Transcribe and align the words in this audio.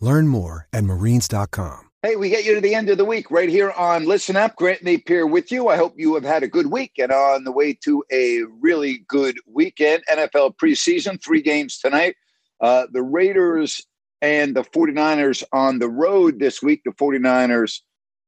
Learn 0.00 0.28
more 0.28 0.68
at 0.72 0.84
marines.com. 0.84 1.88
Hey, 2.02 2.14
we 2.14 2.30
get 2.30 2.44
you 2.44 2.54
to 2.54 2.60
the 2.60 2.76
end 2.76 2.88
of 2.90 2.96
the 2.96 3.04
week 3.04 3.28
right 3.28 3.48
here 3.48 3.72
on 3.72 4.04
Listen 4.04 4.36
Up. 4.36 4.54
Grant 4.54 4.84
Napier 4.84 5.26
with 5.26 5.50
you. 5.50 5.66
I 5.66 5.76
hope 5.76 5.94
you 5.96 6.14
have 6.14 6.22
had 6.22 6.44
a 6.44 6.48
good 6.48 6.70
week 6.70 6.92
and 6.96 7.10
on 7.10 7.42
the 7.42 7.50
way 7.50 7.72
to 7.82 8.04
a 8.12 8.44
really 8.60 9.04
good 9.08 9.36
weekend. 9.52 10.04
NFL 10.08 10.54
preseason, 10.62 11.20
three 11.20 11.42
games 11.42 11.78
tonight. 11.78 12.14
Uh, 12.60 12.86
the 12.92 13.02
Raiders 13.02 13.84
and 14.22 14.54
the 14.54 14.62
49ers 14.62 15.42
on 15.52 15.80
the 15.80 15.88
road 15.88 16.38
this 16.38 16.62
week. 16.62 16.82
The 16.84 16.92
49ers 16.92 17.80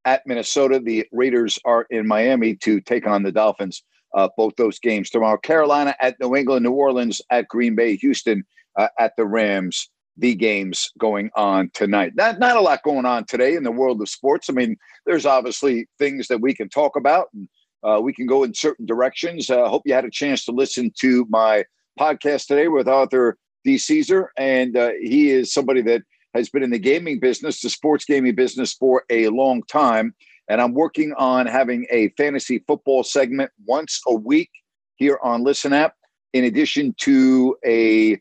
at 0.05 0.27
Minnesota. 0.27 0.81
The 0.81 1.07
Raiders 1.13 1.57
are 1.65 1.87
in 1.91 2.09
Miami 2.09 2.57
to 2.57 2.81
take 2.81 3.07
on 3.07 3.23
the 3.23 3.31
Dolphins. 3.31 3.85
Uh, 4.13 4.29
both 4.37 4.57
those 4.57 4.81
games 4.81 5.11
tomorrow. 5.11 5.39
Carolina 5.39 5.95
at 6.01 6.19
New 6.19 6.35
England, 6.35 6.65
New 6.65 6.73
Orleans 6.73 7.23
at 7.31 7.47
Green 7.47 7.77
Bay, 7.77 7.95
Houston 7.95 8.43
uh, 8.77 8.89
at 8.99 9.15
the 9.17 9.25
Rams 9.25 9.89
the 10.21 10.35
games 10.35 10.93
going 10.99 11.31
on 11.35 11.71
tonight. 11.73 12.13
Not 12.15 12.39
not 12.39 12.57
a 12.57 12.61
lot 12.61 12.83
going 12.83 13.07
on 13.07 13.25
today 13.25 13.55
in 13.57 13.65
the 13.65 13.73
world 13.73 14.01
of 14.01 14.09
sports. 14.09 14.49
I 14.49 14.53
mean, 14.53 14.77
there's 15.07 15.27
obviously 15.27 15.89
things 15.99 16.29
that 16.29 16.41
we 16.41 16.55
can 16.55 16.69
talk 16.69 16.97
about 16.97 17.29
and 17.35 17.49
uh, 17.83 18.01
we 18.03 18.13
can 18.13 18.27
go 18.27 18.45
in 18.45 18.55
certain 18.55 18.87
directions. 18.87 19.51
I 19.51 19.61
uh, 19.61 19.69
hope 19.69 19.83
you 19.87 19.95
had 19.95 20.05
a 20.05 20.11
chance 20.11 20.45
to 20.45 20.53
listen 20.53 20.93
to 21.01 21.27
my 21.31 21.65
podcast 21.99 22.47
today 22.47 22.69
with 22.69 22.87
author 22.87 23.39
D. 23.65 23.79
Caesar, 23.79 24.31
and 24.37 24.77
uh, 24.77 24.91
he 25.01 25.31
is 25.31 25.53
somebody 25.53 25.83
that 25.83 26.03
has 26.35 26.49
been 26.49 26.63
in 26.63 26.71
the 26.71 26.79
gaming 26.79 27.19
business, 27.19 27.61
the 27.61 27.71
sports 27.71 28.05
gaming 28.05 28.35
business, 28.35 28.75
for 28.75 29.05
a 29.11 29.29
long 29.29 29.63
time. 29.65 30.15
And 30.49 30.61
I'm 30.61 30.75
working 30.75 31.13
on 31.17 31.47
having 31.47 31.87
a 31.91 32.09
fantasy 32.11 32.63
football 32.67 33.03
segment 33.03 33.51
once 33.67 34.01
a 34.07 34.15
week 34.15 34.51
here 34.97 35.19
on 35.23 35.43
Listen 35.43 35.73
App, 35.73 35.95
in 36.33 36.45
addition 36.45 36.95
to 36.99 37.57
a 37.65 38.21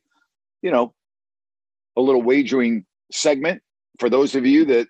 you 0.61 0.71
know 0.71 0.93
a 1.99 2.01
little 2.01 2.23
wagering 2.23 2.85
segment 3.11 3.61
for 3.99 4.09
those 4.09 4.33
of 4.33 4.45
you 4.45 4.65
that 4.65 4.87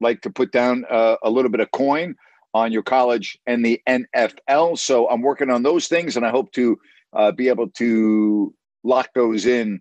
like 0.00 0.22
to 0.22 0.30
put 0.30 0.52
down 0.52 0.84
uh, 0.88 1.16
a 1.22 1.30
little 1.30 1.50
bit 1.50 1.60
of 1.60 1.70
coin 1.72 2.14
on 2.54 2.70
your 2.70 2.82
college 2.82 3.36
and 3.46 3.64
the 3.64 3.80
NFL. 3.88 4.78
So 4.78 5.08
I'm 5.08 5.22
working 5.22 5.50
on 5.50 5.64
those 5.64 5.88
things, 5.88 6.16
and 6.16 6.24
I 6.24 6.30
hope 6.30 6.52
to 6.52 6.78
uh, 7.12 7.32
be 7.32 7.48
able 7.48 7.68
to 7.70 8.54
lock 8.84 9.08
those 9.14 9.46
in 9.46 9.80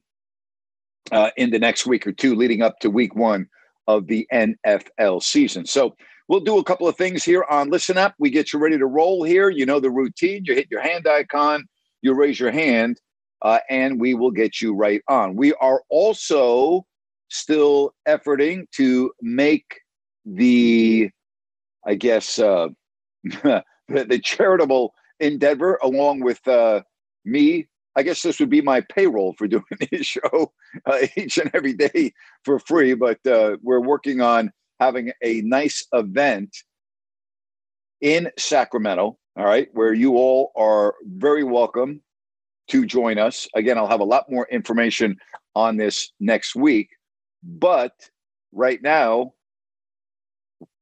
uh, 1.11 1.29
in 1.37 1.51
the 1.51 1.59
next 1.59 1.85
week 1.85 2.07
or 2.07 2.11
two, 2.11 2.35
leading 2.35 2.61
up 2.61 2.79
to 2.79 2.89
week 2.89 3.15
one 3.15 3.47
of 3.87 4.07
the 4.07 4.27
NFL 4.33 5.21
season. 5.21 5.65
So 5.65 5.95
we'll 6.27 6.39
do 6.39 6.57
a 6.57 6.63
couple 6.63 6.87
of 6.87 6.95
things 6.95 7.23
here 7.23 7.45
on 7.49 7.69
Listen 7.69 7.97
Up. 7.97 8.15
We 8.17 8.29
get 8.29 8.53
you 8.53 8.59
ready 8.59 8.77
to 8.77 8.85
roll 8.85 9.23
here. 9.23 9.49
You 9.49 9.65
know 9.65 9.79
the 9.79 9.91
routine. 9.91 10.43
You 10.45 10.55
hit 10.55 10.71
your 10.71 10.81
hand 10.81 11.05
icon, 11.07 11.65
you 12.01 12.13
raise 12.13 12.39
your 12.39 12.51
hand, 12.51 12.99
uh, 13.43 13.59
and 13.69 13.99
we 13.99 14.13
will 14.13 14.31
get 14.31 14.61
you 14.61 14.73
right 14.73 15.01
on. 15.07 15.35
We 15.35 15.53
are 15.55 15.83
also 15.89 16.85
still 17.29 17.93
efforting 18.07 18.69
to 18.71 19.11
make 19.21 19.81
the, 20.25 21.09
I 21.85 21.95
guess, 21.95 22.39
uh, 22.39 22.69
the, 23.23 23.63
the, 23.87 24.19
charitable 24.23 24.93
endeavor 25.19 25.77
along 25.81 26.21
with 26.21 26.45
uh, 26.47 26.81
me. 27.25 27.67
I 27.95 28.03
guess 28.03 28.21
this 28.21 28.39
would 28.39 28.49
be 28.49 28.61
my 28.61 28.81
payroll 28.81 29.33
for 29.37 29.47
doing 29.47 29.63
this 29.91 30.07
show 30.07 30.53
uh, 30.85 31.07
each 31.17 31.37
and 31.37 31.51
every 31.53 31.73
day 31.73 32.13
for 32.43 32.59
free, 32.59 32.93
but 32.93 33.25
uh, 33.27 33.57
we're 33.61 33.81
working 33.81 34.21
on 34.21 34.51
having 34.79 35.11
a 35.21 35.41
nice 35.41 35.85
event 35.93 36.55
in 38.01 38.29
Sacramento, 38.37 39.17
all 39.37 39.45
right, 39.45 39.69
where 39.73 39.93
you 39.93 40.17
all 40.17 40.51
are 40.55 40.95
very 41.05 41.43
welcome 41.43 42.01
to 42.69 42.85
join 42.85 43.17
us. 43.17 43.47
Again, 43.55 43.77
I'll 43.77 43.87
have 43.87 43.99
a 43.99 44.05
lot 44.05 44.29
more 44.29 44.47
information 44.49 45.17
on 45.55 45.77
this 45.77 46.11
next 46.19 46.55
week. 46.55 46.89
But 47.43 47.93
right 48.51 48.81
now, 48.81 49.33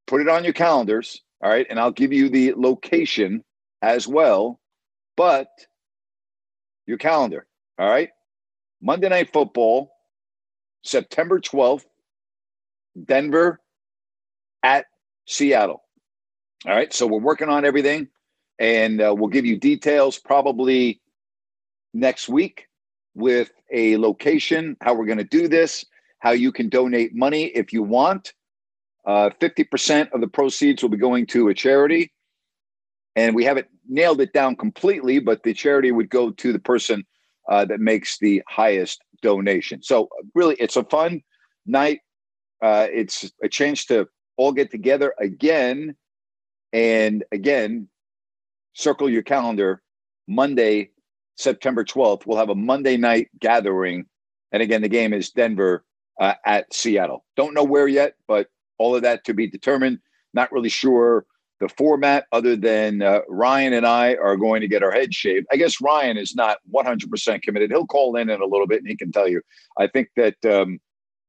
put 0.07 0.21
it 0.21 0.29
on 0.29 0.43
your 0.43 0.53
calendars. 0.53 1.21
All 1.43 1.49
right. 1.49 1.65
And 1.69 1.79
I'll 1.79 1.91
give 1.91 2.13
you 2.13 2.29
the 2.29 2.53
location 2.55 3.43
as 3.81 4.07
well. 4.07 4.59
But 5.17 5.47
your 6.85 6.97
calendar. 6.97 7.47
All 7.79 7.89
right. 7.89 8.09
Monday 8.81 9.09
Night 9.09 9.31
Football, 9.31 9.91
September 10.83 11.39
12th, 11.39 11.85
Denver 13.05 13.59
at 14.63 14.85
Seattle. 15.25 15.83
All 16.67 16.75
right. 16.75 16.93
So 16.93 17.07
we're 17.07 17.19
working 17.19 17.49
on 17.49 17.65
everything 17.65 18.07
and 18.59 19.01
uh, 19.01 19.13
we'll 19.17 19.29
give 19.29 19.45
you 19.45 19.57
details 19.57 20.19
probably 20.19 21.00
next 21.93 22.29
week 22.29 22.67
with 23.15 23.51
a 23.71 23.97
location, 23.97 24.77
how 24.81 24.93
we're 24.93 25.05
going 25.05 25.17
to 25.17 25.23
do 25.23 25.47
this, 25.47 25.85
how 26.19 26.31
you 26.31 26.51
can 26.51 26.69
donate 26.69 27.13
money 27.13 27.45
if 27.45 27.73
you 27.73 27.83
want. 27.83 28.33
Uh, 29.05 29.31
50% 29.41 30.11
of 30.11 30.21
the 30.21 30.27
proceeds 30.27 30.81
will 30.81 30.89
be 30.89 30.97
going 30.97 31.25
to 31.27 31.49
a 31.49 31.53
charity. 31.53 32.11
And 33.15 33.35
we 33.35 33.43
haven't 33.43 33.67
nailed 33.89 34.21
it 34.21 34.31
down 34.31 34.55
completely, 34.55 35.19
but 35.19 35.43
the 35.43 35.53
charity 35.53 35.91
would 35.91 36.09
go 36.09 36.31
to 36.31 36.53
the 36.53 36.59
person 36.59 37.03
uh, 37.49 37.65
that 37.65 37.79
makes 37.79 38.19
the 38.19 38.41
highest 38.47 39.01
donation. 39.21 39.81
So, 39.83 40.09
really, 40.33 40.55
it's 40.59 40.77
a 40.77 40.83
fun 40.83 41.21
night. 41.65 41.99
Uh, 42.61 42.87
it's 42.91 43.31
a 43.43 43.49
chance 43.49 43.85
to 43.85 44.07
all 44.37 44.51
get 44.51 44.71
together 44.71 45.13
again. 45.19 45.95
And 46.71 47.23
again, 47.31 47.89
circle 48.73 49.09
your 49.09 49.23
calendar 49.23 49.81
Monday, 50.27 50.91
September 51.41 51.83
12th, 51.83 52.25
we'll 52.25 52.37
have 52.37 52.49
a 52.49 52.55
Monday 52.55 52.97
night 52.97 53.29
gathering. 53.39 54.05
And 54.51 54.61
again, 54.61 54.81
the 54.81 54.89
game 54.89 55.13
is 55.13 55.31
Denver 55.31 55.83
uh, 56.19 56.35
at 56.45 56.73
Seattle. 56.73 57.25
Don't 57.35 57.53
know 57.53 57.63
where 57.63 57.87
yet, 57.87 58.15
but 58.27 58.47
all 58.77 58.95
of 58.95 59.01
that 59.03 59.23
to 59.25 59.33
be 59.33 59.47
determined. 59.47 59.99
Not 60.33 60.51
really 60.51 60.69
sure 60.69 61.25
the 61.61 61.69
format 61.69 62.25
other 62.31 62.55
than 62.55 63.01
uh, 63.01 63.19
Ryan 63.29 63.73
and 63.73 63.85
I 63.85 64.15
are 64.15 64.35
going 64.35 64.61
to 64.61 64.67
get 64.67 64.83
our 64.83 64.91
heads 64.91 65.15
shaved. 65.15 65.45
I 65.51 65.55
guess 65.55 65.79
Ryan 65.79 66.17
is 66.17 66.35
not 66.35 66.57
100% 66.73 67.41
committed. 67.43 67.69
He'll 67.69 67.85
call 67.85 68.15
in 68.15 68.29
in 68.29 68.41
a 68.41 68.45
little 68.45 68.67
bit 68.67 68.79
and 68.79 68.89
he 68.89 68.97
can 68.97 69.11
tell 69.11 69.27
you. 69.27 69.41
I 69.77 69.87
think 69.87 70.09
that 70.15 70.43
um, 70.43 70.79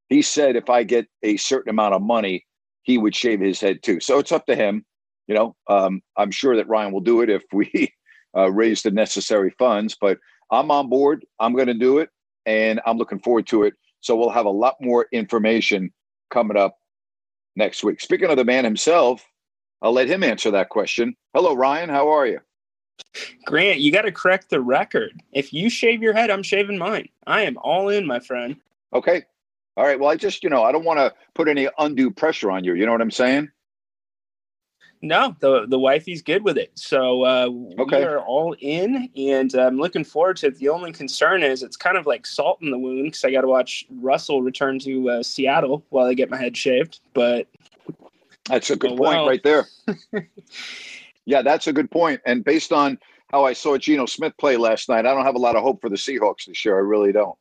he 0.09 0.23
said 0.23 0.55
if 0.55 0.69
I 0.69 0.83
get 0.83 1.07
a 1.21 1.37
certain 1.37 1.69
amount 1.69 1.93
of 1.93 2.01
money, 2.01 2.45
he 2.81 2.97
would 2.97 3.15
shave 3.15 3.39
his 3.39 3.61
head 3.61 3.83
too. 3.83 3.99
So 3.99 4.19
it's 4.19 4.31
up 4.31 4.47
to 4.47 4.55
him. 4.55 4.83
You 5.27 5.35
know, 5.35 5.55
um, 5.69 6.01
I'm 6.17 6.31
sure 6.31 6.57
that 6.57 6.67
Ryan 6.67 6.91
will 6.91 6.99
do 6.99 7.21
it 7.21 7.29
if 7.29 7.43
we 7.53 7.93
uh, 8.35 8.51
raise 8.51 8.81
the 8.81 8.91
necessary 8.91 9.53
funds. 9.57 9.95
But 9.99 10.19
I'm 10.51 10.71
on 10.71 10.89
board. 10.89 11.25
I'm 11.39 11.53
going 11.53 11.67
to 11.67 11.73
do 11.73 11.99
it, 11.99 12.09
and 12.45 12.79
I'm 12.85 12.97
looking 12.97 13.19
forward 13.19 13.47
to 13.47 13.63
it. 13.63 13.73
So 14.01 14.15
we'll 14.15 14.29
have 14.29 14.45
a 14.45 14.49
lot 14.49 14.75
more 14.81 15.07
information 15.11 15.91
coming 16.29 16.57
up 16.57 16.77
next 17.55 17.83
week. 17.83 18.01
Speaking 18.01 18.29
of 18.29 18.37
the 18.37 18.45
man 18.45 18.63
himself, 18.63 19.25
I'll 19.81 19.93
let 19.93 20.07
him 20.09 20.23
answer 20.23 20.51
that 20.51 20.69
question. 20.69 21.15
Hello, 21.33 21.53
Ryan. 21.53 21.89
How 21.89 22.09
are 22.09 22.27
you? 22.27 22.39
Grant, 23.45 23.79
you 23.79 23.91
got 23.91 24.03
to 24.03 24.11
correct 24.11 24.49
the 24.49 24.61
record. 24.61 25.21
If 25.31 25.53
you 25.53 25.69
shave 25.69 26.01
your 26.01 26.13
head, 26.13 26.29
I'm 26.29 26.43
shaving 26.43 26.77
mine. 26.77 27.09
I 27.27 27.41
am 27.41 27.57
all 27.57 27.89
in, 27.89 28.05
my 28.05 28.19
friend. 28.19 28.55
Okay. 28.93 29.23
All 29.75 29.85
right. 29.85 29.99
Well, 29.99 30.09
I 30.09 30.15
just, 30.15 30.43
you 30.43 30.49
know, 30.49 30.63
I 30.63 30.71
don't 30.71 30.85
want 30.85 30.99
to 30.99 31.13
put 31.33 31.47
any 31.47 31.67
undue 31.77 32.11
pressure 32.11 32.51
on 32.51 32.63
you. 32.63 32.73
You 32.75 32.85
know 32.85 32.91
what 32.91 33.01
I'm 33.01 33.11
saying? 33.11 33.49
No, 35.03 35.35
the 35.41 35.65
the 35.67 35.77
wifey's 35.77 36.21
good 36.21 36.45
with 36.45 36.57
it. 36.57 36.71
So 36.75 37.23
uh, 37.23 37.49
okay. 37.77 37.99
we 37.99 38.03
are 38.05 38.19
all 38.19 38.55
in, 38.61 39.09
and 39.17 39.53
I'm 39.53 39.77
looking 39.77 40.05
forward 40.05 40.37
to 40.37 40.47
it. 40.47 40.57
The 40.57 40.69
only 40.69 40.93
concern 40.93 41.43
is 41.43 41.61
it's 41.61 41.75
kind 41.75 41.97
of 41.97 42.05
like 42.05 42.25
salt 42.25 42.59
in 42.61 42.71
the 42.71 42.79
wound 42.79 43.07
because 43.07 43.25
I 43.25 43.31
got 43.31 43.41
to 43.41 43.47
watch 43.47 43.85
Russell 43.89 44.41
return 44.41 44.79
to 44.79 45.09
uh, 45.09 45.23
Seattle 45.23 45.83
while 45.89 46.05
I 46.05 46.13
get 46.13 46.29
my 46.29 46.37
head 46.37 46.55
shaved. 46.55 47.01
But 47.13 47.49
That's 48.47 48.69
a 48.69 48.77
good 48.77 48.93
oh, 48.93 48.97
point 48.97 49.27
right 49.27 49.43
there. 49.43 49.67
yeah, 51.25 51.41
that's 51.41 51.67
a 51.67 51.73
good 51.73 51.91
point. 51.91 52.21
And 52.25 52.41
based 52.41 52.71
on 52.71 52.97
how 53.29 53.43
I 53.43 53.51
saw 53.51 53.77
Geno 53.77 54.05
Smith 54.05 54.33
play 54.39 54.55
last 54.55 54.87
night, 54.87 55.05
I 55.05 55.13
don't 55.13 55.25
have 55.25 55.35
a 55.35 55.39
lot 55.39 55.57
of 55.57 55.63
hope 55.63 55.81
for 55.81 55.89
the 55.89 55.97
Seahawks 55.97 56.45
this 56.45 56.63
year. 56.63 56.77
I 56.77 56.81
really 56.81 57.11
don't. 57.11 57.37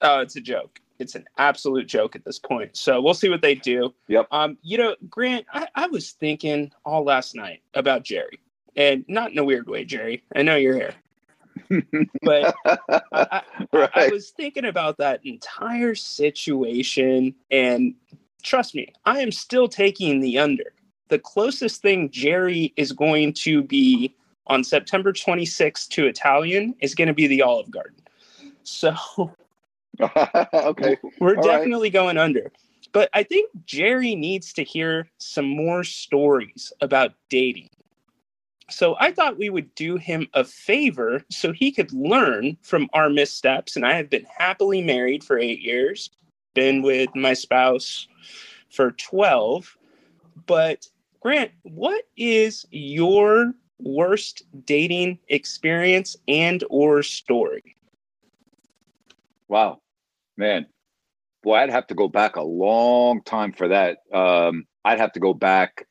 Oh, 0.00 0.20
it's 0.20 0.36
a 0.36 0.40
joke. 0.40 0.80
It's 0.98 1.14
an 1.14 1.24
absolute 1.38 1.86
joke 1.86 2.16
at 2.16 2.24
this 2.24 2.38
point. 2.38 2.76
So 2.76 3.00
we'll 3.00 3.14
see 3.14 3.28
what 3.28 3.42
they 3.42 3.54
do. 3.54 3.94
Yep. 4.08 4.26
Um, 4.30 4.58
you 4.62 4.78
know, 4.78 4.96
Grant, 5.08 5.46
I, 5.52 5.68
I 5.74 5.86
was 5.86 6.12
thinking 6.12 6.72
all 6.84 7.04
last 7.04 7.34
night 7.34 7.62
about 7.74 8.02
Jerry, 8.04 8.40
and 8.76 9.04
not 9.08 9.32
in 9.32 9.38
a 9.38 9.44
weird 9.44 9.68
way, 9.68 9.84
Jerry. 9.84 10.24
I 10.34 10.42
know 10.42 10.56
you're 10.56 10.74
here. 10.74 10.94
but 12.22 12.54
I, 13.12 13.42
right. 13.72 13.90
I, 13.94 14.08
was 14.08 14.30
thinking 14.30 14.64
about 14.64 14.96
that 14.98 15.20
entire 15.24 15.94
situation, 15.94 17.34
and 17.50 17.94
trust 18.42 18.74
me, 18.74 18.92
I 19.04 19.20
am 19.20 19.32
still 19.32 19.68
taking 19.68 20.20
the 20.20 20.38
under. 20.38 20.72
The 21.08 21.18
closest 21.18 21.82
thing 21.82 22.10
Jerry 22.10 22.72
is 22.76 22.92
going 22.92 23.32
to 23.34 23.62
be 23.62 24.14
on 24.46 24.64
September 24.64 25.12
26th 25.12 25.88
to 25.88 26.06
Italian 26.06 26.74
is 26.80 26.94
going 26.94 27.08
to 27.08 27.14
be 27.14 27.26
the 27.26 27.42
Olive 27.42 27.70
Garden. 27.70 28.00
So, 28.62 28.94
okay, 30.54 30.96
we're 31.20 31.36
All 31.36 31.42
definitely 31.42 31.88
right. 31.88 31.92
going 31.92 32.18
under. 32.18 32.52
But 32.92 33.10
I 33.12 33.22
think 33.22 33.50
Jerry 33.66 34.14
needs 34.14 34.52
to 34.54 34.64
hear 34.64 35.08
some 35.18 35.46
more 35.46 35.84
stories 35.84 36.72
about 36.80 37.12
dating 37.28 37.68
so 38.70 38.96
I 39.00 39.12
thought 39.12 39.38
we 39.38 39.50
would 39.50 39.74
do 39.74 39.96
him 39.96 40.28
a 40.34 40.44
favor 40.44 41.24
so 41.30 41.52
he 41.52 41.72
could 41.72 41.92
learn 41.92 42.58
from 42.62 42.88
our 42.92 43.08
missteps. 43.08 43.76
And 43.76 43.86
I 43.86 43.94
have 43.94 44.10
been 44.10 44.26
happily 44.36 44.82
married 44.82 45.24
for 45.24 45.38
eight 45.38 45.60
years, 45.60 46.10
been 46.54 46.82
with 46.82 47.14
my 47.14 47.32
spouse 47.32 48.06
for 48.70 48.92
12. 48.92 49.76
But 50.46 50.86
Grant, 51.20 51.50
what 51.62 52.04
is 52.16 52.66
your 52.70 53.54
worst 53.78 54.42
dating 54.66 55.18
experience 55.28 56.16
and 56.26 56.62
or 56.68 57.02
story? 57.02 57.74
Wow, 59.48 59.80
man. 60.38 60.66
Boy, 61.42 61.56
I'd 61.56 61.70
have 61.70 61.86
to 61.88 61.94
go 61.94 62.08
back 62.08 62.36
a 62.36 62.42
long 62.42 63.22
time 63.22 63.52
for 63.52 63.68
that. 63.68 63.98
Um, 64.12 64.66
I'd 64.84 64.98
have 64.98 65.12
to 65.12 65.20
go 65.20 65.34
back 65.34 65.86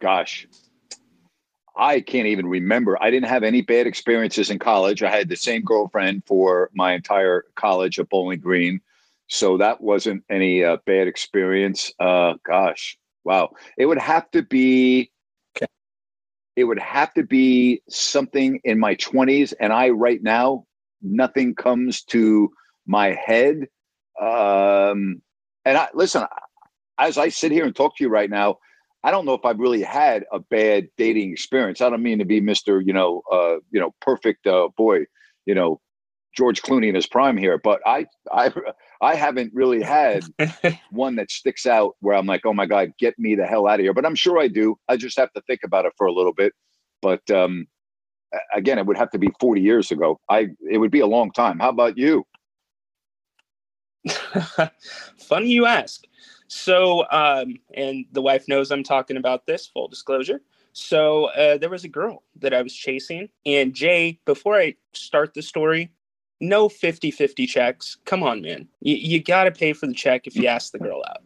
gosh, 0.00 0.48
I 1.76 2.00
can't 2.00 2.26
even 2.26 2.46
remember. 2.46 3.00
I 3.00 3.10
didn't 3.10 3.28
have 3.28 3.44
any 3.44 3.62
bad 3.62 3.86
experiences 3.86 4.50
in 4.50 4.58
college. 4.58 5.02
I 5.02 5.10
had 5.10 5.28
the 5.28 5.36
same 5.36 5.62
girlfriend 5.62 6.24
for 6.26 6.70
my 6.74 6.92
entire 6.92 7.44
college 7.54 7.98
at 7.98 8.08
Bowling 8.08 8.40
Green. 8.40 8.80
So 9.28 9.58
that 9.58 9.80
wasn't 9.80 10.24
any 10.28 10.64
uh, 10.64 10.78
bad 10.86 11.06
experience. 11.06 11.92
Uh, 12.00 12.34
gosh, 12.44 12.98
wow. 13.24 13.50
It 13.78 13.86
would 13.86 13.98
have 13.98 14.28
to 14.32 14.42
be. 14.42 15.12
It 16.56 16.64
would 16.64 16.80
have 16.80 17.14
to 17.14 17.22
be 17.22 17.80
something 17.88 18.60
in 18.64 18.78
my 18.78 18.96
20s. 18.96 19.54
And 19.60 19.72
I, 19.72 19.90
right 19.90 20.20
now, 20.20 20.66
nothing 21.02 21.54
comes 21.54 22.02
to 22.04 22.50
my 22.86 23.12
head. 23.12 23.66
Um, 24.20 25.22
and 25.64 25.78
I 25.78 25.88
listen, 25.94 26.24
as 26.98 27.18
I 27.18 27.28
sit 27.28 27.52
here 27.52 27.64
and 27.64 27.74
talk 27.74 27.96
to 27.96 28.04
you 28.04 28.10
right 28.10 28.30
now, 28.30 28.56
I 29.02 29.10
don't 29.10 29.24
know 29.24 29.34
if 29.34 29.44
I've 29.44 29.58
really 29.58 29.82
had 29.82 30.24
a 30.32 30.38
bad 30.38 30.88
dating 30.96 31.32
experience. 31.32 31.80
I 31.80 31.88
don't 31.88 32.02
mean 32.02 32.18
to 32.18 32.24
be 32.24 32.40
Mr. 32.40 32.84
You 32.84 32.92
know, 32.92 33.22
uh, 33.32 33.56
you 33.70 33.80
know, 33.80 33.94
perfect 34.00 34.46
uh, 34.46 34.68
boy, 34.76 35.06
you 35.46 35.54
know, 35.54 35.80
George 36.36 36.62
Clooney 36.62 36.88
in 36.88 36.94
his 36.94 37.06
prime 37.06 37.36
here, 37.36 37.58
but 37.58 37.80
I, 37.86 38.06
I, 38.30 38.52
I 39.00 39.14
haven't 39.14 39.52
really 39.54 39.82
had 39.82 40.24
one 40.90 41.16
that 41.16 41.30
sticks 41.30 41.66
out 41.66 41.96
where 42.00 42.14
I'm 42.14 42.26
like, 42.26 42.46
oh 42.46 42.54
my 42.54 42.66
god, 42.66 42.92
get 42.98 43.18
me 43.18 43.34
the 43.34 43.46
hell 43.46 43.66
out 43.66 43.80
of 43.80 43.84
here. 43.84 43.94
But 43.94 44.06
I'm 44.06 44.14
sure 44.14 44.38
I 44.38 44.48
do. 44.48 44.76
I 44.88 44.96
just 44.96 45.18
have 45.18 45.32
to 45.32 45.42
think 45.42 45.60
about 45.64 45.86
it 45.86 45.92
for 45.96 46.06
a 46.06 46.12
little 46.12 46.32
bit. 46.32 46.52
But 47.02 47.28
um, 47.30 47.66
again, 48.54 48.78
it 48.78 48.86
would 48.86 48.96
have 48.96 49.10
to 49.10 49.18
be 49.18 49.28
40 49.40 49.60
years 49.60 49.90
ago. 49.90 50.20
I, 50.28 50.48
it 50.68 50.78
would 50.78 50.90
be 50.90 51.00
a 51.00 51.06
long 51.06 51.32
time. 51.32 51.58
How 51.58 51.70
about 51.70 51.98
you? 51.98 52.26
Funny 55.18 55.48
you 55.48 55.66
ask. 55.66 56.04
So, 56.48 57.08
um, 57.10 57.56
and 57.74 58.04
the 58.12 58.22
wife 58.22 58.48
knows 58.48 58.70
I'm 58.70 58.82
talking 58.82 59.16
about 59.16 59.46
this, 59.46 59.66
full 59.66 59.88
disclosure. 59.88 60.40
So, 60.72 61.26
uh, 61.26 61.58
there 61.58 61.70
was 61.70 61.84
a 61.84 61.88
girl 61.88 62.24
that 62.36 62.54
I 62.54 62.62
was 62.62 62.74
chasing. 62.74 63.28
And 63.46 63.74
Jay, 63.74 64.18
before 64.24 64.56
I 64.56 64.74
start 64.92 65.34
the 65.34 65.42
story, 65.42 65.92
no 66.40 66.68
50 66.68 67.10
50 67.10 67.46
checks. 67.46 67.96
Come 68.04 68.22
on, 68.22 68.42
man. 68.42 68.66
You, 68.80 68.96
you 68.96 69.22
got 69.22 69.44
to 69.44 69.50
pay 69.50 69.72
for 69.72 69.86
the 69.86 69.94
check 69.94 70.26
if 70.26 70.36
you 70.36 70.46
ask 70.46 70.72
the 70.72 70.78
girl 70.78 71.02
out. 71.08 71.22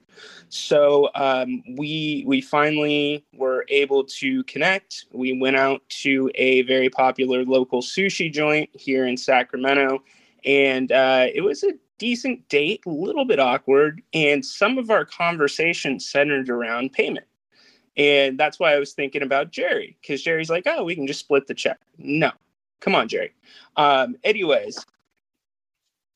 So 0.49 1.11
um, 1.15 1.63
we 1.77 2.25
we 2.27 2.41
finally 2.41 3.25
were 3.35 3.65
able 3.69 4.05
to 4.05 4.45
connect. 4.45 5.07
We 5.13 5.39
went 5.39 5.57
out 5.57 5.83
to 6.03 6.31
a 6.35 6.63
very 6.63 6.89
popular 6.89 7.45
local 7.45 7.83
sushi 7.83 8.33
joint 8.33 8.71
here 8.73 9.07
in 9.07 9.17
Sacramento, 9.17 10.03
and 10.45 10.93
uh, 10.93 11.27
it 11.35 11.41
was 11.41 11.65
a 11.65 11.73
decent 11.99 12.49
date, 12.49 12.83
a 12.87 12.91
little 12.91 13.25
bit 13.25 13.41
awkward, 13.41 14.03
and 14.13 14.45
some 14.45 14.79
of 14.79 14.91
our 14.91 15.05
conversation 15.05 15.99
centered 15.99 16.49
around 16.49 16.93
payment. 16.93 17.27
And 17.97 18.39
that's 18.39 18.59
why 18.59 18.75
I 18.75 18.79
was 18.79 18.93
thinking 18.93 19.23
about 19.23 19.53
Jerry, 19.53 19.97
because 20.01 20.23
Jerry's 20.23 20.51
like, 20.51 20.65
oh, 20.67 20.85
we 20.85 20.97
can 20.97 21.07
just 21.07 21.21
split 21.21 21.47
the 21.47 21.55
check. 21.55 21.79
No, 21.97 22.33
come 22.81 22.95
on, 22.95 23.09
Jerry. 23.09 23.33
Um, 23.77 24.17
anyways, 24.25 24.85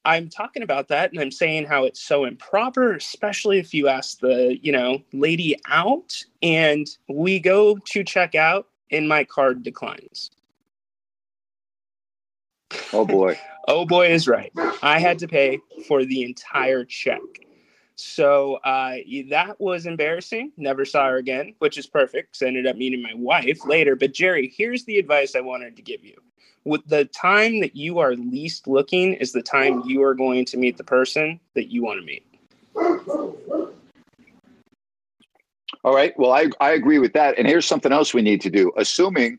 I'm 0.04 0.28
talking 0.28 0.62
about 0.62 0.88
that 0.88 1.12
and 1.12 1.20
I'm 1.20 1.30
saying 1.30 1.66
how 1.66 1.84
it's 1.84 2.00
so 2.00 2.24
improper, 2.24 2.94
especially 2.94 3.58
if 3.58 3.74
you 3.74 3.88
ask 3.88 4.20
the, 4.20 4.58
you 4.62 4.72
know, 4.72 5.02
lady 5.12 5.56
out 5.66 6.24
and 6.42 6.88
we 7.08 7.38
go 7.38 7.76
to 7.76 8.04
check 8.04 8.34
out 8.34 8.68
and 8.90 9.08
my 9.08 9.24
card 9.24 9.62
declines. 9.62 10.30
Oh 12.92 13.04
boy. 13.04 13.38
oh 13.68 13.84
boy 13.84 14.08
is 14.08 14.28
right. 14.28 14.52
I 14.82 14.98
had 14.98 15.18
to 15.20 15.28
pay 15.28 15.58
for 15.86 16.04
the 16.04 16.22
entire 16.22 16.84
check. 16.84 17.20
So 17.96 18.54
uh, 18.64 18.96
that 19.30 19.56
was 19.58 19.84
embarrassing. 19.84 20.52
Never 20.56 20.84
saw 20.84 21.08
her 21.08 21.16
again, 21.16 21.54
which 21.58 21.76
is 21.76 21.86
perfect 21.86 22.32
because 22.32 22.44
I 22.44 22.46
ended 22.46 22.66
up 22.68 22.76
meeting 22.76 23.02
my 23.02 23.14
wife 23.14 23.66
later. 23.66 23.96
But 23.96 24.14
Jerry, 24.14 24.52
here's 24.56 24.84
the 24.84 24.98
advice 24.98 25.34
I 25.34 25.40
wanted 25.40 25.76
to 25.76 25.82
give 25.82 26.04
you. 26.04 26.14
With 26.64 26.86
the 26.86 27.06
time 27.06 27.60
that 27.60 27.76
you 27.76 27.98
are 27.98 28.14
least 28.14 28.66
looking 28.68 29.14
is 29.14 29.32
the 29.32 29.42
time 29.42 29.82
you 29.86 30.02
are 30.02 30.14
going 30.14 30.44
to 30.46 30.56
meet 30.56 30.76
the 30.76 30.84
person 30.84 31.40
that 31.54 31.70
you 31.70 31.82
want 31.82 32.00
to 32.00 32.06
meet. 32.06 32.24
All 35.84 35.94
right. 35.94 36.12
Well, 36.18 36.32
I, 36.32 36.50
I 36.60 36.72
agree 36.72 36.98
with 36.98 37.12
that. 37.14 37.38
And 37.38 37.46
here's 37.46 37.64
something 37.64 37.92
else 37.92 38.12
we 38.12 38.22
need 38.22 38.40
to 38.42 38.50
do. 38.50 38.72
Assuming 38.76 39.38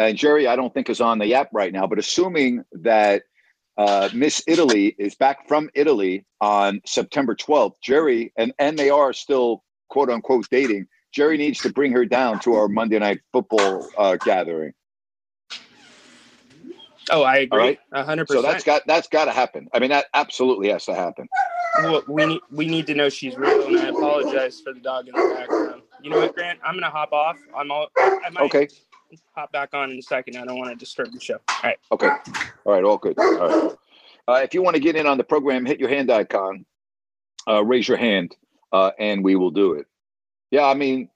and 0.00 0.16
Jerry, 0.16 0.46
I 0.46 0.56
don't 0.56 0.72
think 0.72 0.88
is 0.88 1.00
on 1.00 1.18
the 1.18 1.34
app 1.34 1.50
right 1.52 1.72
now, 1.72 1.86
but 1.86 1.98
assuming 1.98 2.64
that 2.72 3.24
uh, 3.76 4.08
Miss 4.14 4.42
Italy 4.46 4.94
is 4.98 5.14
back 5.14 5.46
from 5.46 5.70
Italy 5.74 6.24
on 6.40 6.80
September 6.86 7.34
12th, 7.34 7.74
Jerry, 7.82 8.32
and, 8.36 8.52
and 8.58 8.78
they 8.78 8.90
are 8.90 9.12
still 9.12 9.62
quote 9.88 10.10
unquote 10.10 10.48
dating, 10.50 10.86
Jerry 11.12 11.36
needs 11.36 11.60
to 11.62 11.72
bring 11.72 11.92
her 11.92 12.04
down 12.04 12.38
to 12.40 12.54
our 12.54 12.68
Monday 12.68 12.98
night 12.98 13.20
football 13.32 13.86
uh, 13.98 14.16
gathering. 14.16 14.72
Oh, 17.10 17.22
I 17.22 17.38
agree. 17.38 17.78
A 17.92 18.04
hundred 18.04 18.28
percent. 18.28 18.44
So 18.44 18.50
that's 18.50 18.64
got 18.64 18.86
that's 18.86 19.08
got 19.08 19.24
to 19.26 19.32
happen. 19.32 19.68
I 19.72 19.78
mean, 19.78 19.90
that 19.90 20.06
absolutely 20.14 20.68
has 20.70 20.84
to 20.86 20.94
happen. 20.94 21.28
Well, 21.82 22.02
we 22.08 22.26
need 22.26 22.40
we 22.50 22.66
need 22.66 22.86
to 22.88 22.94
know 22.94 23.08
she's 23.08 23.36
real, 23.36 23.66
and 23.66 23.78
I 23.78 23.88
apologize 23.88 24.60
for 24.60 24.72
the 24.72 24.80
dog 24.80 25.08
in 25.08 25.14
the 25.14 25.34
background. 25.34 25.82
You 26.02 26.10
know 26.10 26.18
what, 26.18 26.34
Grant? 26.34 26.58
I'm 26.64 26.74
gonna 26.74 26.90
hop 26.90 27.12
off. 27.12 27.36
I'm 27.56 27.70
all. 27.70 27.88
I 27.96 28.30
might, 28.30 28.44
okay 28.44 28.68
hop 29.34 29.52
back 29.52 29.74
on 29.74 29.90
in 29.90 29.98
a 29.98 30.02
second. 30.02 30.36
I 30.36 30.44
don't 30.44 30.58
want 30.58 30.70
to 30.70 30.76
disturb 30.76 31.12
the 31.12 31.20
show. 31.20 31.38
All 31.48 31.60
right. 31.64 31.78
Okay. 31.92 32.08
All 32.64 32.72
right. 32.72 32.84
All 32.84 32.98
good. 32.98 33.18
All 33.18 33.48
right. 33.48 33.72
Uh, 34.28 34.40
if 34.44 34.54
you 34.54 34.62
want 34.62 34.76
to 34.76 34.80
get 34.80 34.96
in 34.96 35.06
on 35.06 35.18
the 35.18 35.24
program, 35.24 35.66
hit 35.66 35.80
your 35.80 35.88
hand 35.88 36.10
icon, 36.10 36.64
uh, 37.48 37.64
raise 37.64 37.88
your 37.88 37.96
hand, 37.96 38.36
uh, 38.72 38.90
and 38.98 39.24
we 39.24 39.34
will 39.34 39.50
do 39.50 39.72
it. 39.72 39.86
Yeah, 40.50 40.66
I 40.66 40.74
mean, 40.74 41.08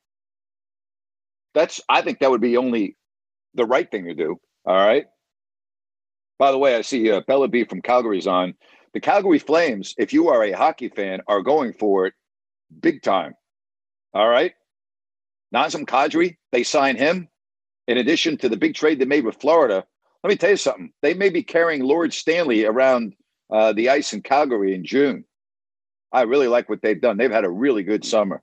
that's. 1.54 1.80
I 1.88 2.02
think 2.02 2.20
that 2.20 2.30
would 2.30 2.40
be 2.40 2.56
only 2.56 2.96
the 3.54 3.66
right 3.66 3.88
thing 3.88 4.06
to 4.06 4.14
do. 4.14 4.40
All 4.64 4.74
right. 4.74 5.06
By 6.38 6.50
the 6.50 6.58
way, 6.58 6.76
I 6.76 6.82
see 6.82 7.10
uh, 7.10 7.20
Bella 7.26 7.48
B 7.48 7.64
from 7.64 7.82
Calgary's 7.82 8.26
on. 8.26 8.54
The 8.92 9.00
Calgary 9.00 9.38
Flames, 9.38 9.94
if 9.98 10.12
you 10.12 10.28
are 10.28 10.42
a 10.42 10.52
hockey 10.52 10.88
fan, 10.88 11.20
are 11.26 11.42
going 11.42 11.72
for 11.72 12.06
it 12.06 12.14
big 12.80 13.02
time. 13.02 13.34
All 14.12 14.28
right. 14.28 14.52
Nazem 15.54 15.84
Kadri, 15.84 16.36
they 16.52 16.62
sign 16.62 16.96
him 16.96 17.28
in 17.86 17.98
addition 17.98 18.36
to 18.38 18.48
the 18.48 18.56
big 18.56 18.74
trade 18.74 18.98
they 18.98 19.04
made 19.04 19.24
with 19.24 19.40
Florida, 19.40 19.84
let 20.22 20.30
me 20.30 20.36
tell 20.36 20.50
you 20.50 20.56
something. 20.56 20.92
They 21.02 21.14
may 21.14 21.28
be 21.28 21.42
carrying 21.42 21.82
Lord 21.82 22.12
Stanley 22.12 22.64
around 22.64 23.14
uh, 23.52 23.72
the 23.72 23.90
ice 23.90 24.12
in 24.12 24.22
Calgary 24.22 24.74
in 24.74 24.84
June. 24.84 25.24
I 26.12 26.22
really 26.22 26.48
like 26.48 26.68
what 26.68 26.80
they've 26.80 27.00
done. 27.00 27.18
They've 27.18 27.30
had 27.30 27.44
a 27.44 27.50
really 27.50 27.82
good 27.82 28.04
summer, 28.04 28.42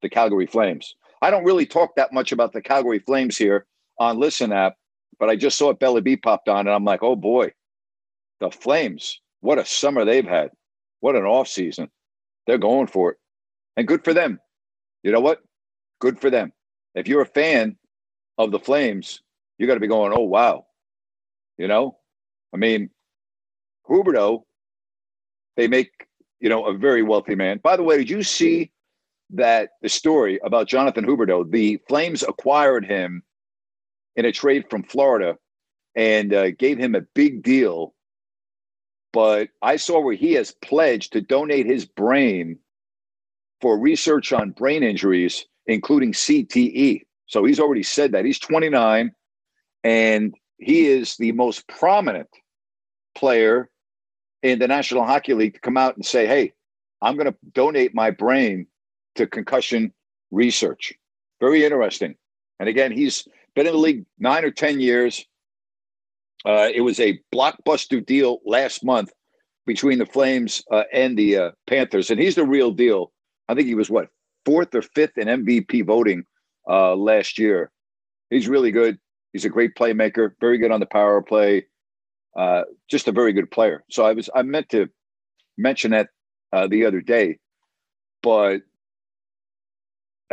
the 0.00 0.08
Calgary 0.08 0.46
Flames. 0.46 0.94
I 1.20 1.30
don't 1.30 1.44
really 1.44 1.66
talk 1.66 1.96
that 1.96 2.12
much 2.12 2.32
about 2.32 2.52
the 2.52 2.62
Calgary 2.62 3.00
Flames 3.00 3.36
here 3.36 3.66
on 3.98 4.18
Listen 4.18 4.52
app, 4.52 4.76
but 5.18 5.28
I 5.28 5.36
just 5.36 5.58
saw 5.58 5.70
it 5.70 5.78
Bella 5.78 6.00
B 6.00 6.16
popped 6.16 6.48
on, 6.48 6.60
and 6.60 6.70
I'm 6.70 6.84
like, 6.84 7.02
oh 7.02 7.16
boy, 7.16 7.52
the 8.40 8.50
Flames, 8.50 9.20
what 9.40 9.58
a 9.58 9.64
summer 9.64 10.04
they've 10.04 10.26
had. 10.26 10.50
What 11.00 11.16
an 11.16 11.24
off 11.24 11.48
season. 11.48 11.90
They're 12.46 12.58
going 12.58 12.86
for 12.86 13.12
it. 13.12 13.18
And 13.76 13.86
good 13.86 14.04
for 14.04 14.14
them. 14.14 14.40
you 15.02 15.12
know 15.12 15.20
what? 15.20 15.40
Good 16.00 16.20
for 16.20 16.30
them. 16.30 16.52
If 16.94 17.08
you're 17.08 17.22
a 17.22 17.26
fan 17.26 17.76
of 18.38 18.50
the 18.50 18.58
Flames, 18.58 19.20
you 19.58 19.66
got 19.66 19.74
to 19.74 19.80
be 19.80 19.86
going, 19.86 20.12
oh, 20.16 20.22
wow. 20.22 20.66
You 21.58 21.68
know, 21.68 21.98
I 22.52 22.56
mean, 22.56 22.90
Huberdeau, 23.88 24.42
they 25.56 25.68
make, 25.68 25.90
you 26.40 26.48
know, 26.48 26.66
a 26.66 26.74
very 26.74 27.02
wealthy 27.02 27.34
man. 27.34 27.60
By 27.62 27.76
the 27.76 27.82
way, 27.82 27.98
did 27.98 28.10
you 28.10 28.22
see 28.22 28.72
that 29.30 29.70
the 29.82 29.88
story 29.88 30.40
about 30.44 30.68
Jonathan 30.68 31.04
Huberdeau? 31.04 31.50
The 31.50 31.78
Flames 31.88 32.22
acquired 32.22 32.84
him 32.84 33.22
in 34.16 34.24
a 34.24 34.32
trade 34.32 34.64
from 34.70 34.82
Florida 34.82 35.36
and 35.94 36.32
uh, 36.32 36.50
gave 36.52 36.78
him 36.78 36.94
a 36.94 37.00
big 37.14 37.42
deal. 37.42 37.94
But 39.12 39.48
I 39.62 39.76
saw 39.76 40.00
where 40.00 40.14
he 40.14 40.32
has 40.34 40.52
pledged 40.52 41.12
to 41.12 41.20
donate 41.20 41.66
his 41.66 41.84
brain 41.84 42.58
for 43.60 43.78
research 43.78 44.32
on 44.32 44.50
brain 44.50 44.82
injuries, 44.82 45.46
including 45.66 46.12
CTE. 46.12 47.02
So 47.26 47.44
he's 47.44 47.60
already 47.60 47.82
said 47.82 48.12
that. 48.12 48.24
He's 48.24 48.38
29 48.38 49.12
and 49.84 50.34
he 50.58 50.86
is 50.86 51.16
the 51.16 51.32
most 51.32 51.66
prominent 51.68 52.28
player 53.14 53.68
in 54.42 54.58
the 54.58 54.68
National 54.68 55.04
Hockey 55.04 55.34
League 55.34 55.54
to 55.54 55.60
come 55.60 55.76
out 55.76 55.96
and 55.96 56.04
say, 56.04 56.26
hey, 56.26 56.52
I'm 57.00 57.16
going 57.16 57.26
to 57.26 57.36
donate 57.52 57.94
my 57.94 58.10
brain 58.10 58.66
to 59.16 59.26
concussion 59.26 59.92
research. 60.30 60.92
Very 61.40 61.64
interesting. 61.64 62.16
And 62.58 62.68
again, 62.68 62.92
he's 62.92 63.26
been 63.54 63.66
in 63.66 63.72
the 63.72 63.78
league 63.78 64.04
nine 64.18 64.44
or 64.44 64.50
10 64.50 64.80
years. 64.80 65.24
Uh, 66.44 66.68
it 66.74 66.82
was 66.82 67.00
a 67.00 67.18
blockbuster 67.34 68.04
deal 68.04 68.40
last 68.44 68.84
month 68.84 69.12
between 69.66 69.98
the 69.98 70.06
Flames 70.06 70.62
uh, 70.70 70.84
and 70.92 71.16
the 71.16 71.36
uh, 71.36 71.50
Panthers. 71.66 72.10
And 72.10 72.20
he's 72.20 72.34
the 72.34 72.44
real 72.44 72.70
deal. 72.70 73.12
I 73.48 73.54
think 73.54 73.66
he 73.66 73.74
was 73.74 73.90
what, 73.90 74.08
fourth 74.44 74.74
or 74.74 74.82
fifth 74.82 75.16
in 75.16 75.28
MVP 75.28 75.86
voting 75.86 76.24
uh, 76.68 76.94
last 76.94 77.38
year. 77.38 77.70
He's 78.30 78.48
really 78.48 78.70
good. 78.70 78.98
He's 79.32 79.44
a 79.44 79.50
great 79.50 79.74
playmaker, 79.74 80.32
very 80.40 80.58
good 80.58 80.70
on 80.70 80.80
the 80.80 80.86
power 80.86 81.22
play. 81.22 81.66
Uh, 82.36 82.62
just 82.90 83.08
a 83.08 83.12
very 83.12 83.32
good 83.32 83.50
player. 83.50 83.84
So 83.90 84.04
I 84.04 84.12
was 84.12 84.28
I 84.34 84.42
meant 84.42 84.68
to 84.70 84.88
mention 85.56 85.92
that 85.92 86.08
uh, 86.52 86.66
the 86.66 86.84
other 86.84 87.00
day, 87.00 87.38
but 88.22 88.62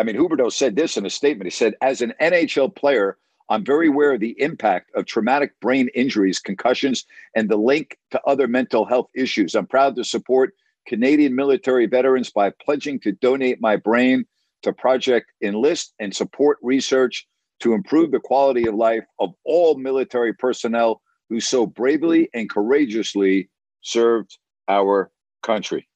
I 0.01 0.03
mean 0.03 0.15
Huberdeau 0.15 0.51
said 0.51 0.75
this 0.75 0.97
in 0.97 1.05
a 1.05 1.11
statement. 1.11 1.45
He 1.45 1.51
said, 1.51 1.75
"As 1.79 2.01
an 2.01 2.15
NHL 2.19 2.75
player, 2.75 3.19
I'm 3.49 3.63
very 3.63 3.87
aware 3.87 4.13
of 4.13 4.19
the 4.19 4.35
impact 4.41 4.89
of 4.95 5.05
traumatic 5.05 5.59
brain 5.59 5.89
injuries, 5.93 6.39
concussions, 6.39 7.05
and 7.35 7.47
the 7.47 7.55
link 7.55 7.99
to 8.09 8.19
other 8.25 8.47
mental 8.47 8.83
health 8.83 9.11
issues. 9.13 9.53
I'm 9.53 9.67
proud 9.67 9.95
to 9.97 10.03
support 10.03 10.55
Canadian 10.87 11.35
military 11.35 11.85
veterans 11.85 12.31
by 12.31 12.49
pledging 12.49 12.99
to 13.01 13.11
donate 13.11 13.61
my 13.61 13.75
brain 13.75 14.25
to 14.63 14.73
Project 14.73 15.31
Enlist 15.43 15.93
and 15.99 16.15
support 16.15 16.57
research 16.63 17.27
to 17.59 17.73
improve 17.73 18.09
the 18.09 18.19
quality 18.19 18.65
of 18.65 18.73
life 18.73 19.05
of 19.19 19.35
all 19.45 19.75
military 19.75 20.33
personnel 20.33 20.99
who 21.29 21.39
so 21.39 21.67
bravely 21.67 22.27
and 22.33 22.49
courageously 22.49 23.51
served 23.81 24.39
our 24.67 25.11
country. 25.43 25.87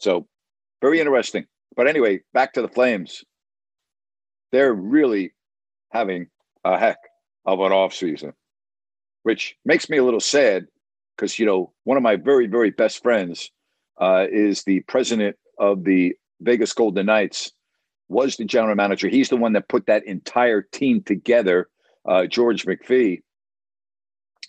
So, 0.00 0.26
very 0.82 0.98
interesting. 0.98 1.46
But 1.76 1.86
anyway, 1.86 2.20
back 2.32 2.54
to 2.54 2.62
the 2.62 2.68
Flames. 2.68 3.22
They're 4.50 4.72
really 4.72 5.32
having 5.90 6.28
a 6.64 6.78
heck 6.78 6.98
of 7.44 7.60
an 7.60 7.72
off 7.72 7.94
season, 7.94 8.32
which 9.22 9.56
makes 9.64 9.88
me 9.88 9.98
a 9.98 10.04
little 10.04 10.20
sad 10.20 10.66
because, 11.16 11.38
you 11.38 11.46
know, 11.46 11.72
one 11.84 11.96
of 11.96 12.02
my 12.02 12.16
very, 12.16 12.46
very 12.46 12.70
best 12.70 13.02
friends 13.02 13.50
uh, 14.00 14.26
is 14.30 14.62
the 14.62 14.80
president 14.80 15.36
of 15.58 15.84
the 15.84 16.14
Vegas 16.40 16.72
Golden 16.72 17.06
Knights 17.06 17.52
was 18.08 18.36
the 18.36 18.44
general 18.44 18.74
manager. 18.74 19.08
He's 19.08 19.28
the 19.28 19.36
one 19.36 19.52
that 19.54 19.68
put 19.68 19.86
that 19.86 20.06
entire 20.06 20.62
team 20.62 21.02
together, 21.02 21.68
uh, 22.08 22.26
George 22.26 22.64
McPhee. 22.64 23.22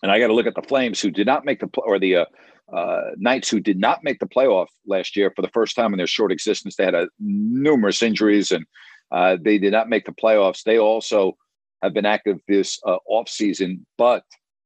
And 0.03 0.12
I 0.12 0.19
got 0.19 0.27
to 0.27 0.34
look 0.34 0.46
at 0.46 0.55
the 0.55 0.62
Flames, 0.62 1.01
who 1.01 1.10
did 1.10 1.25
not 1.25 1.46
make 1.46 1.60
the 1.60 1.69
or 1.77 1.98
the 1.98 2.17
uh, 2.17 2.25
uh, 2.74 3.12
Knights, 3.17 3.50
who 3.50 3.59
did 3.59 3.79
not 3.79 4.03
make 4.03 4.19
the 4.19 4.27
playoff 4.27 4.67
last 4.86 5.15
year 5.15 5.31
for 5.36 5.41
the 5.41 5.50
first 5.50 5.75
time 5.75 5.93
in 5.93 5.97
their 5.97 6.07
short 6.07 6.31
existence. 6.31 6.75
They 6.75 6.86
had 6.86 6.95
a, 6.95 7.07
numerous 7.19 8.01
injuries, 8.01 8.51
and 8.51 8.65
uh, 9.12 9.38
they 9.41 9.57
did 9.57 9.71
not 9.71 9.89
make 9.89 10.05
the 10.05 10.12
playoffs. 10.12 10.63
They 10.63 10.77
also 10.77 11.38
have 11.81 11.93
been 11.93 12.05
active 12.05 12.39
this 12.47 12.79
uh, 12.86 12.97
off 13.07 13.29
season, 13.29 13.86
but 13.97 14.24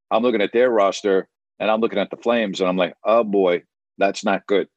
I'm 0.09 0.23
looking 0.23 0.41
at 0.41 0.53
their 0.53 0.69
roster 0.69 1.27
and 1.59 1.69
I'm 1.69 1.79
looking 1.79 1.99
at 1.99 2.09
the 2.09 2.17
Flames, 2.17 2.59
and 2.59 2.67
I'm 2.67 2.77
like, 2.77 2.95
oh 3.03 3.23
boy, 3.23 3.61
that's 3.99 4.25
not 4.25 4.47
good, 4.47 4.67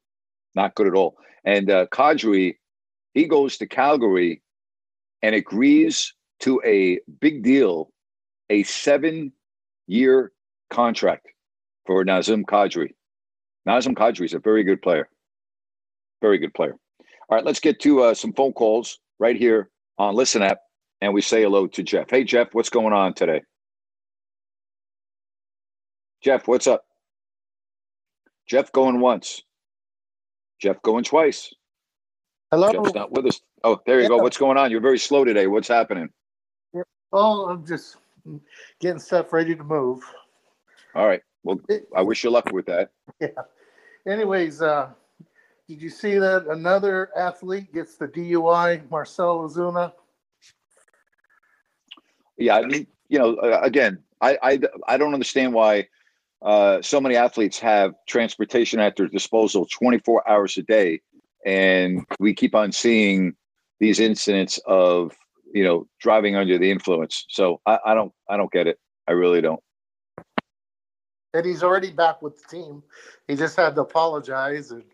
not 0.55 0.75
good 0.75 0.87
at 0.87 0.95
all. 0.95 1.17
And 1.45 1.71
uh, 1.71 1.87
Kadri 1.87 2.57
he 3.15 3.27
goes 3.27 3.57
to 3.59 3.67
Calgary 3.67 4.43
and 5.23 5.35
agrees 5.35 6.13
to 6.41 6.61
a 6.65 7.01
big 7.21 7.43
deal, 7.43 7.91
a 8.51 8.65
seven 8.65 9.33
year 9.87 10.33
contract 10.69 11.29
for 11.87 12.05
Nazem 12.05 12.43
Kadri. 12.43 12.91
Nazem 13.69 13.95
Kadri 13.95 14.25
is 14.25 14.35
a 14.35 14.39
very 14.39 14.63
good 14.63 14.83
player. 14.83 15.09
Very 16.21 16.39
good 16.39 16.55
player. 16.55 16.77
All 17.29 17.37
right, 17.37 17.45
let's 17.45 17.61
get 17.61 17.81
to 17.81 18.03
uh, 18.03 18.15
some 18.15 18.33
phone 18.33 18.53
calls 18.53 18.99
right 19.19 19.37
here 19.37 19.71
on 19.99 20.15
Listen 20.15 20.43
App, 20.43 20.59
and 21.01 21.15
we 21.15 21.23
say 21.23 21.43
hello 21.43 21.67
to 21.69 21.83
Jeff. 21.83 22.11
Hey, 22.11 22.25
Jeff, 22.25 22.49
what's 22.53 22.69
going 22.69 22.93
on 22.93 23.15
today? 23.15 23.43
Jeff, 26.23 26.47
what's 26.47 26.67
up? 26.67 26.85
Jeff 28.47 28.73
going 28.73 29.01
once. 29.01 29.43
Jeff 30.61 30.81
going 30.83 31.05
twice. 31.05 31.53
Hello. 32.51 32.71
Jeff's 32.73 32.95
not 32.95 33.11
with 33.11 33.27
us. 33.27 33.41
Oh, 33.63 33.81
there 33.87 33.97
you 33.97 34.03
yeah. 34.05 34.09
go. 34.09 34.19
What's 34.19 34.37
going 34.37 34.59
on? 34.59 34.71
You're 34.71 34.81
very 34.81 34.99
slow 34.99 35.25
today. 35.25 35.47
What's 35.47 35.69
happening? 35.69 36.11
Oh, 37.13 37.49
I'm 37.49 37.67
just 37.67 37.97
getting 38.81 38.99
stuff 38.99 39.33
ready 39.33 39.55
to 39.55 39.65
move. 39.65 40.03
All 40.95 41.07
right. 41.07 41.23
Well, 41.45 41.61
I 41.95 42.03
wish 42.03 42.25
you 42.25 42.31
luck 42.31 42.51
with 42.53 42.67
that. 42.67 42.91
Yeah. 43.21 43.29
Anyways, 44.07 44.61
uh, 44.61 44.91
did 45.69 45.81
you 45.81 45.89
see 45.89 46.19
that 46.19 46.47
another 46.47 47.11
athlete 47.17 47.73
gets 47.73 47.95
the 47.95 48.07
DUI, 48.07 48.91
Marcell 48.91 49.49
Ozuna? 49.49 49.93
Yeah, 52.37 52.57
I 52.57 52.67
mean, 52.67 52.87
you 53.09 53.19
know, 53.19 53.37
uh, 53.37 53.61
again, 53.63 54.03
I, 54.21 54.37
I 54.43 54.61
I 54.89 54.97
don't 54.99 55.15
understand 55.15 55.55
why 55.55 55.89
uh, 56.43 56.83
so 56.83 57.01
many 57.01 57.17
athletes 57.17 57.59
have 57.61 57.95
transportation 58.07 58.79
at 58.79 58.97
their 58.97 59.09
disposal 59.09 59.67
24 59.71 60.29
hours 60.29 60.59
a 60.59 60.63
day 60.63 61.01
and 61.45 62.05
we 62.19 62.35
keep 62.35 62.55
on 62.55 62.73
seeing 62.73 63.35
these 63.81 64.01
incidents 64.01 64.59
of 64.67 65.13
you 65.53 65.65
know 65.65 65.87
driving 66.01 66.37
under 66.37 66.59
the 66.59 66.71
influence 66.71 67.25
so 67.29 67.61
I, 67.67 67.79
I, 67.87 67.95
don't 67.95 68.13
i 68.29 68.37
don't 68.37 68.51
get 68.51 68.67
it 68.67 68.79
i 69.09 69.13
really 69.13 69.41
don't 69.41 69.63
and 71.35 71.45
he's 71.45 71.63
already 71.63 71.91
back 71.91 72.23
with 72.23 72.41
the 72.41 72.57
team. 72.57 72.83
He 73.29 73.35
just 73.35 73.57
had 73.57 73.75
to 73.75 73.83
apologize 73.83 74.71
and 74.71 74.85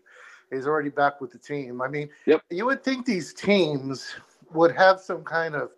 he's 0.49 0.67
already 0.67 0.89
back 0.89 1.21
with 1.21 1.31
the 1.31 1.37
team. 1.37 1.81
I 1.81 1.87
mean 1.87 2.09
yep. 2.25 2.41
you 2.49 2.65
would 2.65 2.83
think 2.83 3.05
these 3.05 3.33
teams 3.33 4.13
would 4.51 4.75
have 4.75 4.99
some 4.99 5.23
kind 5.23 5.55
of 5.55 5.69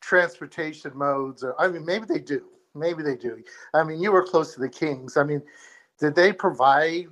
transportation 0.00 0.96
modes 0.96 1.42
or 1.42 1.60
i 1.60 1.68
mean 1.68 1.84
maybe 1.84 2.06
they 2.06 2.20
do. 2.20 2.44
Maybe 2.74 3.02
they 3.02 3.16
do. 3.16 3.42
I 3.74 3.82
mean 3.82 4.00
you 4.00 4.12
were 4.12 4.24
close 4.24 4.54
to 4.54 4.60
the 4.60 4.68
kings. 4.68 5.16
I 5.16 5.24
mean 5.24 5.42
did 5.98 6.14
they 6.14 6.32
provide 6.32 7.08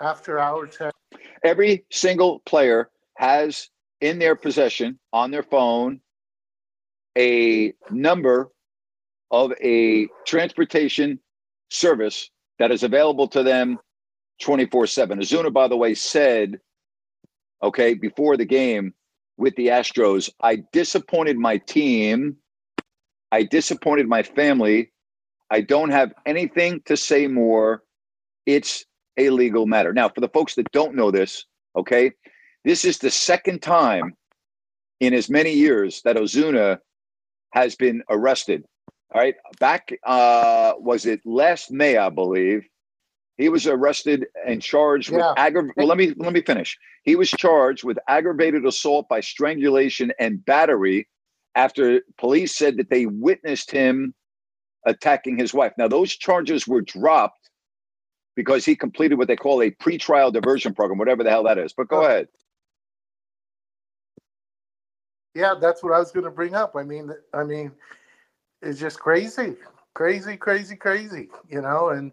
after 0.00 0.38
hour 0.38 0.66
tech 0.66 0.92
Every 1.42 1.84
single 1.90 2.40
player 2.40 2.90
has 3.14 3.70
in 4.00 4.18
their 4.18 4.36
possession 4.36 4.98
on 5.12 5.30
their 5.30 5.42
phone 5.42 6.00
a 7.16 7.72
number 7.90 8.50
of 9.30 9.52
a 9.62 10.06
transportation 10.26 11.18
service 11.70 12.30
that 12.58 12.70
is 12.70 12.82
available 12.82 13.28
to 13.28 13.42
them 13.42 13.78
24 14.40 14.86
7. 14.86 15.18
Ozuna, 15.20 15.52
by 15.52 15.68
the 15.68 15.76
way, 15.76 15.94
said, 15.94 16.60
okay, 17.62 17.94
before 17.94 18.36
the 18.36 18.44
game 18.44 18.94
with 19.36 19.54
the 19.56 19.68
Astros, 19.68 20.30
I 20.40 20.64
disappointed 20.72 21.38
my 21.38 21.58
team. 21.58 22.36
I 23.32 23.42
disappointed 23.42 24.08
my 24.08 24.22
family. 24.22 24.92
I 25.50 25.60
don't 25.60 25.90
have 25.90 26.12
anything 26.24 26.82
to 26.86 26.96
say 26.96 27.26
more. 27.26 27.82
It's 28.46 28.84
a 29.16 29.30
legal 29.30 29.66
matter. 29.66 29.92
Now, 29.92 30.08
for 30.08 30.20
the 30.20 30.28
folks 30.28 30.54
that 30.54 30.70
don't 30.72 30.94
know 30.94 31.10
this, 31.10 31.44
okay, 31.76 32.12
this 32.64 32.84
is 32.84 32.98
the 32.98 33.10
second 33.10 33.62
time 33.62 34.14
in 35.00 35.14
as 35.14 35.28
many 35.28 35.52
years 35.52 36.02
that 36.02 36.16
Ozuna 36.16 36.78
has 37.52 37.76
been 37.76 38.02
arrested. 38.10 38.64
All 39.14 39.20
right, 39.20 39.36
back 39.60 39.92
uh, 40.04 40.74
was 40.78 41.06
it 41.06 41.20
last 41.24 41.70
May, 41.70 41.96
I 41.96 42.08
believe. 42.08 42.66
He 43.36 43.48
was 43.48 43.66
arrested 43.66 44.26
and 44.46 44.62
charged 44.62 45.10
yeah. 45.10 45.16
with 45.16 45.38
aggravated. 45.38 45.74
Well, 45.76 45.86
let 45.86 45.98
me 45.98 46.14
let 46.16 46.32
me 46.32 46.42
finish. 46.42 46.76
He 47.04 47.16
was 47.16 47.30
charged 47.30 47.84
with 47.84 47.98
aggravated 48.08 48.64
assault 48.64 49.08
by 49.08 49.20
strangulation 49.20 50.12
and 50.18 50.44
battery 50.44 51.08
after 51.54 52.02
police 52.18 52.56
said 52.56 52.78
that 52.78 52.90
they 52.90 53.06
witnessed 53.06 53.70
him 53.70 54.14
attacking 54.86 55.38
his 55.38 55.52
wife. 55.54 55.72
Now, 55.78 55.88
those 55.88 56.16
charges 56.16 56.66
were 56.66 56.80
dropped 56.80 57.50
because 58.34 58.64
he 58.64 58.74
completed 58.74 59.16
what 59.16 59.28
they 59.28 59.36
call 59.36 59.62
a 59.62 59.70
pretrial 59.70 60.32
diversion 60.32 60.74
program, 60.74 60.98
whatever 60.98 61.22
the 61.22 61.30
hell 61.30 61.44
that 61.44 61.58
is. 61.58 61.72
But 61.72 61.88
go 61.88 62.04
ahead. 62.04 62.28
yeah, 65.36 65.54
that's 65.60 65.82
what 65.82 65.92
I 65.92 65.98
was 65.98 66.10
going 66.10 66.24
to 66.24 66.30
bring 66.30 66.54
up. 66.54 66.74
I 66.76 66.82
mean, 66.82 67.10
I 67.34 67.44
mean, 67.44 67.70
it's 68.62 68.80
just 68.80 68.98
crazy, 68.98 69.56
crazy, 69.94 70.36
crazy, 70.36 70.76
crazy. 70.76 71.28
You 71.48 71.62
know, 71.62 71.90
and 71.90 72.12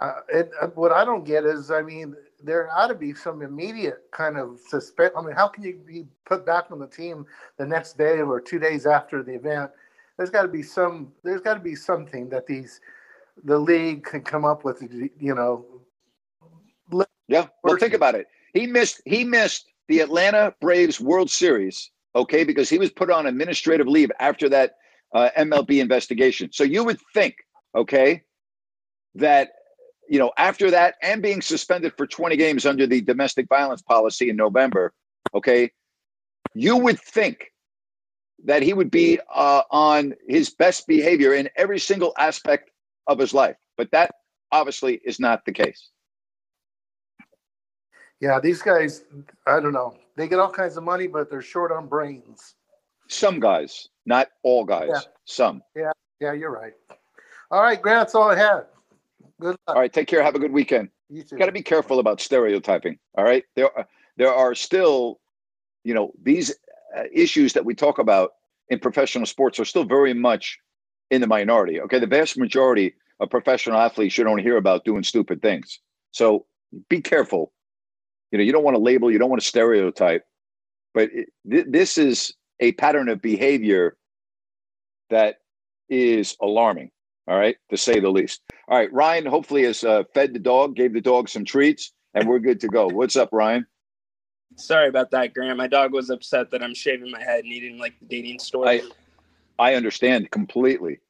uh, 0.00 0.20
and 0.32 0.48
uh, 0.60 0.66
what 0.68 0.92
I 0.92 1.04
don't 1.04 1.24
get 1.24 1.44
is, 1.44 1.70
I 1.70 1.82
mean, 1.82 2.14
there 2.42 2.70
ought 2.70 2.88
to 2.88 2.94
be 2.94 3.14
some 3.14 3.42
immediate 3.42 4.04
kind 4.12 4.36
of 4.36 4.60
suspect. 4.68 5.16
I 5.16 5.22
mean, 5.22 5.34
how 5.34 5.48
can 5.48 5.64
you 5.64 5.80
be 5.86 6.06
put 6.24 6.44
back 6.44 6.66
on 6.70 6.78
the 6.78 6.86
team 6.86 7.26
the 7.56 7.66
next 7.66 7.96
day 7.96 8.20
or 8.20 8.40
two 8.40 8.58
days 8.58 8.86
after 8.86 9.22
the 9.22 9.34
event? 9.34 9.70
There's 10.16 10.30
got 10.30 10.42
to 10.42 10.48
be 10.48 10.62
some. 10.62 11.12
There's 11.22 11.40
got 11.40 11.54
to 11.54 11.60
be 11.60 11.74
something 11.74 12.28
that 12.30 12.46
these 12.46 12.80
the 13.44 13.58
league 13.58 14.04
can 14.04 14.22
come 14.22 14.44
up 14.44 14.64
with. 14.64 14.82
You 15.18 15.34
know. 15.34 15.64
Yeah. 17.28 17.48
Well, 17.64 17.76
think 17.76 17.94
about 17.94 18.14
it. 18.14 18.28
He 18.52 18.66
missed. 18.66 19.02
He 19.04 19.24
missed 19.24 19.66
the 19.88 20.00
Atlanta 20.00 20.54
Braves 20.60 21.00
World 21.00 21.30
Series. 21.30 21.90
Okay, 22.14 22.44
because 22.44 22.70
he 22.70 22.78
was 22.78 22.90
put 22.90 23.10
on 23.10 23.26
administrative 23.26 23.86
leave 23.86 24.10
after 24.20 24.48
that 24.48 24.76
uh, 25.14 25.30
MLB 25.36 25.80
investigation. 25.80 26.50
So 26.52 26.64
you 26.64 26.84
would 26.84 27.00
think, 27.14 27.36
okay, 27.74 28.22
that 29.14 29.50
you 30.08 30.18
know, 30.18 30.32
after 30.38 30.70
that 30.70 30.94
and 31.02 31.22
being 31.22 31.42
suspended 31.42 31.92
for 31.96 32.06
20 32.06 32.36
games 32.36 32.64
under 32.64 32.86
the 32.86 33.00
domestic 33.00 33.48
violence 33.48 33.82
policy 33.82 34.30
in 34.30 34.36
November, 34.36 34.92
okay, 35.34 35.72
you 36.54 36.76
would 36.76 37.00
think 37.00 37.52
that 38.44 38.62
he 38.62 38.72
would 38.72 38.90
be 38.90 39.18
uh, 39.34 39.62
on 39.70 40.14
his 40.28 40.50
best 40.50 40.86
behavior 40.86 41.34
in 41.34 41.48
every 41.56 41.78
single 41.78 42.12
aspect 42.18 42.70
of 43.06 43.18
his 43.18 43.34
life. 43.34 43.56
But 43.76 43.90
that 43.92 44.12
obviously 44.52 45.00
is 45.04 45.18
not 45.18 45.44
the 45.44 45.52
case. 45.52 45.90
Yeah, 48.20 48.40
these 48.40 48.62
guys, 48.62 49.04
I 49.46 49.60
don't 49.60 49.72
know. 49.72 49.96
They 50.16 50.28
get 50.28 50.38
all 50.38 50.50
kinds 50.50 50.76
of 50.76 50.84
money, 50.84 51.06
but 51.06 51.28
they're 51.28 51.42
short 51.42 51.72
on 51.72 51.86
brains. 51.86 52.54
Some 53.08 53.40
guys, 53.40 53.88
not 54.04 54.28
all 54.42 54.64
guys. 54.64 54.88
Yeah. 54.92 55.00
Some. 55.24 55.62
Yeah, 55.74 55.92
yeah, 56.20 56.32
you're 56.32 56.50
right. 56.50 56.72
All 57.50 57.62
right, 57.62 57.80
Grant, 57.80 58.00
that's 58.00 58.14
all 58.14 58.30
I 58.30 58.36
had. 58.36 58.64
Good 59.40 59.48
luck. 59.48 59.58
All 59.68 59.74
right, 59.76 59.92
take 59.92 60.08
care. 60.08 60.22
Have 60.22 60.34
a 60.34 60.38
good 60.38 60.52
weekend. 60.52 60.88
You 61.08 61.22
too. 61.22 61.36
Got 61.36 61.46
to 61.46 61.52
be 61.52 61.62
careful 61.62 62.00
about 62.00 62.20
stereotyping. 62.20 62.98
All 63.16 63.24
right, 63.24 63.44
there 63.54 63.76
are 63.76 63.86
there 64.16 64.32
are 64.32 64.54
still, 64.54 65.20
you 65.84 65.94
know, 65.94 66.12
these 66.22 66.54
uh, 66.96 67.04
issues 67.12 67.52
that 67.52 67.64
we 67.64 67.74
talk 67.74 67.98
about 67.98 68.32
in 68.68 68.78
professional 68.78 69.26
sports 69.26 69.60
are 69.60 69.64
still 69.64 69.84
very 69.84 70.14
much 70.14 70.58
in 71.10 71.20
the 71.20 71.26
minority. 71.26 71.80
Okay, 71.80 71.98
the 71.98 72.06
vast 72.06 72.36
majority 72.38 72.94
of 73.20 73.30
professional 73.30 73.78
athletes 73.78 74.18
you 74.18 74.24
don't 74.24 74.38
hear 74.38 74.56
about 74.56 74.84
doing 74.84 75.02
stupid 75.02 75.40
things. 75.42 75.80
So 76.10 76.46
be 76.88 77.00
careful. 77.00 77.52
You 78.32 78.38
know, 78.38 78.44
you 78.44 78.52
don't 78.52 78.64
want 78.64 78.74
to 78.74 78.82
label, 78.82 79.10
you 79.10 79.18
don't 79.18 79.30
want 79.30 79.40
to 79.40 79.46
stereotype, 79.46 80.24
but 80.92 81.10
it, 81.12 81.28
th- 81.48 81.66
this 81.68 81.96
is 81.96 82.34
a 82.60 82.72
pattern 82.72 83.08
of 83.08 83.20
behavior 83.22 83.96
that 85.10 85.36
is 85.88 86.36
alarming. 86.40 86.90
All 87.28 87.36
right, 87.36 87.56
to 87.70 87.76
say 87.76 87.98
the 87.98 88.08
least. 88.08 88.40
All 88.68 88.78
right, 88.78 88.92
Ryan 88.92 89.26
hopefully 89.26 89.64
has 89.64 89.82
uh, 89.82 90.04
fed 90.14 90.32
the 90.32 90.38
dog, 90.38 90.76
gave 90.76 90.92
the 90.92 91.00
dog 91.00 91.28
some 91.28 91.44
treats, 91.44 91.92
and 92.14 92.28
we're 92.28 92.38
good 92.38 92.60
to 92.60 92.68
go. 92.68 92.86
What's 92.86 93.16
up, 93.16 93.30
Ryan? 93.32 93.66
Sorry 94.54 94.88
about 94.88 95.10
that, 95.10 95.34
Grant. 95.34 95.58
My 95.58 95.66
dog 95.66 95.92
was 95.92 96.08
upset 96.08 96.52
that 96.52 96.62
I'm 96.62 96.74
shaving 96.74 97.10
my 97.10 97.20
head 97.20 97.42
and 97.42 97.52
eating 97.52 97.78
like 97.78 97.98
the 97.98 98.06
dating 98.06 98.38
store. 98.38 98.68
I, 98.68 98.82
I 99.58 99.74
understand 99.74 100.30
completely. 100.30 101.00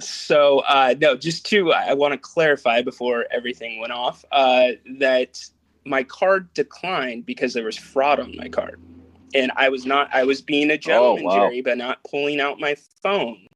So, 0.00 0.60
uh, 0.68 0.94
no, 1.00 1.16
just 1.16 1.46
to, 1.46 1.72
I 1.72 1.94
want 1.94 2.12
to 2.12 2.18
clarify 2.18 2.82
before 2.82 3.26
everything 3.30 3.80
went 3.80 3.92
off 3.92 4.24
uh, 4.30 4.72
that 4.98 5.42
my 5.84 6.02
card 6.02 6.52
declined 6.52 7.24
because 7.24 7.54
there 7.54 7.64
was 7.64 7.76
fraud 7.76 8.20
on 8.20 8.36
my 8.36 8.48
card. 8.48 8.80
And 9.34 9.52
I 9.56 9.68
was 9.68 9.84
not, 9.84 10.08
I 10.12 10.24
was 10.24 10.40
being 10.40 10.70
a 10.70 10.78
gentleman, 10.78 11.24
oh, 11.24 11.26
wow. 11.26 11.48
Jerry, 11.48 11.60
but 11.60 11.78
not 11.78 11.98
pulling 12.08 12.40
out 12.40 12.58
my 12.58 12.76
phone 13.02 13.46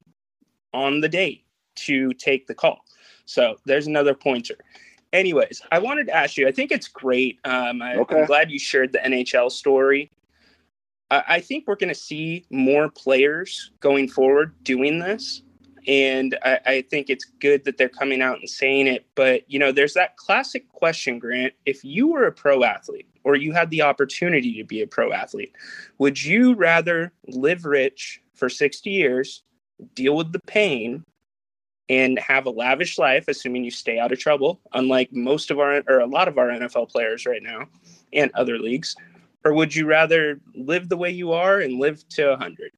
on 0.75 1.01
the 1.01 1.09
date 1.09 1.45
to 1.75 2.13
take 2.15 2.47
the 2.47 2.55
call. 2.55 2.85
So 3.25 3.57
there's 3.65 3.87
another 3.87 4.15
pointer. 4.15 4.57
Anyways, 5.13 5.63
I 5.71 5.79
wanted 5.79 6.07
to 6.07 6.17
ask 6.17 6.37
you. 6.37 6.49
I 6.49 6.53
think 6.53 6.73
it's 6.73 6.89
great. 6.89 7.39
Um, 7.45 7.83
I, 7.83 7.95
am 7.95 8.27
glad 8.27 8.51
you 8.51 8.59
shared 8.59 8.93
the 8.93 8.99
NHL 8.99 9.51
story. 9.51 10.11
I, 11.11 11.25
I 11.29 11.41
think 11.41 11.65
we're 11.67 11.77
going 11.77 11.89
to 11.89 11.95
see 11.95 12.45
more 12.51 12.89
players 12.89 13.73
going 13.81 14.09
forward 14.09 14.55
doing 14.65 14.99
this, 14.99 15.43
and 15.87 16.39
I, 16.43 16.61
I 16.65 16.83
think 16.83 17.11
it's 17.11 17.27
good 17.41 17.65
that 17.65 17.77
they're 17.77 17.91
coming 17.91 18.23
out 18.23 18.39
and 18.39 18.49
saying 18.49 18.87
it. 18.87 19.05
But 19.15 19.43
you 19.51 19.59
know, 19.59 19.71
there's 19.71 19.95
that 19.95 20.17
classic 20.17 20.71
question, 20.73 21.19
Grant. 21.19 21.53
If 21.67 21.85
you 21.85 22.09
were 22.09 22.25
a 22.25 22.33
pro 22.33 22.65
athlete, 22.65 23.09
or 23.25 23.37
you 23.37 23.53
had 23.53 23.71
the 23.71 23.83
opportunity 23.83 24.57
to 24.57 24.65
be 24.65 24.83
a 24.83 24.87
pro 24.87 25.13
athlete, 25.13 25.55
would 25.99 26.23
you 26.23 26.55
rather 26.55 27.13
live 27.29 27.65
rich 27.65 28.21
for 28.35 28.49
60 28.49 28.91
years, 28.91 29.43
deal 29.95 30.17
with 30.17 30.33
the 30.33 30.41
pain, 30.41 31.05
and 31.89 32.19
have 32.19 32.47
a 32.47 32.51
lavish 32.51 32.99
life, 32.99 33.29
assuming 33.29 33.65
you 33.65 33.71
stay 33.71 33.99
out 33.99 34.13
of 34.13 34.19
trouble, 34.19 34.61
unlike 34.73 35.13
most 35.13 35.51
of 35.51 35.59
our 35.59 35.83
or 35.89 36.01
a 36.01 36.07
lot 36.07 36.29
of 36.29 36.39
our 36.39 36.49
NFL 36.49 36.91
players 36.91 37.27
right 37.27 37.43
now 37.43 37.67
and 38.13 38.31
other 38.35 38.59
leagues? 38.59 38.97
Or 39.45 39.53
would 39.53 39.75
you 39.75 39.87
rather 39.87 40.41
live 40.55 40.89
the 40.89 40.97
way 40.97 41.11
you 41.11 41.33
are 41.33 41.59
and 41.59 41.79
live 41.79 42.09
to 42.11 42.29
100? 42.29 42.71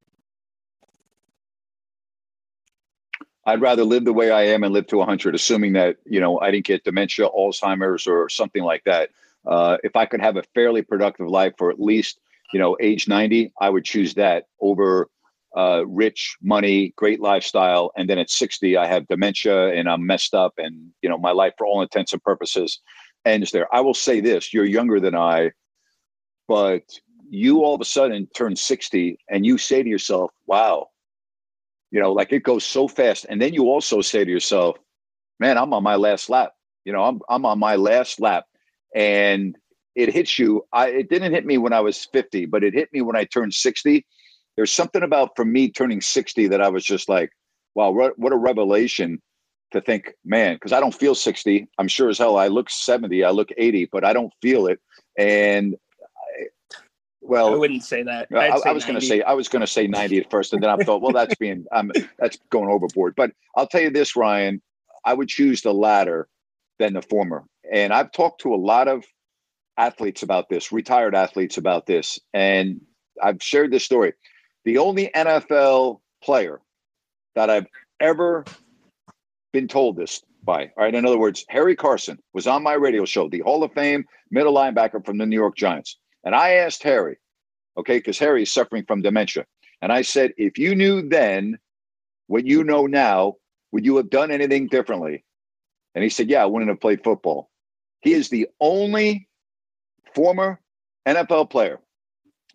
I'd 3.47 3.61
rather 3.61 3.85
live 3.85 4.07
the 4.07 4.13
way 4.13 4.31
I 4.31 4.43
am 4.45 4.65
and 4.65 4.73
live 4.73 4.87
to 4.87 4.97
100, 4.97 5.35
assuming 5.35 5.75
that, 5.75 5.99
you 6.07 6.19
know, 6.19 6.41
I 6.41 6.51
didn't 6.51 6.65
get 6.65 6.85
dementia, 6.85 7.29
Alzheimer's, 7.29 8.07
or 8.07 8.31
something 8.31 8.65
like 8.65 8.85
that. 8.85 9.11
Uh, 9.47 9.77
if 9.83 9.97
I 9.97 10.07
could 10.07 10.21
have 10.21 10.37
a 10.37 10.43
fairly 10.55 10.83
productive 10.83 11.29
life 11.29 11.55
for 11.59 11.71
at 11.71 11.81
least, 11.81 12.21
you 12.53 12.59
know, 12.59 12.77
age 12.81 13.09
90, 13.09 13.53
I 13.61 13.69
would 13.69 13.85
choose 13.85 14.15
that 14.15 14.45
over 14.61 15.09
uh, 15.57 15.85
rich 15.87 16.37
money, 16.43 16.93
great 16.97 17.21
lifestyle, 17.21 17.93
and 17.97 18.09
then 18.09 18.19
at 18.19 18.31
60 18.31 18.77
I 18.77 18.87
have 18.87 19.07
dementia 19.07 19.69
and 19.69 19.89
I'm 19.89 20.07
messed 20.07 20.35
up, 20.35 20.55
and 20.59 20.91
you 21.01 21.09
know 21.09 21.19
my 21.19 21.31
life, 21.31 21.53
for 21.57 21.67
all 21.67 21.83
intents 21.83 22.13
and 22.13 22.23
purposes, 22.23 22.81
ends 23.25 23.53
there. 23.53 23.73
I 23.75 23.81
will 23.81 23.95
say 23.95 24.21
this: 24.21 24.53
you're 24.53 24.65
younger 24.65 24.99
than 24.99 25.15
I, 25.15 25.53
but 26.49 26.83
you 27.31 27.65
all 27.65 27.75
of 27.75 27.81
a 27.81 27.85
sudden 27.85 28.29
turn 28.37 28.55
60 28.55 29.19
and 29.31 29.47
you 29.47 29.59
say 29.59 29.83
to 29.83 29.89
yourself, 29.89 30.31
"Wow," 30.47 30.89
you 31.91 32.01
know, 32.01 32.13
like 32.13 32.33
it 32.33 32.43
goes 32.43 32.65
so 32.65 32.89
fast, 32.89 33.27
and 33.29 33.41
then 33.41 33.55
you 33.55 33.65
also 33.69 34.01
say 34.01 34.25
to 34.25 34.31
yourself, 34.31 34.77
"Man, 35.39 35.57
I'm 35.57 35.73
on 35.73 35.85
my 35.85 35.97
last 35.97 36.29
lap." 36.29 36.53
You 36.85 36.93
know, 36.93 37.05
I'm 37.05 37.21
I'm 37.29 37.47
on 37.47 37.61
my 37.61 37.77
last 37.77 38.21
lap, 38.21 38.47
and 38.95 39.57
it 39.95 40.13
hits 40.13 40.39
you. 40.39 40.65
I 40.73 40.89
it 40.89 41.11
didn't 41.11 41.33
hit 41.33 41.45
me 41.45 41.59
when 41.59 41.73
I 41.73 41.81
was 41.81 42.05
50, 42.07 42.47
but 42.47 42.65
it 42.65 42.75
hit 42.75 42.93
me 42.93 43.01
when 43.01 43.17
I 43.17 43.25
turned 43.25 43.55
60 43.55 44.07
there's 44.57 44.73
something 44.73 45.03
about 45.03 45.31
for 45.37 45.45
me 45.45 45.71
turning 45.71 46.01
60 46.01 46.49
that 46.49 46.61
I 46.61 46.69
was 46.69 46.85
just 46.85 47.09
like, 47.09 47.31
wow, 47.75 47.91
what 47.91 48.33
a 48.33 48.37
revelation 48.37 49.21
to 49.73 49.81
think, 49.81 50.15
man, 50.25 50.55
because 50.55 50.73
I 50.73 50.81
don't 50.81 50.95
feel 50.95 51.15
60. 51.15 51.69
I'm 51.79 51.89
sure 51.89 52.09
as 52.09 52.19
hell 52.19 52.37
I 52.37 52.49
look 52.49 52.71
70, 52.71 53.25
I 53.25 53.31
look 53.31 53.51
80, 53.57 53.89
but 53.91 54.05
I 54.05 54.13
don't 54.13 54.33
feel 54.41 54.67
it. 54.69 54.81
And 55.19 55.75
I, 56.07 56.45
well, 57.21 57.53
I 57.53 57.57
wouldn't 57.57 57.83
say 57.83 58.03
that. 58.05 58.29
I, 58.33 58.49
I, 58.49 58.73
was 58.73 58.85
going 58.85 59.01
to 59.01 59.05
say 59.05 59.23
I 59.23 59.33
was 59.33 59.49
going 59.49 59.61
to 59.61 59.67
say 59.67 59.87
90 59.87 60.19
at 60.19 60.31
first, 60.31 60.53
and 60.53 60.63
then 60.63 60.69
I 60.69 60.77
thought, 60.85 61.01
well, 61.01 61.13
that's 61.13 61.35
being 61.37 61.65
um, 61.73 61.91
that's 62.19 62.39
going 62.51 62.69
overboard. 62.69 63.15
But 63.17 63.33
I'll 63.57 63.67
tell 63.67 63.81
you 63.81 63.91
this, 63.91 64.15
Ryan, 64.15 64.61
I 65.07 65.15
would 65.15 65.29
choose 65.29 65.63
the 65.63 65.73
latter 65.73 66.29
than 66.79 66.93
the 66.93 67.01
former. 67.03 67.45
And 67.73 67.93
I've 67.93 68.13
talked 68.13 68.41
to 68.43 68.55
a 68.55 68.57
lot 68.57 68.89
of 68.89 69.05
athletes 69.77 70.23
about 70.23 70.49
this, 70.49 70.73
retired 70.73 71.15
athletes 71.15 71.57
about 71.57 71.87
this, 71.87 72.19
and 72.33 72.81
I've 73.23 73.43
shared 73.43 73.73
this 73.73 73.85
story 73.85 74.13
the 74.65 74.79
only 74.79 75.11
NFL 75.15 76.01
player 76.23 76.61
that 77.35 77.51
I've 77.51 77.67
ever 78.01 78.45
been 79.53 79.69
told 79.69 79.97
this 79.97 80.23
by. 80.43 80.65
All 80.77 80.85
right. 80.85 80.95
In 80.95 81.07
other 81.07 81.19
words, 81.19 81.45
Harry 81.49 81.77
Carson 81.77 82.19
was 82.33 82.47
on 82.47 82.63
my 82.63 82.75
radio 82.75 83.05
show, 83.05 83.29
the 83.29 83.41
Hall 83.41 83.63
of 83.63 83.73
Fame 83.73 84.05
middle 84.31 84.55
linebacker 84.55 85.05
from 85.05 85.19
the 85.19 85.27
New 85.27 85.37
York 85.37 85.57
Giants. 85.57 85.99
And 86.25 86.35
I 86.35 86.53
asked 86.55 86.83
Harry, 86.83 87.19
okay, 87.77 87.99
because 87.99 88.19
Harry 88.19 88.43
is 88.43 88.53
suffering 88.53 88.85
from 88.87 89.03
dementia. 89.03 89.47
And 89.83 89.93
I 89.93 90.03
said, 90.03 90.33
if 90.37 90.59
you 90.59 90.75
knew 90.75 91.03
then 91.07 91.59
what 92.27 92.47
you 92.47 92.65
know 92.65 92.87
now, 92.87 93.35
would 93.73 93.85
you 93.85 93.97
have 93.97 94.11
done 94.11 94.31
anything 94.31 94.69
differently? 94.69 95.25
And 95.95 96.03
he 96.03 96.11
said, 96.11 96.31
yeah, 96.31 96.43
I 96.43 96.47
wouldn't 96.47 96.71
have 96.71 96.81
played 96.81 97.05
football. 97.05 97.51
He 98.05 98.13
is 98.13 98.29
the 98.29 98.47
only 98.61 99.27
former 100.15 100.61
NFL 101.09 101.49
player 101.49 101.81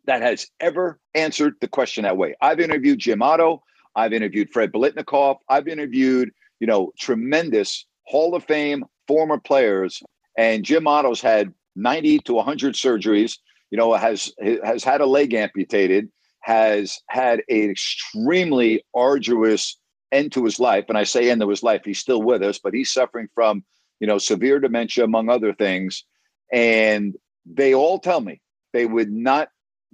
that 0.05 0.21
has 0.21 0.47
ever 0.59 0.99
answered 1.15 1.55
the 1.59 1.67
question 1.67 2.03
that 2.03 2.17
way. 2.17 2.35
I've 2.39 2.59
interviewed 2.59 2.99
Jim 2.99 3.23
Otto. 3.23 3.63
I've 3.95 4.13
interviewed 4.13 4.51
Fred 4.53 4.71
Biletnikoff. 4.71 5.38
I've 5.49 5.67
interviewed, 5.67 6.29
you 6.59 6.67
know, 6.67 6.93
tremendous 6.99 7.85
Hall 8.03 8.35
of 8.35 8.43
Fame 8.43 8.85
former 9.07 9.39
players. 9.39 10.03
And 10.38 10.63
Jim 10.63 10.88
Otto's 10.88 11.19
had 11.19 11.51
90 11.75 12.19
to 12.19 12.33
100 12.35 12.75
surgeries, 12.75 13.39
you 13.71 13.77
know, 13.77 13.93
has 13.95 14.31
has 14.63 14.83
had 14.83 15.01
a 15.01 15.07
leg 15.07 15.33
amputated, 15.33 16.09
has 16.41 17.01
had 17.09 17.41
an 17.49 17.71
extremely 17.71 18.85
arduous 18.93 19.79
end 20.12 20.31
to 20.33 20.45
his 20.45 20.59
life. 20.59 20.85
And 20.89 20.97
I 20.97 21.05
say 21.05 21.29
end 21.29 21.41
to 21.41 21.49
his 21.49 21.63
life, 21.63 21.81
he's 21.85 21.99
still 21.99 22.21
with 22.21 22.43
us, 22.43 22.59
but 22.59 22.75
he's 22.75 22.91
suffering 22.91 23.29
from, 23.33 23.63
you 23.99 24.07
know, 24.07 24.17
severe 24.17 24.59
dementia, 24.59 25.03
among 25.03 25.29
other 25.29 25.53
things. 25.53 26.03
And 26.51 27.15
they 27.45 27.73
all 27.73 27.99
tell 27.99 28.21
me 28.21 28.41
they 28.73 28.85
would 28.85 29.12
not 29.12 29.49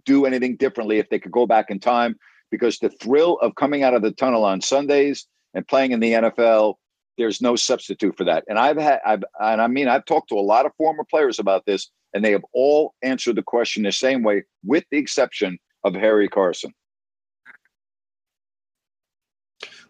do 0.06 0.26
anything 0.26 0.56
differently 0.56 1.00
if 1.00 1.10
they 1.10 1.20
could 1.20 1.32
go 1.32 1.46
back 1.46 1.70
in 1.70 1.80
time 1.80 2.16
because 2.52 2.80
the 2.80 2.90
thrill 2.90 3.38
of 3.42 3.56
coming 3.56 3.84
out 3.84 3.94
of 3.94 4.02
the 4.02 4.12
tunnel 4.12 4.44
on 4.44 4.62
Sundays 4.62 5.28
and 5.54 5.68
playing 5.68 5.92
in 5.92 6.00
the 6.00 6.14
NFL, 6.14 6.76
there's 7.18 7.42
no 7.42 7.56
substitute 7.56 8.16
for 8.18 8.24
that. 8.26 8.44
And 8.48 8.60
I've 8.60 8.78
had, 8.78 9.00
I've, 9.06 9.24
and 9.40 9.62
I 9.62 9.68
mean, 9.68 9.88
I've 9.88 10.06
talked 10.06 10.30
to 10.30 10.36
a 10.36 10.42
lot 10.42 10.66
of 10.66 10.74
former 10.78 11.04
players 11.04 11.40
about 11.40 11.66
this, 11.66 11.90
and 12.14 12.24
they 12.24 12.32
have 12.32 12.46
all 12.54 12.94
answered 13.02 13.36
the 13.36 13.44
question 13.44 13.84
the 13.84 13.92
same 13.92 14.24
way, 14.24 14.44
with 14.64 14.84
the 14.92 14.98
exception 14.98 15.58
of 15.84 15.96
Harry 15.96 16.28
Carson. 16.28 16.74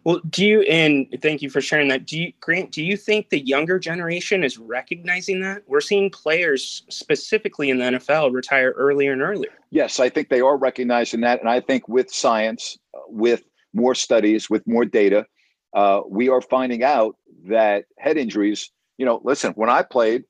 Well, 0.06 0.20
do 0.30 0.46
you 0.46 0.60
and 0.62 1.08
thank 1.20 1.42
you 1.42 1.50
for 1.50 1.60
sharing 1.60 1.88
that. 1.88 2.06
Do 2.06 2.16
you 2.16 2.32
Grant, 2.38 2.70
do 2.70 2.80
you 2.80 2.96
think 2.96 3.30
the 3.30 3.40
younger 3.40 3.76
generation 3.80 4.44
is 4.44 4.56
recognizing 4.56 5.40
that? 5.40 5.64
We're 5.66 5.80
seeing 5.80 6.10
players 6.10 6.84
specifically 6.88 7.70
in 7.70 7.78
the 7.78 7.86
NFL 7.86 8.32
retire 8.32 8.70
earlier 8.76 9.12
and 9.12 9.20
earlier. 9.20 9.50
Yes, 9.70 9.98
I 9.98 10.08
think 10.08 10.28
they 10.28 10.40
are 10.40 10.56
recognizing 10.56 11.22
that 11.22 11.40
and 11.40 11.48
I 11.48 11.58
think 11.58 11.88
with 11.88 12.08
science, 12.14 12.78
with 13.08 13.42
more 13.74 13.96
studies, 13.96 14.48
with 14.48 14.64
more 14.64 14.84
data, 14.84 15.26
uh, 15.74 16.02
we 16.08 16.28
are 16.28 16.40
finding 16.40 16.84
out 16.84 17.16
that 17.48 17.86
head 17.98 18.16
injuries, 18.16 18.70
you 18.98 19.06
know, 19.06 19.20
listen, 19.24 19.54
when 19.54 19.70
I 19.70 19.82
played, 19.82 20.22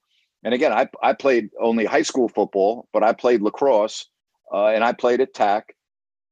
and 0.43 0.55
again, 0.55 0.73
I, 0.73 0.89
I 1.03 1.13
played 1.13 1.51
only 1.61 1.85
high 1.85 2.01
school 2.01 2.31
football, 2.31 2.89
but 2.95 3.03
I 3.03 3.13
played 3.13 3.43
lacrosse 3.43 4.07
uh, 4.51 4.69
and 4.69 4.83
I 4.83 4.95
played 4.95 5.21
attack. 5.21 5.75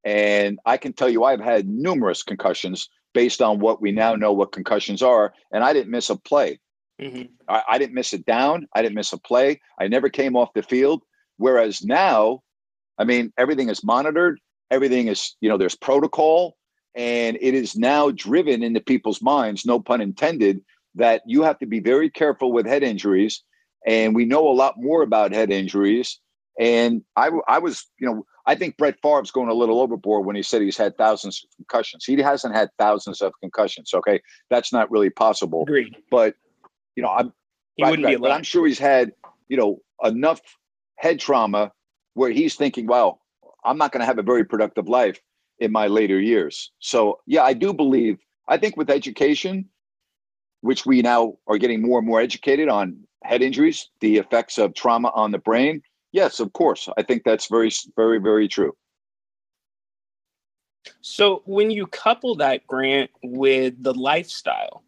And 0.03 0.61
I 0.65 0.79
can 0.79 0.95
tell 0.95 1.11
you, 1.11 1.25
I've 1.25 1.41
had 1.41 1.69
numerous 1.69 2.23
concussions 2.23 2.89
based 3.15 3.41
on 3.41 3.61
what 3.61 3.81
we 3.81 3.93
now 3.93 4.15
know 4.15 4.33
what 4.33 4.53
concussions 4.53 5.03
are. 5.03 5.33
And 5.53 5.65
I 5.65 5.73
didn't 5.73 5.91
miss 5.91 6.11
a 6.11 6.17
play. 6.17 6.61
Mm-hmm. 7.01 7.23
I, 7.49 7.63
I 7.71 7.79
didn't 7.79 7.95
miss 7.95 8.13
a 8.13 8.19
down. 8.19 8.69
I 8.75 8.83
didn't 8.83 8.97
miss 8.97 9.13
a 9.13 9.19
play. 9.19 9.61
I 9.81 9.89
never 9.89 10.11
came 10.11 10.37
off 10.37 10.53
the 10.55 10.63
field. 10.63 11.03
Whereas 11.39 11.83
now, 11.83 12.43
I 12.99 13.05
mean, 13.05 13.33
everything 13.39 13.71
is 13.71 13.83
monitored. 13.83 14.39
Everything 14.71 15.09
is, 15.09 15.35
you 15.41 15.49
know, 15.49 15.57
there's 15.57 15.77
protocol. 15.77 16.57
And 16.95 17.37
it 17.41 17.55
is 17.55 17.75
now 17.75 18.11
driven 18.11 18.63
into 18.63 18.81
people's 18.81 19.23
minds, 19.23 19.65
no 19.65 19.81
pun 19.81 20.01
intended, 20.01 20.61
that 20.95 21.23
you 21.27 21.43
have 21.43 21.59
to 21.59 21.67
be 21.67 21.81
very 21.81 22.09
careful 22.09 22.53
with 22.53 22.67
head 22.67 22.85
injuries. 22.85 23.43
And 23.87 24.15
we 24.15 24.25
know 24.25 24.49
a 24.49 24.55
lot 24.55 24.75
more 24.77 25.03
about 25.03 25.33
head 25.33 25.51
injuries. 25.51 26.21
And 26.59 27.03
I, 27.17 27.31
I 27.49 27.59
was, 27.59 27.87
you 27.99 28.07
know, 28.07 28.25
I 28.47 28.55
think 28.55 28.77
Brett 28.77 28.97
Favre's 29.03 29.31
going 29.31 29.49
a 29.49 29.55
little 29.55 29.81
overboard 29.81 30.27
when 30.27 30.37
he 30.37 30.43
said 30.43 30.63
he's 30.63 30.77
had 30.77 30.97
thousands 30.97 31.45
of 31.45 31.57
concussions. 31.57 32.05
He 32.05 32.21
hasn't 32.21 32.55
had 32.55 32.69
thousands 32.79 33.21
of 33.23 33.33
concussions. 33.41 33.93
Okay, 33.95 34.21
that's 34.51 34.73
not 34.73 34.91
really 34.91 35.11
possible. 35.11 35.63
Agreed. 35.63 35.97
But 36.11 36.35
you 36.97 37.03
know, 37.03 37.11
I'm. 37.11 37.33
He 37.77 37.83
right, 37.83 37.91
wouldn't 37.91 38.07
right, 38.07 38.17
be 38.17 38.21
But 38.21 38.31
I'm 38.31 38.45
sure 38.45 38.67
he's 38.67 38.79
had 38.79 39.13
you 39.49 39.57
know 39.57 39.81
enough 40.03 40.41
head 40.97 41.19
trauma 41.19 41.73
where 42.13 42.31
he's 42.31 42.55
thinking, 42.55 42.87
"Well, 42.87 43.21
I'm 43.65 43.79
not 43.79 43.93
going 43.93 44.01
to 44.01 44.07
have 44.07 44.19
a 44.19 44.23
very 44.23 44.45
productive 44.45 44.89
life 44.89 45.21
in 45.59 45.73
my 45.73 45.87
later 45.87 46.21
years." 46.21 46.71
So 46.79 47.21
yeah, 47.27 47.43
I 47.43 47.55
do 47.55 47.73
believe. 47.73 48.19
I 48.47 48.59
think 48.59 48.77
with 48.77 48.91
education, 48.91 49.71
which 50.61 50.85
we 50.85 51.01
now 51.01 51.39
are 51.47 51.57
getting 51.57 51.81
more 51.81 51.99
and 51.99 52.07
more 52.07 52.21
educated 52.21 52.69
on 52.69 52.99
head 53.25 53.41
injuries, 53.41 53.89
the 54.01 54.19
effects 54.19 54.59
of 54.59 54.75
trauma 54.75 55.11
on 55.15 55.31
the 55.31 55.39
brain 55.39 55.83
Yes, 56.15 56.39
of 56.39 56.53
course. 56.53 56.89
I 56.97 57.03
think 57.03 57.25
that's 57.25 57.49
very, 57.49 57.73
very, 57.97 58.21
very 58.21 58.47
true. 58.47 58.77
So 61.01 61.43
when 61.45 61.73
you 61.73 61.89
couple 61.89 62.37
that 62.37 62.65
grant 62.69 63.11
with 63.25 63.83
the 63.83 63.93
lifestyle, 63.93 64.85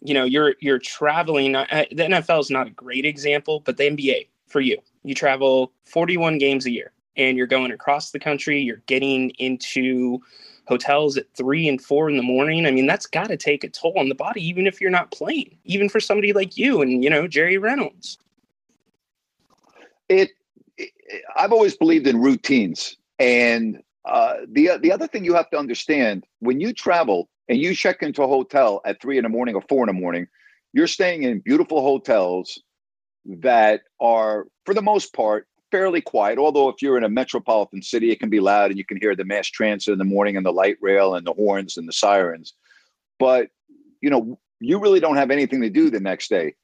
you 0.00 0.14
know, 0.14 0.24
you're 0.24 0.54
you're 0.60 0.78
traveling. 0.78 1.54
Uh, 1.54 1.84
the 1.90 2.04
NFL 2.04 2.40
is 2.40 2.50
not 2.50 2.66
a 2.66 2.70
great 2.70 3.04
example, 3.04 3.60
but 3.60 3.76
the 3.76 3.90
NBA 3.90 4.28
for 4.46 4.62
you, 4.62 4.78
you 5.04 5.14
travel 5.14 5.70
41 5.84 6.38
games 6.38 6.64
a 6.64 6.70
year, 6.70 6.92
and 7.14 7.36
you're 7.36 7.46
going 7.46 7.72
across 7.72 8.10
the 8.10 8.18
country. 8.18 8.58
You're 8.58 8.82
getting 8.86 9.30
into 9.38 10.18
hotels 10.66 11.18
at 11.18 11.26
three 11.36 11.68
and 11.68 11.78
four 11.78 12.08
in 12.08 12.16
the 12.16 12.22
morning. 12.22 12.64
I 12.64 12.70
mean, 12.70 12.86
that's 12.86 13.06
got 13.06 13.28
to 13.28 13.36
take 13.36 13.64
a 13.64 13.68
toll 13.68 13.98
on 13.98 14.08
the 14.08 14.14
body, 14.14 14.42
even 14.48 14.66
if 14.66 14.80
you're 14.80 14.88
not 14.88 15.10
playing. 15.10 15.58
Even 15.66 15.90
for 15.90 16.00
somebody 16.00 16.32
like 16.32 16.56
you 16.56 16.80
and 16.80 17.04
you 17.04 17.10
know 17.10 17.28
Jerry 17.28 17.58
Reynolds. 17.58 18.16
It 20.08 20.30
I've 21.36 21.52
always 21.52 21.76
believed 21.76 22.06
in 22.06 22.20
routines. 22.20 22.96
And 23.18 23.82
uh, 24.04 24.38
the 24.48 24.78
the 24.80 24.92
other 24.92 25.06
thing 25.06 25.24
you 25.24 25.34
have 25.34 25.50
to 25.50 25.58
understand 25.58 26.24
when 26.40 26.60
you 26.60 26.72
travel 26.72 27.28
and 27.48 27.58
you 27.58 27.74
check 27.74 28.02
into 28.02 28.22
a 28.22 28.28
hotel 28.28 28.80
at 28.84 29.00
three 29.00 29.18
in 29.18 29.24
the 29.24 29.28
morning 29.28 29.54
or 29.54 29.62
four 29.68 29.82
in 29.82 29.94
the 29.94 30.00
morning, 30.00 30.26
you're 30.72 30.86
staying 30.86 31.24
in 31.24 31.40
beautiful 31.40 31.82
hotels 31.82 32.62
that 33.26 33.82
are, 34.00 34.46
for 34.64 34.72
the 34.72 34.82
most 34.82 35.12
part, 35.12 35.46
fairly 35.70 36.00
quiet. 36.00 36.38
Although 36.38 36.68
if 36.68 36.76
you're 36.80 36.96
in 36.96 37.04
a 37.04 37.08
metropolitan 37.08 37.82
city, 37.82 38.10
it 38.10 38.20
can 38.20 38.30
be 38.30 38.40
loud 38.40 38.70
and 38.70 38.78
you 38.78 38.84
can 38.84 38.98
hear 39.00 39.14
the 39.14 39.24
mass 39.24 39.48
transit 39.48 39.92
in 39.92 39.98
the 39.98 40.04
morning 40.04 40.36
and 40.36 40.46
the 40.46 40.52
light 40.52 40.76
rail 40.80 41.14
and 41.14 41.26
the 41.26 41.32
horns 41.32 41.76
and 41.76 41.88
the 41.88 41.92
sirens. 41.92 42.54
But 43.18 43.48
you 44.00 44.08
know, 44.08 44.38
you 44.60 44.78
really 44.78 45.00
don't 45.00 45.16
have 45.16 45.30
anything 45.30 45.60
to 45.60 45.70
do 45.70 45.90
the 45.90 46.00
next 46.00 46.28
day 46.28 46.54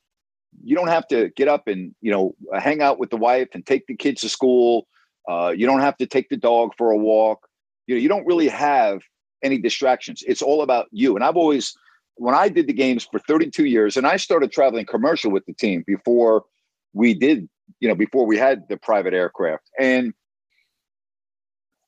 you 0.64 0.76
don't 0.76 0.88
have 0.88 1.06
to 1.08 1.30
get 1.36 1.48
up 1.48 1.68
and 1.68 1.94
you 2.00 2.10
know 2.10 2.34
hang 2.58 2.82
out 2.82 2.98
with 2.98 3.10
the 3.10 3.16
wife 3.16 3.48
and 3.52 3.64
take 3.64 3.86
the 3.86 3.96
kids 3.96 4.20
to 4.22 4.28
school. 4.28 4.86
Uh, 5.28 5.52
you 5.56 5.66
don't 5.66 5.80
have 5.80 5.96
to 5.96 6.06
take 6.06 6.28
the 6.28 6.36
dog 6.36 6.72
for 6.76 6.90
a 6.90 6.96
walk. 6.96 7.48
You 7.86 7.94
know, 7.94 8.00
you 8.00 8.08
don't 8.08 8.26
really 8.26 8.48
have 8.48 9.00
any 9.42 9.58
distractions. 9.58 10.22
It's 10.26 10.42
all 10.42 10.62
about 10.62 10.86
you. 10.90 11.14
And 11.14 11.24
I've 11.24 11.36
always, 11.36 11.74
when 12.14 12.34
I 12.34 12.48
did 12.48 12.66
the 12.66 12.72
games 12.72 13.06
for 13.10 13.18
32 13.18 13.64
years, 13.64 13.96
and 13.96 14.06
I 14.06 14.16
started 14.16 14.52
traveling 14.52 14.86
commercial 14.86 15.30
with 15.30 15.44
the 15.46 15.52
team 15.52 15.84
before 15.86 16.44
we 16.92 17.14
did, 17.14 17.48
you 17.80 17.88
know, 17.88 17.94
before 17.94 18.26
we 18.26 18.36
had 18.36 18.68
the 18.68 18.76
private 18.76 19.14
aircraft, 19.14 19.64
and 19.78 20.14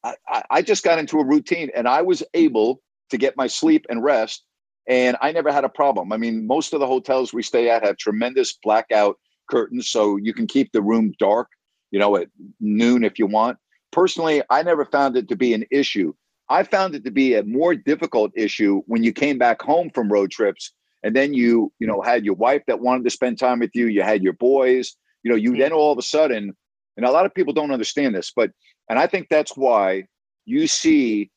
I, 0.04 0.42
I 0.50 0.62
just 0.62 0.84
got 0.84 0.98
into 0.98 1.18
a 1.18 1.24
routine, 1.24 1.70
and 1.74 1.88
I 1.88 2.02
was 2.02 2.22
able 2.34 2.80
to 3.10 3.18
get 3.18 3.36
my 3.36 3.46
sleep 3.46 3.86
and 3.88 4.02
rest 4.02 4.44
and 4.88 5.16
I 5.20 5.32
never 5.32 5.52
had 5.52 5.64
a 5.64 5.68
problem. 5.68 6.12
I 6.12 6.16
mean, 6.16 6.46
most 6.46 6.72
of 6.72 6.80
the 6.80 6.86
hotels 6.86 7.32
we 7.32 7.42
stay 7.42 7.68
at 7.68 7.84
have 7.84 7.98
tremendous 7.98 8.54
blackout 8.62 9.16
curtains, 9.48 9.88
so 9.88 10.16
you 10.16 10.32
can 10.32 10.46
keep 10.46 10.72
the 10.72 10.82
room 10.82 11.12
dark, 11.18 11.48
you 11.90 11.98
know, 11.98 12.16
at 12.16 12.28
noon 12.58 13.04
if 13.04 13.18
you 13.18 13.26
want. 13.26 13.58
Personally, 13.92 14.42
I 14.50 14.62
never 14.62 14.84
found 14.86 15.16
it 15.16 15.28
to 15.28 15.36
be 15.36 15.54
an 15.54 15.64
issue. 15.70 16.14
I 16.48 16.62
found 16.62 16.94
it 16.94 17.04
to 17.04 17.10
be 17.10 17.34
a 17.34 17.44
more 17.44 17.74
difficult 17.74 18.32
issue 18.34 18.82
when 18.86 19.02
you 19.02 19.12
came 19.12 19.36
back 19.36 19.60
home 19.60 19.90
from 19.90 20.10
road 20.10 20.30
trips 20.30 20.72
and 21.02 21.14
then 21.14 21.34
you, 21.34 21.72
you 21.78 21.86
know, 21.86 22.00
had 22.00 22.24
your 22.24 22.34
wife 22.34 22.62
that 22.66 22.80
wanted 22.80 23.04
to 23.04 23.10
spend 23.10 23.38
time 23.38 23.60
with 23.60 23.70
you, 23.74 23.86
you 23.86 24.02
had 24.02 24.22
your 24.22 24.32
boys, 24.32 24.96
you 25.22 25.30
know, 25.30 25.36
you 25.36 25.56
then 25.56 25.72
all 25.72 25.92
of 25.92 25.98
a 25.98 26.02
sudden, 26.02 26.56
and 26.96 27.06
a 27.06 27.10
lot 27.10 27.26
of 27.26 27.34
people 27.34 27.52
don't 27.52 27.70
understand 27.70 28.14
this, 28.14 28.32
but 28.34 28.50
and 28.88 28.98
I 28.98 29.06
think 29.06 29.28
that's 29.28 29.56
why 29.56 30.04
you 30.46 30.66
see 30.66 31.30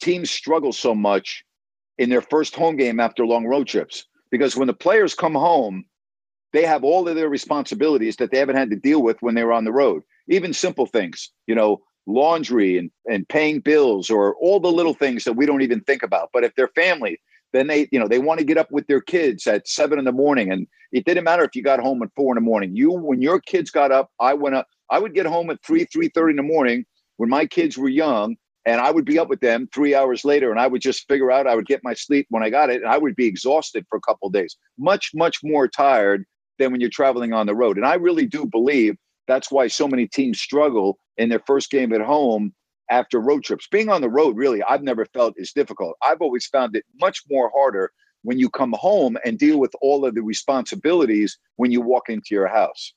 teams 0.00 0.30
struggle 0.30 0.72
so 0.72 0.94
much 0.94 1.44
in 2.02 2.10
their 2.10 2.20
first 2.20 2.56
home 2.56 2.76
game 2.76 2.98
after 2.98 3.24
long 3.24 3.46
road 3.46 3.68
trips. 3.68 4.06
Because 4.32 4.56
when 4.56 4.66
the 4.66 4.74
players 4.74 5.14
come 5.14 5.34
home, 5.34 5.84
they 6.52 6.66
have 6.66 6.82
all 6.82 7.08
of 7.08 7.14
their 7.14 7.28
responsibilities 7.28 8.16
that 8.16 8.32
they 8.32 8.38
haven't 8.38 8.56
had 8.56 8.70
to 8.70 8.76
deal 8.76 9.02
with 9.02 9.18
when 9.20 9.36
they 9.36 9.44
were 9.44 9.52
on 9.52 9.64
the 9.64 9.72
road. 9.72 10.02
Even 10.28 10.52
simple 10.52 10.86
things, 10.86 11.30
you 11.46 11.54
know, 11.54 11.80
laundry 12.06 12.76
and, 12.76 12.90
and 13.08 13.28
paying 13.28 13.60
bills 13.60 14.10
or 14.10 14.34
all 14.36 14.58
the 14.58 14.72
little 14.72 14.94
things 14.94 15.22
that 15.22 15.34
we 15.34 15.46
don't 15.46 15.62
even 15.62 15.80
think 15.82 16.02
about. 16.02 16.30
But 16.32 16.42
if 16.42 16.52
they're 16.56 16.72
family, 16.74 17.20
then 17.52 17.68
they, 17.68 17.88
you 17.92 18.00
know, 18.00 18.08
they 18.08 18.18
want 18.18 18.40
to 18.40 18.44
get 18.44 18.58
up 18.58 18.72
with 18.72 18.88
their 18.88 19.00
kids 19.00 19.46
at 19.46 19.68
seven 19.68 20.00
in 20.00 20.04
the 20.04 20.10
morning. 20.10 20.50
And 20.50 20.66
it 20.90 21.04
didn't 21.04 21.22
matter 21.22 21.44
if 21.44 21.54
you 21.54 21.62
got 21.62 21.78
home 21.78 22.02
at 22.02 22.08
four 22.16 22.32
in 22.32 22.42
the 22.42 22.48
morning. 22.50 22.74
You, 22.74 22.90
when 22.90 23.22
your 23.22 23.40
kids 23.40 23.70
got 23.70 23.92
up, 23.92 24.10
I 24.18 24.34
went 24.34 24.56
up, 24.56 24.66
I 24.90 24.98
would 24.98 25.14
get 25.14 25.26
home 25.26 25.50
at 25.50 25.62
three, 25.64 25.84
three 25.84 26.08
thirty 26.08 26.32
in 26.32 26.36
the 26.36 26.42
morning 26.42 26.84
when 27.18 27.30
my 27.30 27.46
kids 27.46 27.78
were 27.78 27.88
young 27.88 28.36
and 28.64 28.80
I 28.80 28.90
would 28.90 29.04
be 29.04 29.18
up 29.18 29.28
with 29.28 29.40
them 29.40 29.68
three 29.74 29.94
hours 29.94 30.24
later, 30.24 30.50
and 30.50 30.60
I 30.60 30.66
would 30.66 30.82
just 30.82 31.08
figure 31.08 31.30
out 31.30 31.46
I 31.46 31.54
would 31.54 31.66
get 31.66 31.84
my 31.84 31.94
sleep 31.94 32.26
when 32.30 32.42
I 32.42 32.50
got 32.50 32.70
it, 32.70 32.82
and 32.82 32.90
I 32.90 32.98
would 32.98 33.16
be 33.16 33.26
exhausted 33.26 33.86
for 33.88 33.96
a 33.96 34.00
couple 34.00 34.28
days, 34.30 34.56
much 34.78 35.10
much 35.14 35.38
more 35.42 35.68
tired 35.68 36.24
than 36.58 36.72
when 36.72 36.80
you're 36.80 36.90
traveling 36.90 37.32
on 37.32 37.46
the 37.46 37.54
road. 37.54 37.76
And 37.76 37.86
I 37.86 37.94
really 37.94 38.26
do 38.26 38.46
believe 38.46 38.96
that's 39.26 39.50
why 39.50 39.66
so 39.68 39.88
many 39.88 40.06
teams 40.06 40.40
struggle 40.40 40.98
in 41.16 41.28
their 41.28 41.42
first 41.46 41.70
game 41.70 41.92
at 41.92 42.00
home 42.00 42.52
after 42.90 43.20
road 43.20 43.44
trips. 43.44 43.66
Being 43.70 43.88
on 43.88 44.00
the 44.00 44.10
road, 44.10 44.36
really, 44.36 44.62
I've 44.62 44.82
never 44.82 45.06
felt 45.06 45.34
is 45.36 45.52
difficult. 45.52 45.96
I've 46.02 46.20
always 46.20 46.46
found 46.46 46.76
it 46.76 46.84
much 47.00 47.22
more 47.30 47.50
harder 47.54 47.90
when 48.22 48.38
you 48.38 48.48
come 48.48 48.74
home 48.78 49.16
and 49.24 49.38
deal 49.38 49.58
with 49.58 49.72
all 49.80 50.04
of 50.04 50.14
the 50.14 50.22
responsibilities 50.22 51.38
when 51.56 51.72
you 51.72 51.80
walk 51.80 52.08
into 52.08 52.28
your 52.30 52.46
house. 52.46 52.92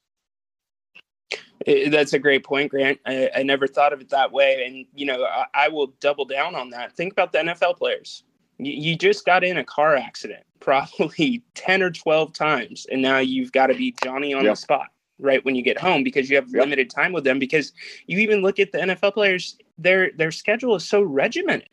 That's 1.66 2.14
a 2.14 2.20
great 2.20 2.44
point, 2.44 2.72
Grant. 2.72 3.00
I, 3.06 3.30
I, 3.36 3.44
never 3.44 3.68
thought 3.68 3.94
of 3.94 4.02
it 4.02 4.10
that 4.10 4.32
way. 4.32 4.66
And, 4.66 4.86
you 4.94 5.06
know, 5.06 5.24
I, 5.24 5.46
I, 5.54 5.68
will 5.70 5.88
double 6.00 6.26
down 6.26 6.54
on 6.54 6.70
that. 6.72 6.94
Think 6.94 7.14
about 7.14 7.32
the 7.32 7.40
NFL 7.40 7.78
players. 7.78 8.24
You, 8.58 8.74
you 8.74 8.98
just 8.98 9.26
got 9.26 9.44
in 9.44 9.58
a 9.58 9.64
car 9.64 9.96
accident 9.96 10.44
probably 10.60 11.44
10 11.54 11.82
or 11.82 11.92
12 11.92 12.34
times. 12.34 12.86
And 12.92 13.02
now 13.02 13.20
you've 13.20 13.52
got 13.52 13.68
to 13.68 13.74
be 13.74 13.96
Johnny 14.04 14.34
on 14.34 14.44
yep. 14.44 14.54
the 14.54 14.58
spot 14.58 14.88
right 15.18 15.44
when 15.46 15.56
you 15.56 15.62
get 15.62 15.80
home 15.80 16.04
because 16.04 16.30
you 16.30 16.36
have 16.36 16.50
yep. 16.50 16.62
limited 16.62 16.90
time 16.90 17.14
with 17.14 17.24
them. 17.24 17.40
Because 17.40 17.72
you 18.08 18.20
even 18.20 18.42
look 18.42 18.60
at 18.60 18.72
the 18.72 18.80
NFL 18.80 19.14
players, 19.14 19.58
their 19.78 20.12
their 20.12 20.32
schedule 20.32 20.76
is 20.76 20.88
so 20.88 21.02
regimented. 21.02 21.70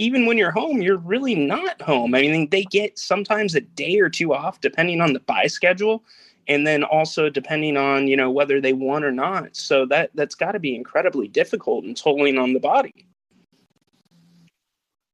Even 0.00 0.26
when 0.26 0.38
you're 0.38 0.52
home, 0.52 0.80
you're 0.80 0.98
really 0.98 1.34
not 1.34 1.80
home. 1.82 2.14
I 2.14 2.20
mean, 2.20 2.50
they 2.50 2.62
get 2.62 2.98
sometimes 2.98 3.56
a 3.56 3.60
day 3.60 3.98
or 3.98 4.08
two 4.08 4.32
off 4.32 4.60
depending 4.60 5.00
on 5.00 5.12
the 5.12 5.20
bye 5.20 5.48
schedule 5.48 6.04
and 6.48 6.66
then 6.66 6.82
also 6.82 7.28
depending 7.28 7.76
on 7.76 8.08
you 8.08 8.16
know 8.16 8.30
whether 8.30 8.60
they 8.60 8.72
won 8.72 9.04
or 9.04 9.12
not. 9.12 9.54
So 9.56 9.86
that 9.86 10.10
that's 10.14 10.34
got 10.34 10.52
to 10.52 10.58
be 10.58 10.74
incredibly 10.74 11.28
difficult 11.28 11.84
and 11.84 11.96
tolling 11.96 12.38
on 12.38 12.52
the 12.52 12.60
body. 12.60 13.06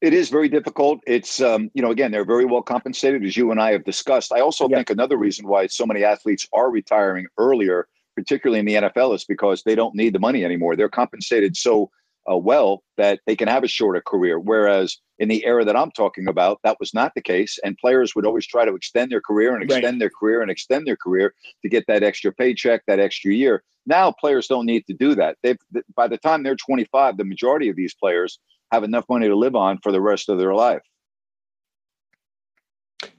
It 0.00 0.12
is 0.12 0.28
very 0.28 0.48
difficult. 0.48 1.00
It's 1.06 1.40
um, 1.40 1.70
you 1.74 1.82
know 1.82 1.90
again 1.90 2.12
they're 2.12 2.24
very 2.24 2.44
well 2.44 2.62
compensated 2.62 3.24
as 3.24 3.36
you 3.36 3.50
and 3.50 3.60
i 3.60 3.72
have 3.72 3.84
discussed. 3.84 4.32
I 4.32 4.40
also 4.40 4.68
think 4.68 4.90
another 4.90 5.16
reason 5.16 5.46
why 5.46 5.66
so 5.66 5.86
many 5.86 6.04
athletes 6.04 6.48
are 6.52 6.70
retiring 6.70 7.26
earlier 7.38 7.88
particularly 8.14 8.60
in 8.60 8.66
the 8.66 8.74
nfl 8.74 9.14
is 9.14 9.24
because 9.24 9.62
they 9.62 9.74
don't 9.74 9.94
need 9.94 10.14
the 10.14 10.18
money 10.18 10.44
anymore. 10.44 10.76
They're 10.76 10.88
compensated 10.88 11.56
so 11.56 11.90
uh, 12.30 12.36
well 12.36 12.82
that 12.96 13.20
they 13.26 13.36
can 13.36 13.48
have 13.48 13.64
a 13.64 13.68
shorter 13.68 14.00
career. 14.00 14.38
Whereas 14.38 14.98
in 15.18 15.28
the 15.28 15.44
era 15.44 15.64
that 15.64 15.76
I'm 15.76 15.90
talking 15.90 16.28
about, 16.28 16.60
that 16.64 16.78
was 16.80 16.94
not 16.94 17.12
the 17.14 17.20
case. 17.20 17.58
And 17.64 17.78
players 17.78 18.14
would 18.14 18.26
always 18.26 18.46
try 18.46 18.64
to 18.64 18.74
extend 18.74 19.12
their 19.12 19.20
career 19.20 19.54
and 19.54 19.62
extend 19.62 19.84
right. 19.84 19.98
their 19.98 20.10
career 20.10 20.42
and 20.42 20.50
extend 20.50 20.86
their 20.86 20.96
career 20.96 21.34
to 21.62 21.68
get 21.68 21.86
that 21.86 22.02
extra 22.02 22.32
paycheck, 22.32 22.82
that 22.86 23.00
extra 23.00 23.32
year. 23.32 23.62
Now 23.86 24.12
players 24.12 24.46
don't 24.46 24.66
need 24.66 24.86
to 24.86 24.94
do 24.94 25.14
that. 25.14 25.36
They've 25.42 25.58
by 25.94 26.08
the 26.08 26.18
time 26.18 26.42
they're 26.42 26.56
25, 26.56 27.16
the 27.16 27.24
majority 27.24 27.68
of 27.68 27.76
these 27.76 27.94
players 27.94 28.38
have 28.72 28.82
enough 28.82 29.04
money 29.08 29.28
to 29.28 29.36
live 29.36 29.54
on 29.54 29.78
for 29.78 29.92
the 29.92 30.00
rest 30.00 30.28
of 30.28 30.38
their 30.38 30.54
life. 30.54 30.82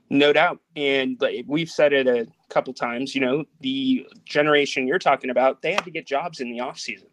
No 0.10 0.34
doubt. 0.34 0.60
And 0.76 1.22
we've 1.48 1.70
said 1.70 1.94
it 1.94 2.08
a 2.08 2.28
couple 2.50 2.74
times, 2.74 3.16
you 3.16 3.22
know, 3.22 3.46
the 3.62 4.08
generation 4.24 4.88
you're 4.88 5.00
talking 5.00 5.30
about, 5.30 5.62
they 5.62 5.74
had 5.74 5.84
to 5.86 5.92
get 5.92 6.06
jobs 6.06 6.42
in 6.42 6.52
the 6.52 6.60
off 6.60 6.78
season 6.78 7.08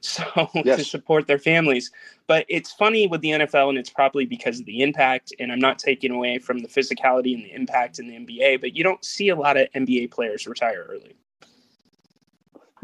so 0.00 0.24
yes. 0.64 0.78
to 0.78 0.84
support 0.84 1.26
their 1.26 1.38
families. 1.38 1.90
But 2.26 2.46
it's 2.48 2.72
funny 2.72 3.06
with 3.06 3.20
the 3.20 3.30
NFL, 3.30 3.68
and 3.70 3.78
it's 3.78 3.90
probably 3.90 4.24
because 4.26 4.60
of 4.60 4.66
the 4.66 4.82
impact. 4.82 5.32
And 5.38 5.52
I'm 5.52 5.58
not 5.58 5.78
taking 5.78 6.10
away 6.10 6.38
from 6.38 6.60
the 6.60 6.68
physicality 6.68 7.34
and 7.34 7.44
the 7.44 7.52
impact 7.52 7.98
in 7.98 8.06
the 8.06 8.14
NBA, 8.14 8.60
but 8.60 8.74
you 8.74 8.82
don't 8.82 9.04
see 9.04 9.28
a 9.28 9.36
lot 9.36 9.56
of 9.56 9.68
NBA 9.74 10.10
players 10.10 10.46
retire 10.46 10.86
early. 10.88 11.16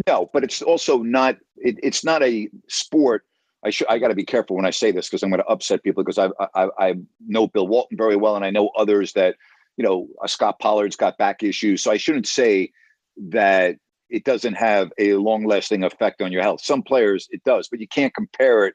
No, 0.06 0.30
but 0.32 0.44
it's 0.44 0.62
also 0.62 0.98
not. 0.98 1.36
It, 1.56 1.78
it's 1.82 2.04
not 2.04 2.22
a 2.22 2.48
sport. 2.68 3.24
I 3.64 3.70
should. 3.70 3.88
I 3.88 3.98
got 3.98 4.08
to 4.08 4.14
be 4.14 4.24
careful 4.24 4.56
when 4.56 4.64
I 4.64 4.70
say 4.70 4.92
this 4.92 5.08
because 5.08 5.22
I'm 5.22 5.30
going 5.30 5.42
to 5.42 5.46
upset 5.46 5.82
people 5.82 6.02
because 6.02 6.18
I, 6.18 6.30
I 6.54 6.68
I 6.78 6.94
know 7.26 7.46
Bill 7.46 7.66
Walton 7.66 7.96
very 7.96 8.16
well, 8.16 8.36
and 8.36 8.44
I 8.44 8.50
know 8.50 8.70
others 8.76 9.12
that 9.14 9.36
you 9.76 9.84
know 9.84 10.08
uh, 10.22 10.26
Scott 10.26 10.58
Pollard's 10.58 10.96
got 10.96 11.18
back 11.18 11.42
issues. 11.42 11.82
So 11.82 11.90
I 11.90 11.98
shouldn't 11.98 12.26
say 12.26 12.72
that 13.16 13.76
it 14.10 14.24
doesn't 14.24 14.54
have 14.54 14.92
a 14.98 15.14
long 15.14 15.44
lasting 15.44 15.84
effect 15.84 16.20
on 16.22 16.32
your 16.32 16.42
health. 16.42 16.62
Some 16.62 16.82
players 16.82 17.28
it 17.30 17.42
does, 17.44 17.68
but 17.68 17.80
you 17.80 17.88
can't 17.88 18.14
compare 18.14 18.66
it 18.66 18.74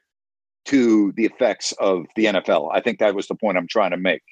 to 0.66 1.12
the 1.12 1.24
effects 1.24 1.72
of 1.72 2.06
the 2.16 2.26
NFL. 2.26 2.70
I 2.72 2.80
think 2.80 2.98
that 2.98 3.14
was 3.14 3.28
the 3.28 3.34
point 3.34 3.56
I'm 3.56 3.68
trying 3.68 3.92
to 3.92 3.96
make. 3.96 4.22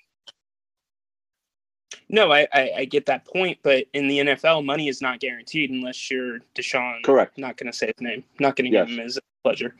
No, 2.09 2.33
I, 2.33 2.47
I, 2.53 2.71
I 2.79 2.85
get 2.85 3.07
that 3.07 3.25
point, 3.25 3.59
but 3.63 3.87
in 3.93 4.09
the 4.09 4.19
NFL, 4.19 4.65
money 4.65 4.89
is 4.89 5.01
not 5.01 5.21
guaranteed 5.21 5.71
unless 5.71 6.11
you're 6.11 6.41
Deshaun. 6.55 7.03
Correct. 7.03 7.39
Not 7.39 7.57
going 7.57 7.71
to 7.71 7.77
say 7.77 7.87
his 7.87 8.01
name. 8.01 8.25
Not 8.41 8.57
going 8.57 8.71
to 8.71 8.73
yes. 8.73 8.89
give 8.89 8.99
him 8.99 9.05
his 9.05 9.19
pleasure. 9.43 9.75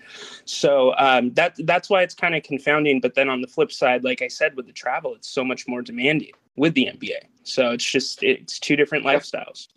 So 0.45 0.95
um, 0.97 1.33
that 1.35 1.55
that's 1.61 1.91
why 1.91 2.03
it's 2.03 2.15
kind 2.15 2.35
of 2.35 2.43
confounding. 2.43 3.01
But 3.01 3.15
then 3.15 3.29
on 3.29 3.41
the 3.41 3.47
flip 3.49 3.73
side, 3.73 4.05
like 4.05 4.23
I 4.23 4.29
said, 4.29 4.57
with 4.57 4.67
the 4.67 4.73
travel, 4.73 5.15
it's 5.15 5.29
so 5.29 5.45
much 5.45 5.67
more 5.67 5.83
demanding 5.83 6.33
with 6.57 6.75
the 6.75 6.87
NBA. 6.87 7.27
So 7.43 7.73
it's 7.73 7.85
just 7.85 8.23
it's 8.23 8.59
two 8.59 8.77
different 8.77 9.05
lifestyles. 9.05 9.69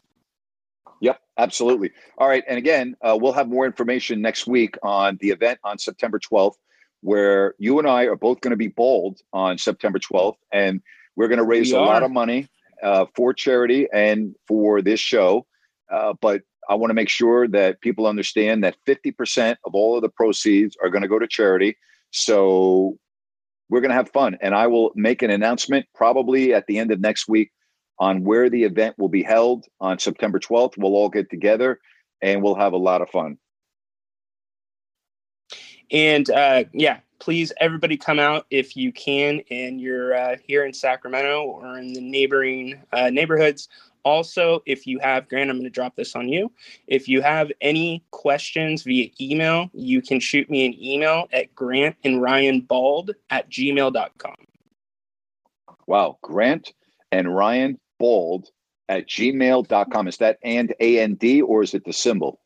Absolutely. 1.37 1.91
All 2.17 2.27
right. 2.27 2.43
And 2.47 2.57
again, 2.57 2.95
uh, 3.01 3.17
we'll 3.19 3.33
have 3.33 3.47
more 3.47 3.65
information 3.65 4.21
next 4.21 4.47
week 4.47 4.75
on 4.81 5.17
the 5.21 5.29
event 5.29 5.59
on 5.63 5.77
September 5.77 6.19
12th, 6.19 6.55
where 7.01 7.53
you 7.59 7.77
and 7.77 7.87
I 7.87 8.05
are 8.05 8.15
both 8.15 8.41
going 8.41 8.51
to 8.51 8.57
be 8.57 8.69
bold 8.69 9.19
on 9.33 9.57
September 9.57 9.99
12th. 9.99 10.37
And 10.51 10.81
we're 11.15 11.27
going 11.27 11.37
to 11.37 11.45
raise 11.45 11.71
we 11.71 11.77
a 11.77 11.81
lot 11.81 12.01
of 12.01 12.11
money 12.11 12.47
uh, 12.81 13.05
for 13.15 13.33
charity 13.33 13.87
and 13.93 14.35
for 14.47 14.81
this 14.81 14.99
show. 14.99 15.45
Uh, 15.91 16.13
but 16.19 16.41
I 16.69 16.75
want 16.75 16.89
to 16.89 16.95
make 16.95 17.09
sure 17.09 17.47
that 17.47 17.81
people 17.81 18.07
understand 18.07 18.63
that 18.63 18.75
50% 18.87 19.55
of 19.63 19.75
all 19.75 19.95
of 19.95 20.01
the 20.01 20.09
proceeds 20.09 20.75
are 20.81 20.89
going 20.89 21.03
to 21.03 21.07
go 21.07 21.19
to 21.19 21.27
charity. 21.27 21.77
So 22.11 22.97
we're 23.69 23.81
going 23.81 23.89
to 23.89 23.95
have 23.95 24.09
fun. 24.09 24.37
And 24.41 24.55
I 24.55 24.67
will 24.67 24.91
make 24.95 25.21
an 25.21 25.29
announcement 25.29 25.85
probably 25.93 26.53
at 26.53 26.65
the 26.67 26.79
end 26.79 26.91
of 26.91 26.99
next 26.99 27.27
week 27.27 27.51
on 27.99 28.23
where 28.23 28.49
the 28.49 28.63
event 28.63 28.97
will 28.97 29.09
be 29.09 29.23
held 29.23 29.65
on 29.79 29.99
September 29.99 30.39
12th. 30.39 30.77
We'll 30.77 30.95
all 30.95 31.09
get 31.09 31.29
together 31.29 31.79
and 32.21 32.41
we'll 32.41 32.55
have 32.55 32.73
a 32.73 32.77
lot 32.77 33.01
of 33.01 33.09
fun. 33.09 33.37
And 35.91 36.29
uh, 36.29 36.65
yeah, 36.73 36.99
please, 37.19 37.53
everybody 37.59 37.97
come 37.97 38.19
out 38.19 38.45
if 38.49 38.75
you 38.75 38.91
can 38.91 39.41
and 39.49 39.79
you're 39.79 40.15
uh, 40.15 40.35
here 40.45 40.65
in 40.65 40.73
Sacramento 40.73 41.43
or 41.43 41.77
in 41.77 41.93
the 41.93 42.01
neighboring 42.01 42.81
uh, 42.91 43.09
neighborhoods. 43.09 43.69
Also, 44.03 44.61
if 44.65 44.87
you 44.87 44.99
have, 44.99 45.27
Grant, 45.27 45.49
I'm 45.49 45.57
going 45.57 45.65
to 45.65 45.69
drop 45.69 45.95
this 45.95 46.15
on 46.15 46.29
you. 46.29 46.51
If 46.87 47.09
you 47.09 47.21
have 47.21 47.51
any 47.59 48.05
questions 48.11 48.83
via 48.83 49.09
email, 49.19 49.69
you 49.73 50.01
can 50.01 50.21
shoot 50.21 50.49
me 50.49 50.65
an 50.65 50.81
email 50.81 51.27
at 51.33 51.53
grant 51.53 51.97
and 52.05 52.21
Ryan 52.21 52.61
Bald 52.61 53.11
at 53.29 53.49
gmail.com. 53.49 54.35
Wow. 55.87 56.17
Grant 56.21 56.73
and 57.11 57.35
Ryan 57.35 57.79
bald 57.99 58.49
at 58.89 59.07
gmail.com. 59.07 60.07
Is 60.07 60.17
that 60.17 60.37
and 60.43 60.73
A 60.79 60.99
N 60.99 61.15
D 61.15 61.41
or 61.41 61.63
is 61.63 61.73
it 61.73 61.83
the 61.85 61.93
symbol? 61.93 62.39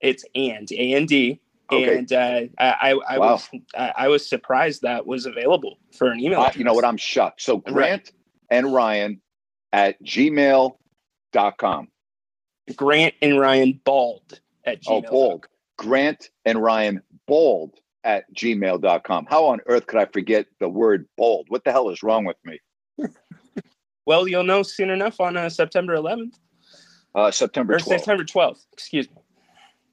It's 0.00 0.24
and 0.34 0.70
A 0.72 0.94
N 0.94 1.06
D. 1.06 1.40
Okay. 1.70 1.98
And 1.98 2.12
uh, 2.12 2.40
I, 2.58 2.98
I, 3.08 3.18
wow. 3.18 3.32
was 3.32 3.48
I 3.76 4.08
was 4.08 4.26
surprised 4.26 4.82
that 4.82 5.06
was 5.06 5.26
available 5.26 5.78
for 5.92 6.10
an 6.10 6.18
email. 6.18 6.40
Uh, 6.40 6.50
you 6.54 6.64
know 6.64 6.72
what? 6.72 6.84
I'm 6.84 6.96
shocked. 6.96 7.42
So 7.42 7.58
Grant 7.58 8.04
right. 8.04 8.58
and 8.58 8.72
Ryan 8.72 9.20
at 9.72 10.02
gmail.com. 10.02 11.88
Grant 12.74 13.14
and 13.20 13.38
Ryan 13.38 13.80
Bald 13.84 14.40
at 14.64 14.82
gmail. 14.82 15.04
Oh, 15.08 15.10
Bald. 15.10 15.46
Grant 15.76 16.30
and 16.46 16.62
Ryan 16.62 17.02
Bald 17.26 17.74
at 18.02 18.32
gmail.com. 18.34 19.26
How 19.28 19.46
on 19.46 19.60
earth 19.66 19.86
could 19.86 20.00
I 20.00 20.06
forget 20.06 20.46
the 20.60 20.68
word 20.68 21.06
bald? 21.16 21.46
What 21.48 21.64
the 21.64 21.72
hell 21.72 21.90
is 21.90 22.02
wrong 22.02 22.24
with 22.24 22.38
me? 22.44 22.58
Well, 24.08 24.26
you'll 24.26 24.42
know 24.42 24.62
soon 24.62 24.88
enough 24.88 25.20
on 25.20 25.36
uh, 25.36 25.50
September 25.50 25.94
11th. 25.94 26.32
Uh, 27.14 27.30
September 27.30 27.76
12th. 27.76 27.84
September 27.88 28.24
12th. 28.24 28.64
Excuse 28.72 29.06
me. 29.10 29.16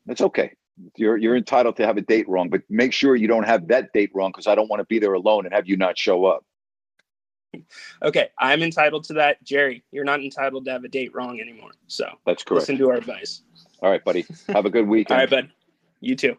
That's 0.06 0.22
okay. 0.22 0.54
You're 0.96 1.18
you're 1.18 1.36
entitled 1.36 1.76
to 1.78 1.86
have 1.86 1.98
a 1.98 2.02
date 2.02 2.30
wrong, 2.30 2.48
but 2.48 2.62
make 2.70 2.94
sure 2.94 3.18
you 3.18 3.28
don't 3.28 3.44
have 3.44 3.68
that 3.68 3.92
date 3.92 4.12
wrong 4.14 4.32
because 4.32 4.48
I 4.48 4.56
don't 4.56 4.70
want 4.70 4.80
to 4.80 4.86
be 4.86 5.00
there 5.00 5.12
alone 5.16 5.46
and 5.46 5.54
have 5.54 5.68
you 5.68 5.76
not 5.76 5.98
show 5.98 6.24
up. 6.24 6.46
Okay, 8.02 8.30
I'm 8.40 8.64
entitled 8.64 9.04
to 9.06 9.16
that. 9.16 9.44
Jerry, 9.44 9.84
you're 9.92 10.06
not 10.06 10.22
entitled 10.22 10.64
to 10.64 10.72
have 10.72 10.86
a 10.86 10.90
date 10.90 11.14
wrong 11.14 11.42
anymore. 11.42 11.72
So 11.88 12.08
that's 12.26 12.42
correct. 12.42 12.62
Listen 12.62 12.78
to 12.78 12.92
our 12.92 12.96
advice. 12.96 13.42
All 13.82 13.90
right, 13.92 14.04
buddy. 14.04 14.26
Have 14.48 14.66
a 14.66 14.70
good 14.70 14.88
weekend. 14.88 15.20
All 15.20 15.26
right, 15.26 15.30
bud. 15.30 15.52
You 16.00 16.16
too. 16.16 16.38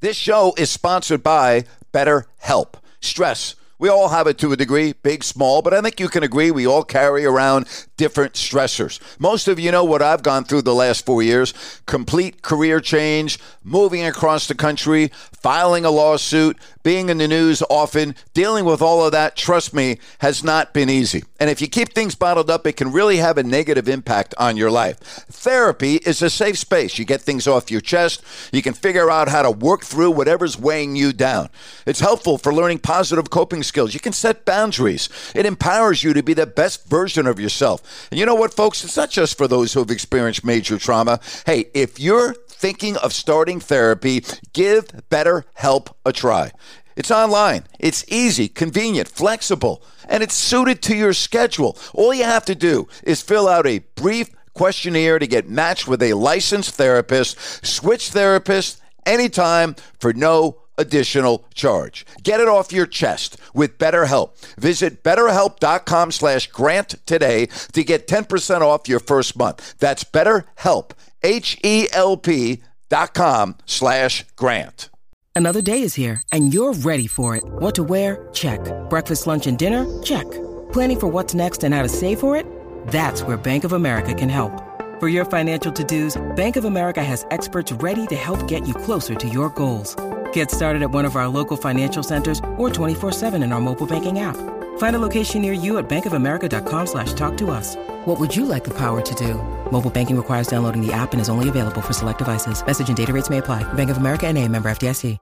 This 0.00 0.16
show 0.16 0.52
is 0.58 0.68
sponsored 0.68 1.22
by 1.22 1.62
BetterHelp. 1.92 2.74
Stress 3.00 3.54
we 3.78 3.88
all 3.88 4.08
have 4.08 4.26
it 4.26 4.38
to 4.38 4.52
a 4.52 4.56
degree, 4.56 4.92
big, 4.92 5.22
small, 5.22 5.62
but 5.62 5.72
I 5.72 5.80
think 5.80 6.00
you 6.00 6.08
can 6.08 6.22
agree 6.22 6.50
we 6.50 6.66
all 6.66 6.82
carry 6.82 7.24
around 7.24 7.66
different 7.96 8.34
stressors. 8.34 9.00
Most 9.20 9.48
of 9.48 9.58
you 9.58 9.70
know 9.70 9.84
what 9.84 10.02
I've 10.02 10.22
gone 10.22 10.44
through 10.44 10.62
the 10.62 10.74
last 10.74 11.06
four 11.06 11.22
years 11.22 11.54
complete 11.86 12.42
career 12.42 12.80
change, 12.80 13.38
moving 13.62 14.04
across 14.04 14.46
the 14.48 14.54
country, 14.54 15.10
filing 15.32 15.84
a 15.84 15.90
lawsuit, 15.90 16.58
being 16.82 17.08
in 17.08 17.18
the 17.18 17.28
news 17.28 17.62
often, 17.68 18.14
dealing 18.34 18.64
with 18.64 18.80
all 18.80 19.04
of 19.04 19.12
that, 19.12 19.36
trust 19.36 19.74
me, 19.74 19.98
has 20.20 20.42
not 20.42 20.72
been 20.72 20.88
easy. 20.88 21.22
And 21.38 21.50
if 21.50 21.60
you 21.60 21.68
keep 21.68 21.92
things 21.92 22.14
bottled 22.14 22.50
up, 22.50 22.66
it 22.66 22.76
can 22.76 22.92
really 22.92 23.18
have 23.18 23.38
a 23.38 23.42
negative 23.42 23.88
impact 23.88 24.34
on 24.38 24.56
your 24.56 24.70
life. 24.70 24.98
Therapy 24.98 25.96
is 25.96 26.22
a 26.22 26.30
safe 26.30 26.58
space. 26.58 26.98
You 26.98 27.04
get 27.04 27.20
things 27.20 27.46
off 27.46 27.70
your 27.70 27.80
chest, 27.80 28.24
you 28.52 28.62
can 28.62 28.74
figure 28.74 29.10
out 29.10 29.28
how 29.28 29.42
to 29.42 29.50
work 29.50 29.82
through 29.82 30.12
whatever's 30.12 30.58
weighing 30.58 30.96
you 30.96 31.12
down. 31.12 31.50
It's 31.86 32.00
helpful 32.00 32.38
for 32.38 32.54
learning 32.54 32.78
positive 32.78 33.30
coping 33.30 33.62
skills. 33.68 33.94
You 33.94 34.00
can 34.00 34.12
set 34.12 34.44
boundaries. 34.44 35.08
It 35.34 35.46
empowers 35.46 36.02
you 36.02 36.12
to 36.14 36.22
be 36.22 36.34
the 36.34 36.46
best 36.46 36.88
version 36.88 37.26
of 37.26 37.38
yourself. 37.38 38.08
And 38.10 38.18
you 38.18 38.26
know 38.26 38.34
what, 38.34 38.54
folks? 38.54 38.82
It's 38.82 38.96
not 38.96 39.10
just 39.10 39.38
for 39.38 39.46
those 39.46 39.72
who 39.72 39.80
have 39.80 39.90
experienced 39.90 40.44
major 40.44 40.78
trauma. 40.78 41.20
Hey, 41.46 41.66
if 41.74 42.00
you're 42.00 42.34
thinking 42.48 42.96
of 42.96 43.12
starting 43.12 43.60
therapy, 43.60 44.24
give 44.52 44.88
BetterHelp 45.10 45.92
a 46.04 46.12
try. 46.12 46.50
It's 46.96 47.12
online, 47.12 47.62
it's 47.78 48.04
easy, 48.08 48.48
convenient, 48.48 49.06
flexible, 49.06 49.84
and 50.08 50.20
it's 50.20 50.34
suited 50.34 50.82
to 50.82 50.96
your 50.96 51.12
schedule. 51.12 51.78
All 51.94 52.12
you 52.12 52.24
have 52.24 52.44
to 52.46 52.56
do 52.56 52.88
is 53.04 53.22
fill 53.22 53.46
out 53.46 53.68
a 53.68 53.84
brief 53.94 54.30
questionnaire 54.52 55.20
to 55.20 55.26
get 55.28 55.48
matched 55.48 55.86
with 55.86 56.02
a 56.02 56.14
licensed 56.14 56.74
therapist, 56.74 57.64
switch 57.64 58.10
therapists 58.10 58.80
anytime 59.06 59.76
for 60.00 60.12
no 60.12 60.58
additional 60.78 61.44
charge. 61.54 62.06
Get 62.22 62.40
it 62.40 62.48
off 62.48 62.72
your 62.72 62.86
chest 62.86 63.36
with 63.52 63.76
BetterHelp. 63.78 64.36
Visit 64.56 65.02
betterhelp.com 65.02 66.12
slash 66.12 66.46
grant 66.46 66.94
today 67.06 67.46
to 67.72 67.84
get 67.84 68.08
10% 68.08 68.60
off 68.62 68.88
your 68.88 69.00
first 69.00 69.36
month. 69.36 69.74
That's 69.78 70.04
BetterHelp, 70.04 70.92
H-E-L-P 71.22 72.62
dot 72.88 73.12
com 73.14 73.56
slash 73.66 74.24
grant. 74.36 74.88
Another 75.34 75.62
day 75.62 75.82
is 75.82 75.94
here 75.94 76.20
and 76.32 76.52
you're 76.52 76.72
ready 76.72 77.06
for 77.06 77.36
it. 77.36 77.44
What 77.46 77.74
to 77.76 77.84
wear? 77.84 78.28
Check. 78.32 78.60
Breakfast, 78.90 79.26
lunch, 79.26 79.46
and 79.46 79.56
dinner? 79.56 79.86
Check. 80.02 80.28
Planning 80.72 81.00
for 81.00 81.06
what's 81.06 81.32
next 81.32 81.62
and 81.62 81.72
how 81.72 81.82
to 81.82 81.88
save 81.88 82.18
for 82.18 82.34
it? 82.34 82.44
That's 82.88 83.22
where 83.22 83.36
Bank 83.36 83.62
of 83.62 83.72
America 83.72 84.14
can 84.14 84.28
help. 84.28 84.52
For 84.98 85.06
your 85.06 85.24
financial 85.24 85.70
to-dos, 85.70 86.20
Bank 86.34 86.56
of 86.56 86.64
America 86.64 87.04
has 87.04 87.24
experts 87.30 87.70
ready 87.70 88.04
to 88.08 88.16
help 88.16 88.48
get 88.48 88.66
you 88.66 88.74
closer 88.74 89.14
to 89.14 89.28
your 89.28 89.48
goals. 89.50 89.94
Get 90.38 90.52
started 90.52 90.82
at 90.82 90.92
one 90.92 91.04
of 91.04 91.16
our 91.16 91.26
local 91.26 91.56
financial 91.56 92.00
centers 92.04 92.38
or 92.56 92.70
24-7 92.70 93.42
in 93.42 93.50
our 93.50 93.60
mobile 93.60 93.88
banking 93.88 94.20
app. 94.20 94.36
Find 94.78 94.94
a 94.94 95.00
location 95.00 95.42
near 95.42 95.52
you 95.52 95.78
at 95.78 95.88
bankofamerica.com 95.88 96.86
slash 96.86 97.12
talk 97.14 97.36
to 97.38 97.50
us. 97.50 97.74
What 98.04 98.20
would 98.20 98.36
you 98.36 98.44
like 98.44 98.62
the 98.62 98.72
power 98.72 99.00
to 99.00 99.14
do? 99.16 99.34
Mobile 99.72 99.90
banking 99.90 100.16
requires 100.16 100.46
downloading 100.46 100.80
the 100.80 100.92
app 100.92 101.10
and 101.10 101.20
is 101.20 101.28
only 101.28 101.48
available 101.48 101.80
for 101.80 101.92
select 101.92 102.18
devices. 102.20 102.64
Message 102.64 102.86
and 102.86 102.96
data 102.96 103.12
rates 103.12 103.28
may 103.28 103.38
apply. 103.38 103.64
Bank 103.74 103.90
of 103.90 103.96
America 103.96 104.28
and 104.28 104.38
a 104.38 104.46
member 104.46 104.68
FDIC. 104.70 105.18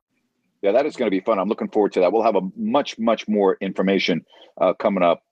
Yeah, 0.61 0.73
that 0.73 0.85
is 0.85 0.97
going 0.97 1.07
to 1.07 1.11
be 1.11 1.21
fun. 1.21 1.39
I'm 1.39 1.49
looking 1.49 1.71
forward 1.71 1.95
to 1.95 2.01
that. 2.01 2.13
We'll 2.13 2.23
have 2.23 2.37
a 2.37 2.43
much, 2.55 2.99
much 2.99 3.27
more 3.27 3.57
information 3.63 4.23
uh, 4.61 4.75
coming 4.75 5.03
up 5.03 5.23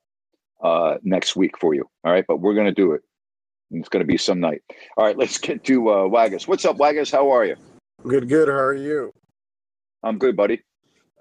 uh, 0.62 0.94
next 1.02 1.36
week 1.36 1.58
for 1.58 1.74
you. 1.74 1.84
All 2.04 2.12
right, 2.12 2.24
but 2.26 2.38
we're 2.38 2.54
going 2.54 2.68
to 2.68 2.72
do 2.72 2.92
it. 2.92 3.02
It's 3.70 3.90
going 3.90 4.00
to 4.00 4.06
be 4.06 4.16
some 4.16 4.40
night. 4.40 4.62
All 4.96 5.04
right, 5.04 5.18
let's 5.18 5.36
get 5.36 5.62
to 5.64 5.90
uh, 5.90 6.06
Waggis. 6.06 6.48
What's 6.48 6.64
up, 6.64 6.78
Waggis? 6.78 7.10
How 7.10 7.30
are 7.30 7.44
you? 7.44 7.56
Good, 8.02 8.30
good. 8.30 8.48
How 8.48 8.54
are 8.54 8.74
you? 8.74 9.12
I'm 10.04 10.18
good, 10.18 10.36
buddy. 10.36 10.62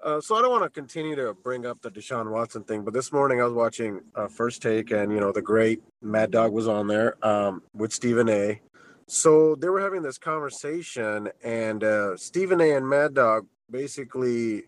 Uh, 0.04 0.20
so 0.20 0.36
I 0.36 0.42
don't 0.42 0.50
want 0.50 0.62
to 0.62 0.68
continue 0.68 1.16
to 1.16 1.32
bring 1.32 1.64
up 1.64 1.80
the 1.80 1.90
Deshaun 1.90 2.30
Watson 2.30 2.62
thing, 2.64 2.82
but 2.84 2.92
this 2.92 3.10
morning 3.10 3.40
I 3.40 3.44
was 3.44 3.54
watching 3.54 4.02
uh, 4.14 4.28
First 4.28 4.60
Take, 4.60 4.90
and 4.90 5.10
you 5.10 5.18
know 5.18 5.32
the 5.32 5.40
great 5.40 5.82
Mad 6.02 6.30
Dog 6.30 6.52
was 6.52 6.68
on 6.68 6.86
there 6.86 7.16
um, 7.26 7.62
with 7.72 7.94
Stephen 7.94 8.28
A. 8.28 8.60
So 9.06 9.54
they 9.54 9.70
were 9.70 9.80
having 9.80 10.02
this 10.02 10.18
conversation, 10.18 11.30
and 11.42 11.82
uh, 11.82 12.18
Stephen 12.18 12.60
A. 12.60 12.72
and 12.72 12.86
Mad 12.86 13.14
Dog 13.14 13.46
basically 13.70 14.64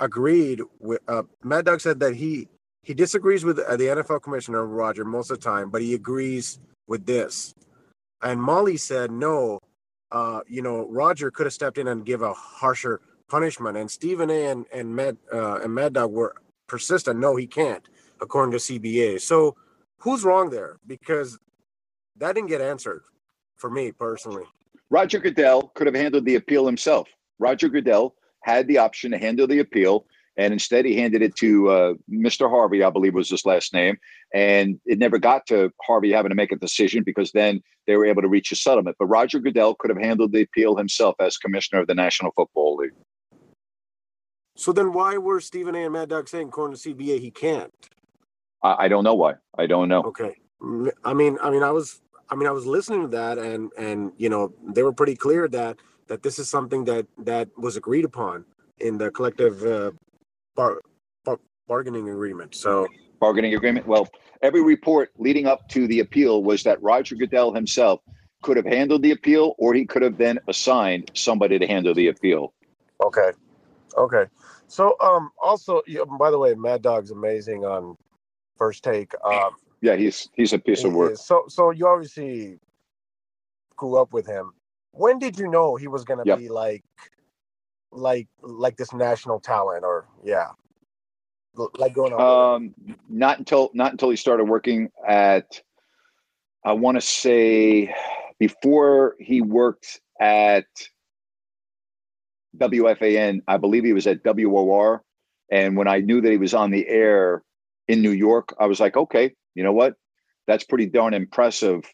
agreed 0.00 0.62
with. 0.80 1.02
Uh, 1.06 1.24
Mad 1.42 1.66
Dog 1.66 1.82
said 1.82 2.00
that 2.00 2.14
he 2.14 2.48
he 2.82 2.94
disagrees 2.94 3.44
with 3.44 3.58
uh, 3.58 3.76
the 3.76 3.88
NFL 3.88 4.22
commissioner 4.22 4.64
Roger 4.64 5.04
most 5.04 5.30
of 5.30 5.38
the 5.38 5.44
time, 5.44 5.68
but 5.68 5.82
he 5.82 5.92
agrees 5.92 6.58
with 6.86 7.04
this. 7.04 7.54
And 8.22 8.40
Molly 8.40 8.78
said 8.78 9.10
no. 9.10 9.60
Uh, 10.14 10.42
you 10.48 10.62
know, 10.62 10.88
Roger 10.90 11.32
could 11.32 11.46
have 11.46 11.54
stepped 11.54 11.78
in 11.78 11.88
and 11.88 12.06
give 12.06 12.22
a 12.22 12.34
harsher 12.34 13.02
punishment. 13.28 13.78
And 13.78 13.90
Stephen 13.90 14.30
A. 14.30 14.46
and 14.48 14.66
and 14.74 14.96
Mad 14.96 15.18
uh, 15.34 15.60
and 15.64 15.74
Mad 15.74 15.94
Dog 15.94 16.12
were 16.12 16.36
persistent. 16.68 17.20
No, 17.20 17.36
he 17.36 17.48
can't, 17.48 17.88
according 18.22 18.52
to 18.52 18.58
CBA. 18.58 19.20
So 19.22 19.56
who's 19.98 20.24
wrong 20.24 20.50
there? 20.50 20.78
Because 20.86 21.38
that 22.18 22.34
didn't 22.36 22.50
get 22.50 22.62
answered 22.62 23.02
for 23.56 23.70
me 23.70 23.92
personally. 23.92 24.44
Roger 24.90 25.20
Goodell 25.20 25.72
could 25.74 25.88
have 25.88 25.96
handled 25.96 26.26
the 26.26 26.36
appeal 26.36 26.66
himself. 26.66 27.08
Roger 27.40 27.68
Goodell 27.68 28.14
had 28.42 28.68
the 28.68 28.78
option 28.78 29.12
to 29.12 29.18
handle 29.18 29.48
the 29.48 29.60
appeal, 29.60 30.06
and 30.36 30.52
instead 30.52 30.84
he 30.84 30.96
handed 30.96 31.22
it 31.22 31.36
to 31.36 31.68
uh, 31.70 31.94
Mr. 32.10 32.50
Harvey, 32.50 32.82
I 32.82 32.90
believe 32.90 33.14
was 33.14 33.30
his 33.30 33.44
last 33.44 33.72
name, 33.72 33.96
and 34.32 34.80
it 34.84 34.98
never 34.98 35.18
got 35.18 35.46
to 35.46 35.70
Harvey 35.82 36.12
having 36.12 36.30
to 36.30 36.34
make 36.34 36.52
a 36.52 36.56
decision 36.56 37.02
because 37.04 37.30
then 37.32 37.62
they 37.86 37.96
were 37.96 38.06
able 38.06 38.22
to 38.22 38.28
reach 38.28 38.50
a 38.52 38.56
settlement. 38.56 38.96
But 38.98 39.06
Roger 39.06 39.38
Goodell 39.38 39.74
could 39.76 39.90
have 39.90 39.98
handled 39.98 40.32
the 40.32 40.42
appeal 40.42 40.76
himself 40.76 41.14
as 41.20 41.36
commissioner 41.36 41.80
of 41.80 41.86
the 41.86 41.94
National 41.94 42.32
Football 42.32 42.76
League. 42.76 42.92
So 44.56 44.72
then, 44.72 44.92
why 44.92 45.18
were 45.18 45.40
Stephen 45.40 45.74
A. 45.74 45.84
and 45.84 45.92
Mad 45.92 46.08
Dog 46.08 46.28
saying, 46.28 46.48
according 46.48 46.76
to 46.76 46.94
CBA, 46.94 47.20
he 47.20 47.30
can't? 47.30 47.72
I, 48.62 48.84
I 48.84 48.88
don't 48.88 49.04
know 49.04 49.14
why. 49.14 49.34
I 49.58 49.66
don't 49.66 49.88
know. 49.88 50.02
Okay. 50.02 50.34
I 51.04 51.12
mean, 51.12 51.38
I 51.42 51.50
mean, 51.50 51.62
I 51.62 51.70
was, 51.70 52.00
I 52.30 52.36
mean, 52.36 52.48
I 52.48 52.52
was 52.52 52.64
listening 52.64 53.02
to 53.02 53.08
that, 53.08 53.38
and 53.38 53.70
and 53.76 54.12
you 54.16 54.28
know, 54.28 54.52
they 54.66 54.82
were 54.82 54.92
pretty 54.92 55.16
clear 55.16 55.48
that 55.48 55.78
that 56.06 56.22
this 56.22 56.38
is 56.38 56.48
something 56.48 56.84
that 56.84 57.06
that 57.18 57.48
was 57.56 57.76
agreed 57.76 58.04
upon 58.04 58.44
in 58.78 58.98
the 58.98 59.10
collective 59.10 59.62
uh, 59.64 59.90
bar, 60.56 60.80
bar, 61.24 61.38
bargaining 61.68 62.08
agreement. 62.08 62.54
So 62.54 62.86
bargaining 63.20 63.54
agreement. 63.54 63.86
Well, 63.86 64.08
every 64.42 64.62
report 64.62 65.10
leading 65.18 65.46
up 65.46 65.68
to 65.70 65.86
the 65.86 66.00
appeal 66.00 66.42
was 66.42 66.62
that 66.64 66.82
Roger 66.82 67.14
Goodell 67.16 67.52
himself 67.54 68.00
could 68.42 68.56
have 68.56 68.66
handled 68.66 69.02
the 69.02 69.10
appeal, 69.10 69.54
or 69.58 69.72
he 69.72 69.86
could 69.86 70.02
have 70.02 70.18
then 70.18 70.38
assigned 70.48 71.10
somebody 71.14 71.58
to 71.58 71.66
handle 71.66 71.94
the 71.94 72.08
appeal. 72.08 72.52
Okay. 73.02 73.30
Okay. 73.96 74.24
So, 74.66 74.96
um, 75.00 75.30
also, 75.42 75.82
by 76.18 76.30
the 76.30 76.38
way, 76.38 76.54
Mad 76.54 76.82
Dog's 76.82 77.10
amazing 77.10 77.64
on 77.64 77.96
First 78.56 78.84
Take. 78.84 79.12
Um, 79.24 79.52
yeah, 79.80 79.96
he's 79.96 80.28
he's 80.34 80.52
a 80.52 80.58
piece 80.58 80.84
of 80.84 80.92
work. 80.92 81.12
Is. 81.12 81.24
So, 81.24 81.44
so 81.48 81.70
you 81.70 81.86
obviously 81.86 82.58
grew 83.76 83.96
up 83.96 84.12
with 84.12 84.26
him. 84.26 84.52
When 84.92 85.18
did 85.18 85.38
you 85.38 85.48
know 85.48 85.76
he 85.76 85.88
was 85.88 86.04
going 86.04 86.24
to 86.24 86.28
yep. 86.28 86.38
be 86.38 86.48
like, 86.48 86.84
like, 87.94 88.28
like 88.42 88.76
this 88.76 88.92
national 88.92 89.40
talent, 89.40 89.84
or 89.84 90.06
yeah, 90.22 90.48
like 91.76 91.94
going 91.94 92.12
on? 92.12 92.54
Um, 92.56 92.74
not 93.08 93.38
until 93.38 93.70
not 93.74 93.92
until 93.92 94.10
he 94.10 94.16
started 94.16 94.44
working 94.44 94.90
at. 95.06 95.62
I 96.66 96.72
want 96.72 96.96
to 96.96 97.02
say 97.02 97.94
before 98.38 99.16
he 99.18 99.40
worked 99.42 100.00
at 100.20 100.66
WFAN. 102.56 103.40
I 103.46 103.56
believe 103.56 103.84
he 103.84 103.92
was 103.92 104.06
at 104.06 104.22
WOR. 104.24 105.02
And 105.50 105.76
when 105.76 105.88
I 105.88 105.98
knew 105.98 106.20
that 106.20 106.30
he 106.30 106.38
was 106.38 106.54
on 106.54 106.70
the 106.70 106.86
air 106.88 107.42
in 107.88 108.02
New 108.02 108.10
York, 108.10 108.54
I 108.58 108.66
was 108.66 108.80
like, 108.80 108.96
okay, 108.96 109.34
you 109.54 109.62
know 109.62 109.72
what? 109.72 109.94
That's 110.46 110.64
pretty 110.64 110.86
darn 110.86 111.14
impressive. 111.14 111.84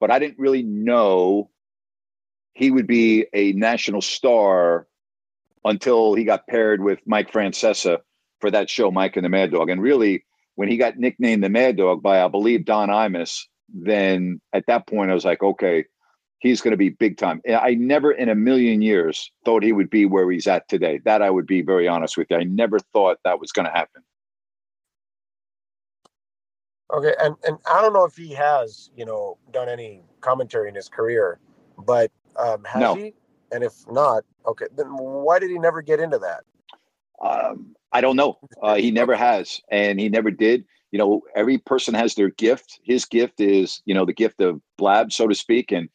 But 0.00 0.10
I 0.10 0.18
didn't 0.18 0.38
really 0.38 0.62
know 0.62 1.50
he 2.54 2.70
would 2.70 2.86
be 2.86 3.26
a 3.32 3.52
national 3.52 4.02
star 4.02 4.86
until 5.64 6.14
he 6.14 6.24
got 6.24 6.46
paired 6.46 6.82
with 6.82 7.00
Mike 7.06 7.30
Francesa 7.32 7.98
for 8.40 8.50
that 8.50 8.68
show, 8.68 8.90
Mike 8.90 9.16
and 9.16 9.24
the 9.24 9.28
Mad 9.28 9.52
Dog. 9.52 9.70
And 9.70 9.80
really, 9.80 10.24
when 10.56 10.68
he 10.68 10.76
got 10.76 10.98
nicknamed 10.98 11.42
the 11.42 11.48
Mad 11.48 11.76
Dog 11.76 12.02
by, 12.02 12.22
I 12.22 12.28
believe, 12.28 12.64
Don 12.64 12.88
Imus, 12.88 13.42
then 13.72 14.40
at 14.52 14.66
that 14.66 14.86
point 14.86 15.10
I 15.10 15.14
was 15.14 15.24
like, 15.24 15.42
okay, 15.42 15.84
he's 16.40 16.60
going 16.60 16.72
to 16.72 16.76
be 16.76 16.90
big 16.90 17.16
time. 17.16 17.40
I 17.48 17.74
never 17.74 18.12
in 18.12 18.28
a 18.28 18.34
million 18.34 18.82
years 18.82 19.30
thought 19.44 19.62
he 19.62 19.72
would 19.72 19.90
be 19.90 20.04
where 20.04 20.30
he's 20.30 20.46
at 20.46 20.68
today. 20.68 21.00
That 21.04 21.22
I 21.22 21.30
would 21.30 21.46
be 21.46 21.62
very 21.62 21.88
honest 21.88 22.16
with 22.16 22.26
you. 22.30 22.36
I 22.36 22.44
never 22.44 22.78
thought 22.92 23.18
that 23.24 23.40
was 23.40 23.52
going 23.52 23.66
to 23.66 23.72
happen. 23.72 24.02
Okay, 26.92 27.14
and 27.20 27.36
and 27.44 27.56
I 27.64 27.80
don't 27.80 27.94
know 27.94 28.04
if 28.04 28.16
he 28.16 28.34
has, 28.34 28.90
you 28.94 29.06
know, 29.06 29.38
done 29.50 29.70
any 29.70 30.02
commentary 30.20 30.68
in 30.68 30.74
his 30.74 30.90
career, 30.90 31.38
but 31.78 32.10
um, 32.36 32.64
has 32.64 32.80
no. 32.80 32.94
he? 32.96 33.14
And 33.52 33.62
if 33.62 33.74
not, 33.90 34.24
okay, 34.46 34.66
then 34.76 34.86
why 34.86 35.38
did 35.38 35.50
he 35.50 35.58
never 35.58 35.82
get 35.82 36.00
into 36.00 36.18
that? 36.18 36.44
Um, 37.22 37.74
I 37.92 38.00
don't 38.00 38.16
know. 38.16 38.38
Uh, 38.62 38.76
he 38.76 38.90
never 38.90 39.14
has, 39.14 39.60
and 39.70 40.00
he 40.00 40.08
never 40.08 40.30
did. 40.30 40.64
You 40.90 40.98
know, 40.98 41.22
every 41.36 41.58
person 41.58 41.94
has 41.94 42.14
their 42.14 42.30
gift. 42.30 42.80
His 42.82 43.04
gift 43.04 43.40
is, 43.40 43.82
you 43.84 43.94
know, 43.94 44.04
the 44.04 44.12
gift 44.12 44.40
of 44.40 44.60
blab, 44.78 45.12
so 45.12 45.28
to 45.28 45.34
speak, 45.34 45.70
and 45.70 45.88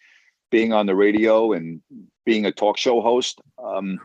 being 0.52 0.74
on 0.74 0.86
the 0.86 0.96
radio 0.96 1.52
and 1.52 1.82
being 2.26 2.46
a 2.46 2.52
talk 2.52 2.78
show 2.78 3.02
host. 3.02 3.42
Um, 3.64 4.00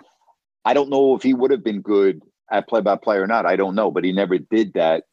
I 0.64 0.74
don't 0.74 0.90
know 0.90 1.14
if 1.14 1.22
he 1.22 1.34
would 1.34 1.50
have 1.50 1.64
been 1.64 1.80
good 1.80 2.22
at 2.50 2.68
play 2.68 2.80
by 2.80 2.96
play 2.96 3.16
or 3.18 3.26
not. 3.26 3.46
I 3.46 3.56
don't 3.56 3.74
know, 3.74 3.90
but 3.90 4.04
he 4.04 4.12
never 4.12 4.38
did 4.38 4.72
that. 4.74 5.04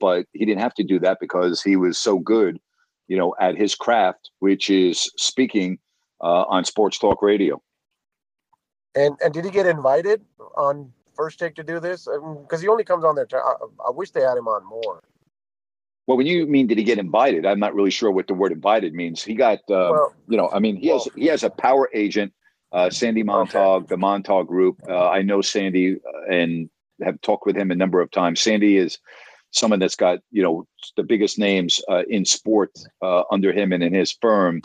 But 0.00 0.26
he 0.32 0.44
didn't 0.44 0.60
have 0.60 0.74
to 0.74 0.84
do 0.84 0.98
that 1.00 1.18
because 1.20 1.62
he 1.62 1.76
was 1.76 1.98
so 1.98 2.18
good, 2.18 2.58
you 3.06 3.16
know, 3.16 3.34
at 3.40 3.56
his 3.56 3.74
craft, 3.74 4.30
which 4.38 4.70
is 4.70 5.10
speaking 5.16 5.78
uh, 6.22 6.44
on 6.48 6.64
sports 6.64 6.98
talk 6.98 7.22
radio. 7.22 7.60
And 8.94 9.16
and 9.22 9.32
did 9.32 9.44
he 9.44 9.50
get 9.50 9.66
invited 9.66 10.22
on 10.56 10.92
first 11.14 11.38
take 11.38 11.54
to 11.56 11.62
do 11.62 11.80
this? 11.80 12.08
Because 12.42 12.60
he 12.60 12.68
only 12.68 12.84
comes 12.84 13.04
on 13.04 13.14
there. 13.14 13.26
I, 13.32 13.54
I 13.86 13.90
wish 13.90 14.10
they 14.10 14.22
had 14.22 14.36
him 14.36 14.48
on 14.48 14.64
more. 14.64 15.02
Well, 16.06 16.16
when 16.16 16.26
you 16.26 16.46
mean 16.46 16.66
did 16.66 16.78
he 16.78 16.84
get 16.84 16.98
invited, 16.98 17.44
I'm 17.44 17.60
not 17.60 17.74
really 17.74 17.90
sure 17.90 18.10
what 18.10 18.28
the 18.28 18.34
word 18.34 18.50
invited 18.50 18.94
means. 18.94 19.22
He 19.22 19.34
got, 19.34 19.58
uh, 19.70 19.92
well, 19.92 20.14
you 20.26 20.38
know, 20.38 20.48
I 20.50 20.58
mean, 20.58 20.76
he 20.76 20.88
well, 20.88 21.00
has 21.00 21.08
he 21.14 21.26
has 21.26 21.42
a 21.44 21.50
power 21.50 21.90
agent, 21.92 22.32
uh, 22.72 22.88
Sandy 22.88 23.22
Montag, 23.22 23.56
okay. 23.56 23.86
the 23.88 23.98
Montag 23.98 24.46
Group. 24.46 24.80
Uh, 24.88 25.10
I 25.10 25.20
know 25.20 25.42
Sandy 25.42 25.96
uh, 25.96 26.32
and 26.32 26.70
have 27.02 27.20
talked 27.20 27.44
with 27.44 27.56
him 27.56 27.70
a 27.70 27.74
number 27.74 28.00
of 28.00 28.10
times. 28.10 28.40
Sandy 28.40 28.78
is 28.78 28.98
someone 29.50 29.80
that's 29.80 29.96
got 29.96 30.20
you 30.30 30.42
know 30.42 30.66
the 30.96 31.02
biggest 31.02 31.38
names 31.38 31.78
uh, 31.90 32.04
in 32.08 32.24
sport 32.24 32.70
uh, 33.02 33.24
under 33.30 33.52
him 33.52 33.74
and 33.74 33.82
in 33.82 33.92
his 33.92 34.16
firm. 34.22 34.62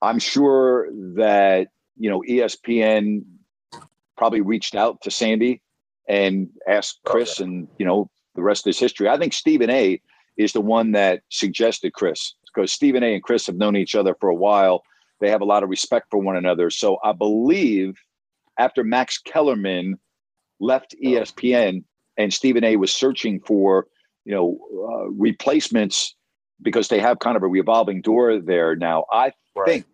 I'm 0.00 0.20
sure 0.20 0.88
that 1.16 1.68
you 2.02 2.10
know 2.10 2.20
ESPN 2.28 3.22
probably 4.16 4.40
reached 4.40 4.74
out 4.74 5.00
to 5.02 5.10
Sandy 5.10 5.62
and 6.08 6.48
asked 6.68 6.98
Chris, 7.06 7.38
and 7.38 7.68
you 7.78 7.86
know 7.86 8.10
the 8.34 8.42
rest 8.42 8.66
is 8.66 8.76
history. 8.76 9.08
I 9.08 9.16
think 9.16 9.32
Stephen 9.32 9.70
A 9.70 10.00
is 10.36 10.52
the 10.52 10.60
one 10.60 10.90
that 10.92 11.22
suggested 11.28 11.92
Chris 11.92 12.34
because 12.52 12.72
Stephen 12.72 13.04
A. 13.04 13.14
and 13.14 13.22
Chris 13.22 13.46
have 13.46 13.54
known 13.54 13.76
each 13.76 13.94
other 13.94 14.16
for 14.18 14.28
a 14.28 14.34
while. 14.34 14.82
They 15.20 15.30
have 15.30 15.42
a 15.42 15.44
lot 15.44 15.62
of 15.62 15.68
respect 15.68 16.08
for 16.10 16.18
one 16.18 16.36
another. 16.36 16.70
So 16.70 16.98
I 17.04 17.12
believe 17.12 17.94
after 18.58 18.82
Max 18.82 19.18
Kellerman 19.18 19.96
left 20.58 20.96
ESPN 21.04 21.84
and 22.16 22.34
Stephen 22.34 22.64
A. 22.64 22.76
was 22.76 22.92
searching 22.92 23.38
for, 23.46 23.86
you 24.24 24.34
know, 24.34 24.58
uh, 24.90 25.10
replacements 25.10 26.16
because 26.60 26.88
they 26.88 26.98
have 26.98 27.20
kind 27.20 27.36
of 27.36 27.44
a 27.44 27.48
revolving 27.48 28.02
door 28.02 28.40
there 28.40 28.74
now. 28.74 29.04
I 29.12 29.32
right. 29.54 29.66
think, 29.66 29.86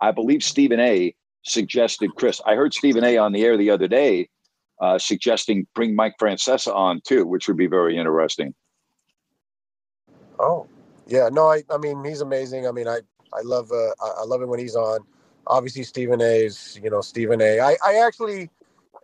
I 0.00 0.10
believe 0.10 0.42
Stephen 0.42 0.80
A. 0.80 1.14
suggested 1.44 2.10
Chris. 2.16 2.40
I 2.46 2.54
heard 2.54 2.74
Stephen 2.74 3.04
A. 3.04 3.18
on 3.18 3.32
the 3.32 3.44
air 3.44 3.56
the 3.56 3.70
other 3.70 3.88
day 3.88 4.28
uh, 4.80 4.98
suggesting 4.98 5.66
bring 5.74 5.94
Mike 5.94 6.14
Francesa 6.20 6.74
on 6.74 7.00
too, 7.06 7.26
which 7.26 7.48
would 7.48 7.56
be 7.56 7.66
very 7.66 7.96
interesting. 7.96 8.54
Oh, 10.38 10.66
Yeah, 11.06 11.28
no, 11.30 11.46
I, 11.50 11.62
I 11.70 11.78
mean, 11.78 12.04
he's 12.04 12.20
amazing. 12.20 12.66
I 12.66 12.72
mean, 12.72 12.88
I, 12.88 12.98
I 13.32 13.42
love, 13.42 13.70
uh, 13.70 13.92
I, 14.02 14.24
love 14.24 14.42
it 14.42 14.48
when 14.48 14.58
he's 14.58 14.76
on. 14.76 15.00
Obviously, 15.46 15.84
Stephen 15.84 16.20
A. 16.20 16.44
is, 16.44 16.78
you 16.82 16.90
know, 16.90 17.00
Stephen 17.00 17.40
A. 17.40 17.60
I, 17.60 17.76
I 17.84 17.96
actually, 18.04 18.50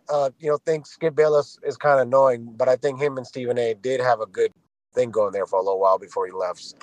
uh, 0.09 0.31
you 0.39 0.49
know, 0.49 0.57
think 0.57 0.87
Skip 0.87 1.15
Bayless 1.15 1.59
is 1.63 1.77
kind 1.77 1.99
of 1.99 2.07
annoying, 2.07 2.53
but 2.57 2.67
I 2.67 2.75
think 2.75 2.99
him 2.99 3.17
and 3.17 3.25
Stephen 3.25 3.57
A. 3.57 3.75
did 3.75 4.01
have 4.01 4.19
a 4.19 4.25
good 4.25 4.51
thing 4.93 5.11
going 5.11 5.31
there 5.31 5.45
for 5.45 5.59
a 5.59 5.63
little 5.63 5.79
while 5.79 5.99
before 5.99 6.25
he 6.25 6.31
left. 6.31 6.75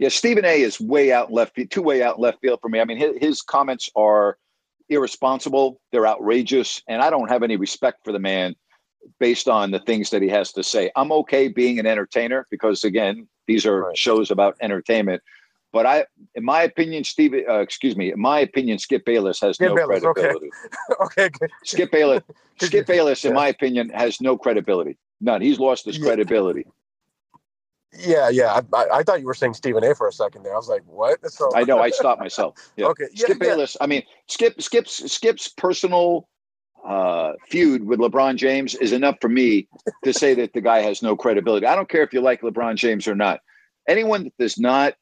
Yeah, 0.00 0.08
Stephen 0.08 0.46
A. 0.46 0.62
is 0.62 0.80
way 0.80 1.12
out 1.12 1.30
left, 1.30 1.58
two 1.68 1.82
way 1.82 2.02
out 2.02 2.18
left 2.18 2.40
field 2.40 2.60
for 2.62 2.70
me. 2.70 2.80
I 2.80 2.86
mean, 2.86 2.96
his, 2.96 3.18
his 3.20 3.42
comments 3.42 3.90
are 3.94 4.38
irresponsible, 4.88 5.78
they're 5.92 6.06
outrageous, 6.06 6.82
and 6.88 7.02
I 7.02 7.10
don't 7.10 7.28
have 7.28 7.42
any 7.42 7.56
respect 7.56 7.98
for 8.02 8.10
the 8.10 8.18
man 8.18 8.56
based 9.18 9.46
on 9.46 9.72
the 9.72 9.78
things 9.80 10.08
that 10.10 10.22
he 10.22 10.28
has 10.28 10.52
to 10.52 10.62
say. 10.62 10.90
I'm 10.96 11.12
okay 11.12 11.48
being 11.48 11.78
an 11.78 11.86
entertainer 11.86 12.46
because, 12.50 12.82
again, 12.82 13.28
these 13.46 13.66
are 13.66 13.88
right. 13.88 13.96
shows 13.96 14.30
about 14.30 14.56
entertainment. 14.62 15.22
But 15.70 15.84
I, 15.84 16.06
in 16.34 16.46
my 16.46 16.62
opinion, 16.62 17.04
Steve, 17.04 17.34
uh, 17.34 17.60
excuse 17.60 17.94
me, 17.94 18.10
in 18.10 18.18
my 18.18 18.40
opinion, 18.40 18.78
Skip 18.78 19.04
Bayless 19.04 19.38
has 19.40 19.56
Skip 19.56 19.68
no 19.68 19.74
Bayless, 19.76 20.00
credibility. 20.00 20.50
Okay. 21.02 21.24
okay. 21.26 21.46
Skip 21.64 21.92
Bayless, 21.92 22.22
Skip 22.62 22.86
Bayless, 22.86 23.26
in 23.26 23.32
yeah. 23.32 23.36
my 23.36 23.48
opinion, 23.48 23.90
has 23.90 24.18
no 24.22 24.38
credibility. 24.38 24.96
None. 25.20 25.42
He's 25.42 25.58
lost 25.58 25.84
his 25.84 25.98
credibility. 25.98 26.64
Yeah, 27.98 28.28
yeah. 28.28 28.60
I, 28.72 28.86
I, 28.92 29.02
thought 29.02 29.20
you 29.20 29.26
were 29.26 29.34
saying 29.34 29.54
Stephen 29.54 29.82
A. 29.82 29.94
for 29.94 30.06
a 30.06 30.12
second 30.12 30.44
there. 30.44 30.52
I 30.52 30.56
was 30.56 30.68
like, 30.68 30.82
what? 30.86 31.18
So 31.30 31.50
I 31.54 31.64
know. 31.64 31.80
I 31.80 31.90
stopped 31.90 32.20
myself. 32.20 32.54
Yeah. 32.76 32.86
Okay. 32.86 33.04
Yeah, 33.12 33.24
Skip 33.24 33.38
Bayless. 33.38 33.76
I 33.80 33.86
mean, 33.86 34.02
Skip 34.28 34.60
Skip's 34.62 35.12
Skip's 35.12 35.48
personal 35.48 36.28
uh, 36.86 37.32
feud 37.48 37.84
with 37.84 37.98
LeBron 37.98 38.36
James 38.36 38.74
is 38.74 38.92
enough 38.92 39.16
for 39.20 39.28
me 39.28 39.68
to 40.04 40.12
say 40.12 40.34
that 40.34 40.52
the 40.52 40.60
guy 40.60 40.80
has 40.80 41.02
no 41.02 41.16
credibility. 41.16 41.66
I 41.66 41.74
don't 41.74 41.88
care 41.88 42.02
if 42.02 42.12
you 42.12 42.20
like 42.20 42.42
LeBron 42.42 42.76
James 42.76 43.06
or 43.08 43.14
not. 43.14 43.40
Anyone 43.88 44.24
that 44.24 44.36
does 44.38 44.58
not 44.58 44.94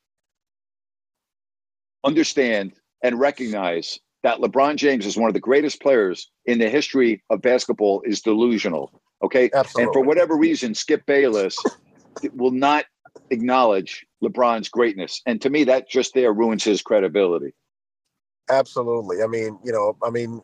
understand 2.04 2.72
and 3.02 3.18
recognize 3.18 3.98
that 4.22 4.38
LeBron 4.38 4.76
James 4.76 5.06
is 5.06 5.16
one 5.16 5.28
of 5.28 5.34
the 5.34 5.40
greatest 5.40 5.80
players 5.80 6.30
in 6.46 6.58
the 6.58 6.68
history 6.68 7.22
of 7.30 7.42
basketball 7.42 8.02
is 8.04 8.20
delusional. 8.20 9.00
Okay. 9.22 9.50
Absolutely. 9.54 9.84
And 9.84 9.92
for 9.92 10.02
whatever 10.02 10.36
reason, 10.36 10.74
Skip 10.74 11.06
Bayless 11.06 11.56
will 12.34 12.50
not 12.50 12.84
acknowledge 13.30 14.06
LeBron's 14.22 14.68
greatness. 14.68 15.22
And 15.26 15.40
to 15.42 15.50
me, 15.50 15.64
that 15.64 15.88
just 15.88 16.14
there 16.14 16.32
ruins 16.32 16.64
his 16.64 16.82
credibility. 16.82 17.54
Absolutely. 18.50 19.22
I 19.22 19.26
mean, 19.26 19.58
you 19.64 19.72
know, 19.72 19.96
I 20.02 20.10
mean, 20.10 20.40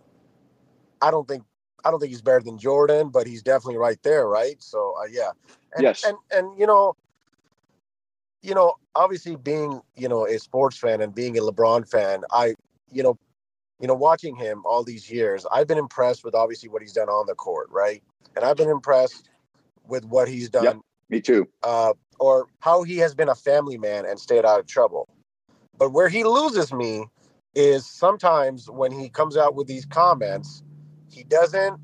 I 1.01 1.11
don't 1.11 1.27
think 1.27 1.43
I 1.85 1.91
don't 1.91 2.01
think 2.01 2.11
he's 2.11 2.22
better 2.22 2.41
than 2.41 2.59
Jordan, 2.59 3.11
but 3.11 3.27
he's 3.27 3.43
definitely 3.43 3.77
right 3.77 4.03
there, 4.03 4.27
right? 4.27 4.62
So 4.62 4.95
uh, 5.01 5.07
yeah. 5.11 5.31
And, 5.75 5.83
yes. 5.83 6.05
And 6.05 6.16
and 6.31 6.59
you 6.59 6.66
know, 6.66 6.95
you 8.43 8.55
know, 8.55 8.75
obviously 8.95 9.37
being 9.37 9.81
you 9.97 10.09
know 10.09 10.27
a 10.27 10.39
sports 10.39 10.79
fan 10.79 11.01
and 11.01 11.14
being 11.14 11.39
a 11.39 11.41
LeBron 11.41 11.89
fan, 11.89 12.22
I 12.31 12.55
you 12.93 13.03
know, 13.03 13.18
you 13.81 13.89
know, 13.89 13.95
watching 13.95 14.37
him 14.37 14.62
all 14.64 14.85
these 14.85 15.11
years, 15.11 15.47
I've 15.51 15.66
been 15.66 15.79
impressed 15.79 16.25
with 16.25 16.35
obviously 16.35 16.68
what 16.68 16.83
he's 16.83 16.93
done 16.93 17.09
on 17.09 17.27
the 17.27 17.35
court, 17.35 17.68
right? 17.70 18.03
And 18.37 18.45
I've 18.45 18.57
been 18.57 18.70
impressed 18.70 19.31
with 19.87 20.05
what 20.05 20.29
he's 20.29 20.49
done 20.49 20.64
yep. 20.64 20.77
Me 21.09 21.21
too. 21.21 21.49
Uh, 21.63 21.93
or 22.19 22.47
how 22.61 22.83
he 22.83 22.99
has 22.99 23.15
been 23.15 23.29
a 23.29 23.35
family 23.35 23.79
man 23.79 24.07
and 24.07 24.19
stayed 24.19 24.45
out 24.45 24.61
of 24.61 24.67
trouble. 24.67 25.09
But 25.77 25.91
where 25.91 26.09
he 26.09 26.25
loses 26.25 26.73
me 26.73 27.07
is 27.55 27.87
sometimes 27.87 28.71
when 28.71 28.93
he 28.93 29.09
comes 29.09 29.37
out 29.37 29.55
with 29.55 29.67
these 29.67 29.85
comments, 29.85 30.63
he 31.09 31.25
doesn't, 31.25 31.79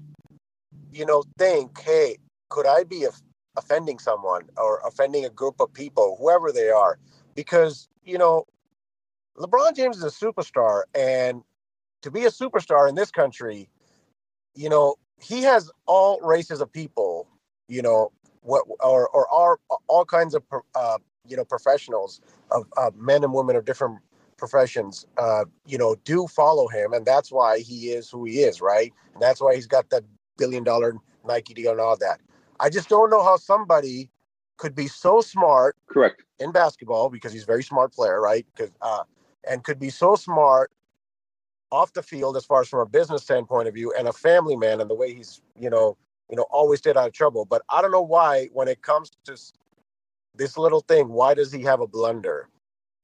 you 0.92 1.04
know, 1.04 1.24
think, 1.38 1.80
hey, 1.80 2.16
could 2.48 2.66
I 2.66 2.84
be 2.84 3.06
offending 3.56 3.98
someone 3.98 4.48
or 4.56 4.80
offending 4.86 5.24
a 5.24 5.30
group 5.30 5.60
of 5.60 5.72
people, 5.72 6.16
whoever 6.20 6.52
they 6.52 6.70
are? 6.70 6.98
Because, 7.34 7.88
you 8.04 8.18
know, 8.18 8.44
LeBron 9.36 9.74
James 9.76 9.98
is 9.98 10.04
a 10.04 10.06
superstar. 10.06 10.82
And 10.94 11.42
to 12.02 12.10
be 12.10 12.24
a 12.24 12.30
superstar 12.30 12.88
in 12.88 12.94
this 12.94 13.10
country, 13.10 13.68
you 14.54 14.68
know, 14.68 14.96
he 15.20 15.42
has 15.42 15.70
all 15.86 16.20
races 16.20 16.60
of 16.60 16.72
people, 16.72 17.28
you 17.68 17.82
know, 17.82 18.10
what 18.42 18.64
or 18.80 19.08
or 19.08 19.28
all, 19.28 19.56
all 19.88 20.04
kinds 20.04 20.34
of 20.34 20.42
uh, 20.74 20.98
you 21.26 21.36
know 21.36 21.44
professionals 21.44 22.20
of 22.50 22.66
uh, 22.76 22.90
men 22.96 23.24
and 23.24 23.32
women 23.32 23.56
of 23.56 23.64
different 23.64 23.98
professions 24.36 25.06
uh, 25.18 25.44
you 25.66 25.76
know 25.76 25.96
do 26.04 26.26
follow 26.26 26.66
him 26.68 26.92
and 26.92 27.04
that's 27.04 27.30
why 27.30 27.58
he 27.58 27.90
is 27.90 28.10
who 28.10 28.24
he 28.24 28.40
is 28.40 28.60
right? 28.60 28.92
And 29.14 29.22
that's 29.22 29.40
why 29.40 29.54
he's 29.54 29.66
got 29.66 29.90
that 29.90 30.04
billion 30.38 30.64
dollar 30.64 30.94
nike 31.26 31.54
deal 31.54 31.72
and 31.72 31.80
all 31.80 31.96
that. 31.98 32.20
I 32.58 32.70
just 32.70 32.88
don't 32.88 33.10
know 33.10 33.22
how 33.22 33.36
somebody 33.36 34.10
could 34.56 34.74
be 34.74 34.88
so 34.88 35.20
smart 35.20 35.76
correct. 35.88 36.22
in 36.38 36.52
basketball 36.52 37.08
because 37.08 37.32
he's 37.32 37.44
a 37.44 37.46
very 37.46 37.62
smart 37.62 37.92
player 37.92 38.20
right? 38.20 38.46
Because 38.54 38.72
uh, 38.82 39.04
and 39.48 39.64
could 39.64 39.78
be 39.78 39.90
so 39.90 40.16
smart 40.16 40.70
off 41.70 41.92
the 41.92 42.02
field 42.02 42.36
as 42.36 42.44
far 42.44 42.62
as 42.62 42.68
from 42.68 42.80
a 42.80 42.86
business 42.86 43.22
standpoint 43.22 43.68
of 43.68 43.74
view 43.74 43.94
and 43.96 44.08
a 44.08 44.12
family 44.12 44.56
man 44.56 44.80
and 44.80 44.90
the 44.90 44.94
way 44.94 45.14
he's 45.14 45.40
you 45.58 45.70
know 45.70 45.96
you 46.30 46.36
know, 46.36 46.46
always 46.50 46.78
stayed 46.78 46.96
out 46.96 47.08
of 47.08 47.12
trouble. 47.12 47.44
But 47.44 47.62
I 47.68 47.82
don't 47.82 47.90
know 47.90 48.02
why, 48.02 48.48
when 48.52 48.68
it 48.68 48.82
comes 48.82 49.10
to 49.24 49.36
this 50.36 50.56
little 50.56 50.80
thing, 50.80 51.08
why 51.08 51.34
does 51.34 51.52
he 51.52 51.62
have 51.62 51.80
a 51.80 51.86
blunder? 51.86 52.48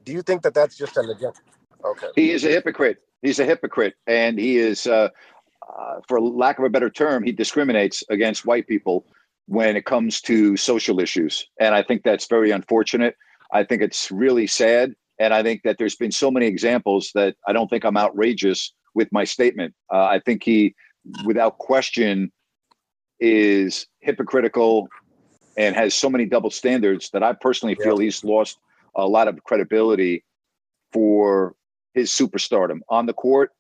Do 0.05 0.13
you 0.13 0.23
think 0.23 0.43
that 0.43 0.55
that's 0.55 0.77
just 0.77 0.97
an 0.97 1.11
agenda? 1.11 1.33
Okay. 1.85 2.07
He 2.15 2.31
is 2.31 2.45
a 2.45 2.49
hypocrite. 2.49 2.99
He's 3.23 3.41
a 3.41 3.45
hypocrite, 3.45 3.95
and 4.07 4.39
he 4.39 4.59
is, 4.59 4.87
uh, 4.87 5.09
uh, 5.77 5.95
for 6.07 6.21
lack 6.21 6.59
of 6.59 6.65
a 6.65 6.69
better 6.69 6.91
term, 6.91 7.25
he 7.25 7.33
discriminates 7.33 8.05
against 8.09 8.47
white 8.47 8.69
people 8.69 9.05
when 9.47 9.77
it 9.77 9.85
comes 9.85 10.21
to 10.23 10.57
social 10.57 11.01
issues, 11.01 11.47
and 11.59 11.75
I 11.75 11.83
think 11.83 12.03
that's 12.03 12.27
very 12.29 12.51
unfortunate. 12.51 13.17
I 13.53 13.65
think 13.65 13.83
it's 13.83 14.11
really 14.11 14.47
sad, 14.47 14.95
and 15.19 15.33
I 15.33 15.43
think 15.43 15.63
that 15.63 15.79
there's 15.79 15.97
been 15.97 16.13
so 16.13 16.31
many 16.31 16.47
examples 16.47 17.11
that 17.15 17.37
I 17.49 17.53
don't 17.53 17.69
think 17.69 17.85
I'm 17.85 17.97
outrageous 17.97 18.73
with 18.95 19.09
my 19.13 19.25
statement. 19.25 19.75
Uh, 19.93 20.05
I 20.05 20.21
think 20.25 20.45
he, 20.45 20.75
without 21.25 21.59
question, 21.59 22.31
is 23.21 23.87
hypocritical 24.01 24.89
and 25.57 25.75
has 25.75 25.95
so 25.95 26.11
many 26.11 26.27
double 26.27 26.51
standards 26.51 27.11
that 27.11 27.23
I 27.23 27.33
personally 27.33 27.75
feel 27.75 27.99
he's 27.99 28.23
lost 28.23 28.59
a 28.95 29.07
lot 29.07 29.29
of 29.29 29.43
credibility 29.45 30.25
for 30.93 31.55
his 31.95 32.11
superstardom. 32.11 32.81
On 32.89 33.07
the 33.07 33.13
court, 33.13 33.53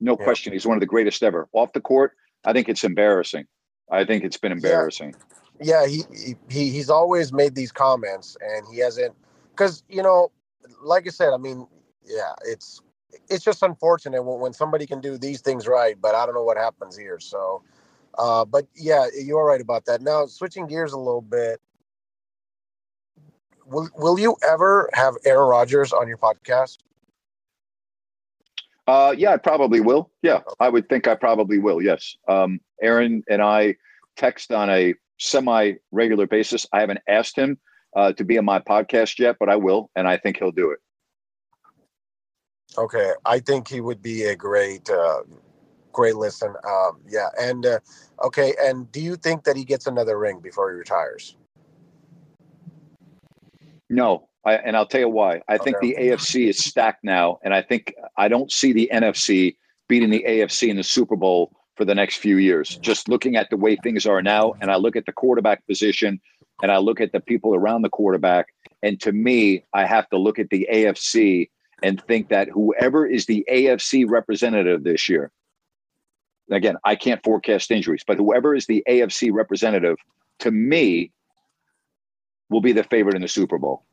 no 0.00 0.16
question, 0.16 0.52
he's 0.52 0.66
one 0.66 0.76
of 0.76 0.80
the 0.80 0.86
greatest 0.86 1.22
ever. 1.22 1.48
Off 1.52 1.72
the 1.72 1.80
court, 1.80 2.12
I 2.44 2.52
think 2.52 2.68
it's 2.68 2.84
embarrassing. 2.84 3.46
I 3.90 4.04
think 4.04 4.24
it's 4.24 4.36
been 4.36 4.52
embarrassing. 4.52 5.14
Yeah, 5.60 5.84
yeah 5.84 5.88
he, 5.88 6.36
he 6.50 6.70
he's 6.70 6.90
always 6.90 7.32
made 7.32 7.54
these 7.54 7.72
comments, 7.72 8.36
and 8.40 8.66
he 8.72 8.80
hasn't 8.80 9.14
because 9.52 9.84
you 9.88 10.02
know, 10.02 10.30
like 10.82 11.06
I 11.06 11.10
said, 11.10 11.32
I 11.32 11.38
mean, 11.38 11.66
yeah, 12.04 12.34
it's 12.44 12.82
it's 13.30 13.44
just 13.44 13.62
unfortunate 13.62 14.22
when, 14.22 14.40
when 14.40 14.52
somebody 14.52 14.86
can 14.86 15.00
do 15.00 15.16
these 15.16 15.40
things 15.40 15.66
right, 15.66 15.96
but 16.00 16.14
I 16.14 16.26
don't 16.26 16.34
know 16.34 16.44
what 16.44 16.56
happens 16.56 16.96
here. 16.96 17.18
So 17.20 17.62
uh, 18.18 18.44
but 18.44 18.66
yeah, 18.74 19.06
you're 19.14 19.44
right 19.44 19.60
about 19.60 19.84
that. 19.86 20.00
Now, 20.02 20.26
switching 20.26 20.66
gears 20.66 20.92
a 20.92 20.98
little 20.98 21.22
bit, 21.22 21.60
will 23.66 23.88
will 23.96 24.18
you 24.18 24.36
ever 24.48 24.88
have 24.92 25.14
Aaron 25.24 25.48
Rodgers 25.48 25.92
on 25.92 26.08
your 26.08 26.18
podcast? 26.18 26.78
Uh, 28.86 29.14
yeah, 29.16 29.32
I 29.32 29.36
probably 29.36 29.80
will. 29.80 30.10
Yeah, 30.22 30.40
I 30.60 30.68
would 30.68 30.88
think 30.88 31.08
I 31.08 31.16
probably 31.16 31.58
will. 31.58 31.82
Yes, 31.82 32.16
um, 32.28 32.60
Aaron 32.80 33.22
and 33.28 33.42
I 33.42 33.76
text 34.16 34.52
on 34.52 34.70
a 34.70 34.94
semi 35.18 35.74
regular 35.90 36.26
basis. 36.26 36.66
I 36.72 36.80
haven't 36.80 37.00
asked 37.08 37.36
him 37.36 37.58
uh, 37.96 38.12
to 38.12 38.24
be 38.24 38.38
on 38.38 38.44
my 38.44 38.60
podcast 38.60 39.18
yet, 39.18 39.36
but 39.40 39.48
I 39.48 39.56
will, 39.56 39.90
and 39.96 40.06
I 40.06 40.16
think 40.16 40.38
he'll 40.38 40.52
do 40.52 40.70
it. 40.70 40.78
Okay, 42.78 43.12
I 43.24 43.40
think 43.40 43.68
he 43.68 43.80
would 43.80 44.02
be 44.02 44.24
a 44.24 44.36
great 44.36 44.88
uh, 44.90 45.22
great 45.96 46.16
listen. 46.16 46.54
Um, 46.68 47.00
yeah, 47.08 47.28
and 47.40 47.64
uh, 47.64 47.80
okay, 48.22 48.54
and 48.60 48.92
do 48.92 49.00
you 49.00 49.16
think 49.16 49.44
that 49.44 49.56
he 49.56 49.64
gets 49.64 49.86
another 49.86 50.18
ring 50.18 50.40
before 50.40 50.70
he 50.70 50.76
retires? 50.76 51.36
No, 53.88 54.28
I, 54.44 54.56
and 54.56 54.76
I'll 54.76 54.86
tell 54.86 55.00
you 55.00 55.08
why. 55.08 55.40
I 55.48 55.54
okay. 55.54 55.64
think 55.64 55.80
the 55.80 55.96
AFC 55.98 56.48
is 56.48 56.58
stacked 56.58 57.02
now, 57.02 57.38
and 57.42 57.54
I 57.54 57.62
think 57.62 57.94
I 58.18 58.28
don't 58.28 58.52
see 58.52 58.72
the 58.72 58.90
NFC 58.92 59.56
beating 59.88 60.10
the 60.10 60.24
AFC 60.28 60.68
in 60.68 60.76
the 60.76 60.84
Super 60.84 61.16
Bowl 61.16 61.50
for 61.76 61.86
the 61.86 61.94
next 61.94 62.16
few 62.16 62.36
years. 62.36 62.76
Just 62.76 63.08
looking 63.08 63.36
at 63.36 63.48
the 63.48 63.56
way 63.56 63.76
things 63.76 64.04
are 64.04 64.22
now, 64.22 64.54
and 64.60 64.70
I 64.70 64.76
look 64.76 64.96
at 64.96 65.06
the 65.06 65.12
quarterback 65.12 65.66
position, 65.66 66.20
and 66.62 66.70
I 66.70 66.76
look 66.76 67.00
at 67.00 67.12
the 67.12 67.20
people 67.20 67.54
around 67.54 67.82
the 67.82 67.88
quarterback, 67.88 68.48
and 68.82 69.00
to 69.00 69.12
me, 69.12 69.64
I 69.72 69.86
have 69.86 70.08
to 70.10 70.18
look 70.18 70.38
at 70.38 70.50
the 70.50 70.68
AFC 70.70 71.48
and 71.82 72.02
think 72.02 72.28
that 72.28 72.48
whoever 72.48 73.06
is 73.06 73.26
the 73.26 73.46
AFC 73.50 74.08
representative 74.08 74.84
this 74.84 75.08
year, 75.08 75.30
again, 76.50 76.76
I 76.84 76.96
can't 76.96 77.22
forecast 77.22 77.70
injuries, 77.70 78.02
but 78.06 78.16
whoever 78.16 78.54
is 78.54 78.66
the 78.66 78.82
AFC 78.88 79.32
representative, 79.32 79.96
to 80.40 80.50
me, 80.50 81.12
will 82.48 82.60
be 82.60 82.72
the 82.72 82.84
favorite 82.84 83.16
in 83.16 83.22
the 83.22 83.28
Super 83.28 83.58
Bowl. 83.58 83.84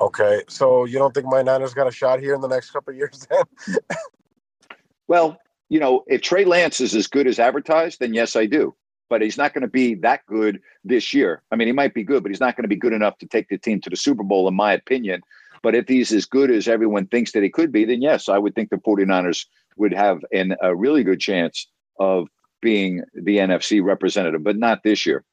Okay, 0.00 0.42
so 0.48 0.84
you 0.86 0.98
don't 0.98 1.14
think 1.14 1.26
my 1.26 1.42
Niners 1.42 1.74
got 1.74 1.86
a 1.86 1.92
shot 1.92 2.18
here 2.20 2.34
in 2.34 2.40
the 2.40 2.48
next 2.48 2.70
couple 2.70 2.92
of 2.92 2.96
years 2.96 3.26
then? 3.30 3.76
well, 5.08 5.38
you 5.68 5.78
know, 5.78 6.04
if 6.06 6.20
Trey 6.22 6.44
Lance 6.44 6.80
is 6.80 6.94
as 6.94 7.06
good 7.06 7.26
as 7.26 7.38
advertised, 7.38 8.00
then 8.00 8.14
yes, 8.14 8.36
I 8.36 8.46
do. 8.46 8.74
but 9.08 9.22
he's 9.22 9.38
not 9.38 9.54
going 9.54 9.62
to 9.62 9.68
be 9.68 9.94
that 9.94 10.26
good 10.26 10.60
this 10.84 11.12
year. 11.14 11.42
I 11.50 11.56
mean, 11.56 11.68
he 11.68 11.72
might 11.72 11.94
be 11.94 12.02
good, 12.02 12.22
but 12.22 12.30
he's 12.30 12.40
not 12.40 12.56
going 12.56 12.64
to 12.64 12.68
be 12.68 12.76
good 12.76 12.92
enough 12.92 13.18
to 13.18 13.26
take 13.26 13.48
the 13.48 13.58
team 13.58 13.80
to 13.82 13.90
the 13.90 13.96
Super 13.96 14.22
Bowl, 14.22 14.48
in 14.48 14.54
my 14.54 14.72
opinion. 14.72 15.20
But 15.62 15.74
if 15.74 15.88
he's 15.88 16.12
as 16.12 16.26
good 16.26 16.50
as 16.50 16.68
everyone 16.68 17.06
thinks 17.06 17.32
that 17.32 17.42
he 17.42 17.48
could 17.48 17.72
be, 17.72 17.84
then 17.84 18.02
yes, 18.02 18.28
I 18.28 18.38
would 18.38 18.54
think 18.54 18.70
the 18.70 18.76
49ers 18.76 19.46
would 19.76 19.92
have 19.92 20.20
an, 20.32 20.56
a 20.62 20.74
really 20.74 21.04
good 21.04 21.20
chance 21.20 21.66
of 21.98 22.28
being 22.60 23.02
the 23.14 23.36
NFC 23.38 23.82
representative, 23.82 24.42
but 24.42 24.56
not 24.56 24.82
this 24.82 25.04
year. 25.04 25.24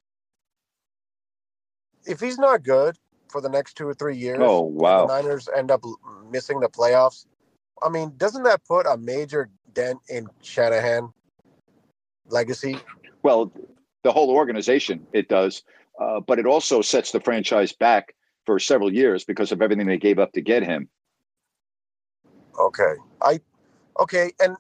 If 2.06 2.20
he's 2.20 2.38
not 2.38 2.64
good 2.64 2.98
for 3.30 3.42
the 3.42 3.50
next 3.50 3.76
two 3.76 3.88
or 3.88 3.94
three 3.94 4.18
years, 4.18 4.40
oh 4.42 4.62
wow, 4.62 5.06
the 5.06 5.22
Niners 5.22 5.48
end 5.56 5.72
up 5.72 5.84
missing 6.30 6.60
the 6.60 6.68
playoffs. 6.68 7.26
I 7.82 7.90
mean, 7.90 8.14
doesn't 8.18 8.44
that 8.44 8.66
put 8.66 8.86
a 8.86 8.98
major 8.98 9.50
dent 9.74 10.00
in 10.10 10.28
Shanahan 10.42 11.14
legacy? 12.28 12.78
Well, 13.24 13.52
the 14.04 14.12
whole 14.12 14.32
organization 14.32 15.06
it 15.14 15.30
does, 15.30 15.64
uh, 16.00 16.20
but 16.20 16.40
it 16.40 16.46
also 16.46 16.82
sets 16.82 17.12
the 17.12 17.22
franchise 17.22 17.72
back 17.72 18.16
for 18.46 18.60
several 18.60 18.92
years 18.92 19.24
because 19.24 19.52
of 19.52 19.62
everything 19.62 19.88
they 19.88 19.98
gave 19.98 20.20
up 20.20 20.34
to 20.34 20.42
get 20.42 20.64
him. 20.64 20.90
Okay, 22.60 22.96
I 23.22 23.40
okay, 24.00 24.32
and 24.40 24.56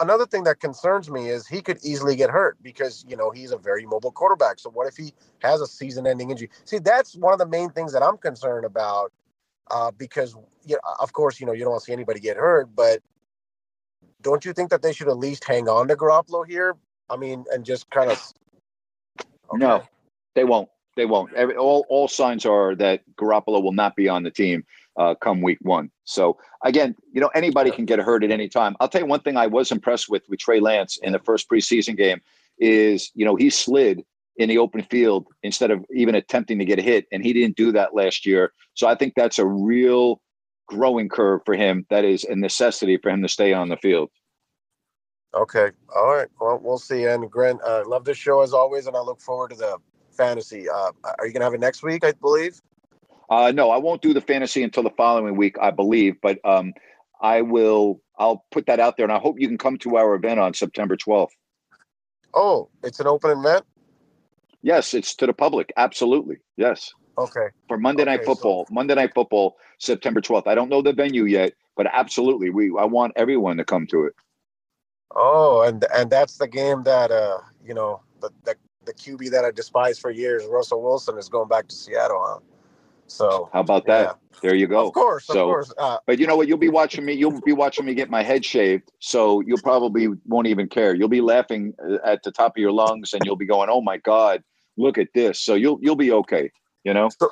another 0.00 0.26
thing 0.26 0.44
that 0.44 0.60
concerns 0.60 1.10
me 1.10 1.28
is 1.28 1.46
he 1.46 1.60
could 1.60 1.78
easily 1.82 2.16
get 2.16 2.30
hurt 2.30 2.56
because 2.62 3.04
you 3.08 3.16
know 3.16 3.30
he's 3.30 3.52
a 3.52 3.58
very 3.58 3.86
mobile 3.86 4.12
quarterback. 4.12 4.58
So 4.58 4.70
what 4.70 4.86
if 4.86 4.96
he 4.96 5.12
has 5.40 5.60
a 5.60 5.66
season-ending 5.66 6.30
injury? 6.30 6.50
See, 6.64 6.78
that's 6.78 7.14
one 7.16 7.32
of 7.32 7.38
the 7.38 7.46
main 7.46 7.70
things 7.70 7.92
that 7.92 8.02
I'm 8.02 8.18
concerned 8.18 8.64
about 8.64 9.12
uh, 9.70 9.90
because 9.92 10.36
you 10.64 10.74
know, 10.74 10.80
of 11.00 11.12
course 11.12 11.40
you 11.40 11.46
know 11.46 11.52
you 11.52 11.60
don't 11.60 11.70
want 11.70 11.82
to 11.82 11.86
see 11.86 11.92
anybody 11.92 12.20
get 12.20 12.36
hurt, 12.36 12.74
but 12.74 13.00
don't 14.22 14.44
you 14.44 14.52
think 14.52 14.70
that 14.70 14.82
they 14.82 14.92
should 14.92 15.08
at 15.08 15.18
least 15.18 15.44
hang 15.44 15.68
on 15.68 15.88
to 15.88 15.96
Garoppolo 15.96 16.46
here? 16.46 16.76
I 17.10 17.16
mean, 17.16 17.44
and 17.52 17.64
just 17.64 17.90
kind 17.90 18.10
of. 18.10 18.32
Okay. 19.20 19.58
No, 19.58 19.82
they 20.34 20.44
won't. 20.44 20.68
They 20.96 21.06
won't. 21.06 21.32
Every, 21.34 21.56
all 21.56 21.84
all 21.88 22.08
signs 22.08 22.46
are 22.46 22.74
that 22.76 23.02
Garoppolo 23.16 23.62
will 23.62 23.72
not 23.72 23.96
be 23.96 24.08
on 24.08 24.22
the 24.22 24.30
team 24.30 24.64
uh, 24.96 25.14
come 25.14 25.42
week 25.42 25.58
one. 25.62 25.90
So 26.04 26.38
again, 26.64 26.94
you 27.12 27.20
know, 27.20 27.30
anybody 27.34 27.70
can 27.70 27.84
get 27.84 27.98
hurt 27.98 28.24
at 28.24 28.30
any 28.30 28.48
time. 28.48 28.76
I'll 28.80 28.88
tell 28.88 29.00
you 29.00 29.06
one 29.06 29.20
thing 29.20 29.36
I 29.36 29.46
was 29.46 29.72
impressed 29.72 30.08
with 30.08 30.22
with 30.28 30.38
Trey 30.38 30.60
Lance 30.60 30.98
in 31.02 31.12
the 31.12 31.18
first 31.18 31.48
preseason 31.48 31.96
game 31.96 32.20
is 32.58 33.10
you 33.14 33.24
know 33.24 33.36
he 33.36 33.50
slid 33.50 34.04
in 34.36 34.48
the 34.48 34.58
open 34.58 34.82
field 34.82 35.26
instead 35.42 35.70
of 35.70 35.84
even 35.94 36.14
attempting 36.14 36.58
to 36.58 36.64
get 36.64 36.78
hit, 36.78 37.06
and 37.12 37.22
he 37.22 37.32
didn't 37.32 37.56
do 37.56 37.72
that 37.72 37.94
last 37.94 38.26
year. 38.26 38.52
So 38.74 38.86
I 38.86 38.94
think 38.94 39.14
that's 39.14 39.38
a 39.38 39.46
real 39.46 40.20
growing 40.66 41.08
curve 41.08 41.42
for 41.44 41.54
him. 41.54 41.86
That 41.90 42.04
is 42.04 42.24
a 42.24 42.34
necessity 42.34 42.96
for 42.96 43.10
him 43.10 43.22
to 43.22 43.28
stay 43.28 43.52
on 43.52 43.68
the 43.68 43.76
field. 43.76 44.10
Okay. 45.34 45.70
All 45.94 46.14
right. 46.14 46.28
Well, 46.40 46.60
we'll 46.62 46.78
see. 46.78 47.04
And 47.04 47.28
Grant, 47.30 47.60
uh, 47.62 47.82
love 47.86 48.04
this 48.04 48.16
show 48.16 48.40
as 48.42 48.52
always, 48.52 48.86
and 48.86 48.96
I 48.96 49.00
look 49.00 49.20
forward 49.20 49.50
to 49.50 49.56
the 49.56 49.78
fantasy. 50.16 50.68
Uh, 50.68 50.92
are 51.18 51.26
you 51.26 51.32
going 51.32 51.40
to 51.40 51.44
have 51.44 51.54
it 51.54 51.60
next 51.60 51.82
week? 51.82 52.04
I 52.04 52.12
believe. 52.12 52.60
Uh, 53.28 53.52
no, 53.54 53.70
I 53.70 53.78
won't 53.78 54.02
do 54.02 54.12
the 54.12 54.20
fantasy 54.20 54.62
until 54.62 54.82
the 54.82 54.90
following 54.90 55.36
week, 55.36 55.56
I 55.60 55.70
believe. 55.70 56.16
But 56.20 56.38
um, 56.44 56.72
I 57.20 57.42
will. 57.42 58.00
I'll 58.18 58.44
put 58.52 58.66
that 58.66 58.78
out 58.78 58.96
there, 58.96 59.04
and 59.04 59.12
I 59.12 59.18
hope 59.18 59.40
you 59.40 59.48
can 59.48 59.58
come 59.58 59.76
to 59.78 59.96
our 59.96 60.14
event 60.14 60.38
on 60.38 60.54
September 60.54 60.96
12th. 60.96 61.30
Oh, 62.32 62.68
it's 62.82 63.00
an 63.00 63.06
open 63.06 63.30
event. 63.30 63.64
Yes, 64.62 64.94
it's 64.94 65.14
to 65.16 65.26
the 65.26 65.32
public. 65.32 65.72
Absolutely. 65.76 66.36
Yes. 66.56 66.92
Okay. 67.18 67.48
For 67.68 67.78
Monday 67.78 68.02
okay, 68.02 68.16
Night 68.16 68.24
Football, 68.24 68.66
so- 68.66 68.74
Monday 68.74 68.94
Night 68.94 69.12
Football, 69.14 69.56
September 69.78 70.20
12th. 70.20 70.46
I 70.46 70.54
don't 70.54 70.68
know 70.68 70.82
the 70.82 70.92
venue 70.92 71.24
yet, 71.24 71.52
but 71.76 71.86
absolutely, 71.92 72.50
we. 72.50 72.72
I 72.78 72.84
want 72.84 73.12
everyone 73.16 73.56
to 73.58 73.64
come 73.64 73.86
to 73.88 74.04
it. 74.04 74.14
Oh, 75.14 75.62
and 75.62 75.84
and 75.94 76.10
that's 76.10 76.38
the 76.38 76.48
game 76.48 76.82
that 76.84 77.10
uh, 77.10 77.38
you 77.64 77.74
know, 77.74 78.00
the 78.20 78.30
the, 78.44 78.56
the 78.84 78.92
QB 78.92 79.30
that 79.30 79.44
I 79.44 79.50
despised 79.50 80.00
for 80.00 80.10
years, 80.10 80.44
Russell 80.46 80.82
Wilson, 80.82 81.18
is 81.18 81.28
going 81.28 81.48
back 81.48 81.68
to 81.68 81.74
Seattle. 81.74 82.22
Huh? 82.24 82.38
So 83.06 83.48
how 83.52 83.60
about 83.60 83.86
that? 83.86 84.02
Yeah. 84.02 84.40
There 84.42 84.54
you 84.54 84.66
go. 84.66 84.88
Of 84.88 84.92
course, 84.92 85.26
so, 85.26 85.32
of 85.32 85.46
course. 85.46 85.72
Uh, 85.78 85.98
but 86.06 86.18
you 86.18 86.26
know 86.26 86.36
what? 86.36 86.48
You'll 86.48 86.58
be 86.58 86.68
watching 86.68 87.04
me. 87.04 87.14
You'll 87.14 87.40
be 87.40 87.52
watching 87.52 87.84
me 87.84 87.94
get 87.94 88.10
my 88.10 88.22
head 88.22 88.44
shaved, 88.44 88.90
so 88.98 89.40
you'll 89.40 89.62
probably 89.62 90.08
won't 90.26 90.48
even 90.48 90.68
care. 90.68 90.94
You'll 90.94 91.08
be 91.08 91.20
laughing 91.20 91.74
uh, 91.82 91.98
at 92.04 92.22
the 92.24 92.30
top 92.30 92.56
of 92.56 92.60
your 92.60 92.72
lungs, 92.72 93.14
and 93.14 93.22
you'll 93.24 93.36
be 93.36 93.46
going, 93.46 93.70
"Oh 93.70 93.80
my 93.80 93.96
God, 93.96 94.42
look 94.76 94.98
at 94.98 95.08
this!" 95.14 95.40
So 95.40 95.54
you'll 95.54 95.78
you'll 95.80 95.96
be 95.96 96.12
okay. 96.12 96.50
You 96.84 96.92
know. 96.92 97.08
So, 97.18 97.30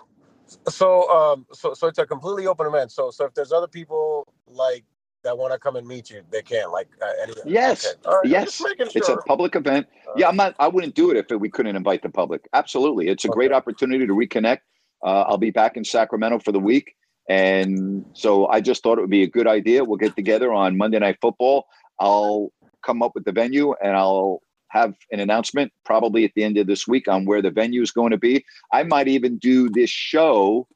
so 0.68 1.10
um, 1.10 1.46
so 1.52 1.74
so 1.74 1.86
it's 1.86 1.98
a 1.98 2.06
completely 2.06 2.46
open 2.46 2.66
event. 2.66 2.92
So 2.92 3.10
so 3.10 3.26
if 3.26 3.34
there's 3.34 3.52
other 3.52 3.68
people 3.68 4.26
like 4.46 4.84
that 5.22 5.36
want 5.36 5.52
to 5.52 5.58
come 5.58 5.76
and 5.76 5.86
meet 5.86 6.10
you, 6.10 6.22
they 6.30 6.42
can. 6.42 6.70
Like 6.70 6.88
uh, 7.00 7.10
anyway. 7.22 7.40
Yes, 7.44 7.94
right, 8.06 8.20
yes. 8.24 8.54
Sure. 8.54 8.74
It's 8.78 9.08
a 9.08 9.16
public 9.18 9.54
event. 9.54 9.86
Uh, 10.08 10.12
yeah, 10.16 10.28
I'm 10.28 10.36
not. 10.36 10.54
I 10.58 10.68
wouldn't 10.68 10.94
do 10.94 11.10
it 11.10 11.16
if 11.16 11.40
we 11.40 11.50
couldn't 11.50 11.76
invite 11.76 12.02
the 12.02 12.08
public. 12.08 12.48
Absolutely, 12.52 13.08
it's 13.08 13.24
a 13.24 13.28
okay. 13.28 13.34
great 13.34 13.52
opportunity 13.52 14.06
to 14.06 14.12
reconnect. 14.12 14.60
Uh, 15.02 15.22
I'll 15.22 15.38
be 15.38 15.50
back 15.50 15.76
in 15.76 15.84
Sacramento 15.84 16.38
for 16.40 16.52
the 16.52 16.60
week, 16.60 16.94
and 17.28 18.04
so 18.12 18.46
I 18.46 18.60
just 18.60 18.82
thought 18.82 18.98
it 18.98 19.00
would 19.00 19.10
be 19.10 19.22
a 19.22 19.28
good 19.28 19.46
idea. 19.46 19.84
We'll 19.84 19.96
get 19.96 20.16
together 20.16 20.52
on 20.52 20.76
Monday 20.76 20.98
Night 20.98 21.18
Football. 21.20 21.66
I'll 21.98 22.52
come 22.84 23.02
up 23.02 23.12
with 23.14 23.24
the 23.24 23.32
venue, 23.32 23.74
and 23.82 23.96
I'll 23.96 24.42
have 24.68 24.94
an 25.10 25.20
announcement 25.20 25.70
probably 25.84 26.24
at 26.24 26.32
the 26.34 26.44
end 26.44 26.56
of 26.56 26.66
this 26.66 26.88
week 26.88 27.06
on 27.06 27.26
where 27.26 27.42
the 27.42 27.50
venue 27.50 27.82
is 27.82 27.90
going 27.90 28.10
to 28.10 28.16
be. 28.16 28.44
I 28.72 28.82
might 28.84 29.06
even 29.06 29.36
do 29.38 29.68
this 29.68 29.90
show 29.90 30.66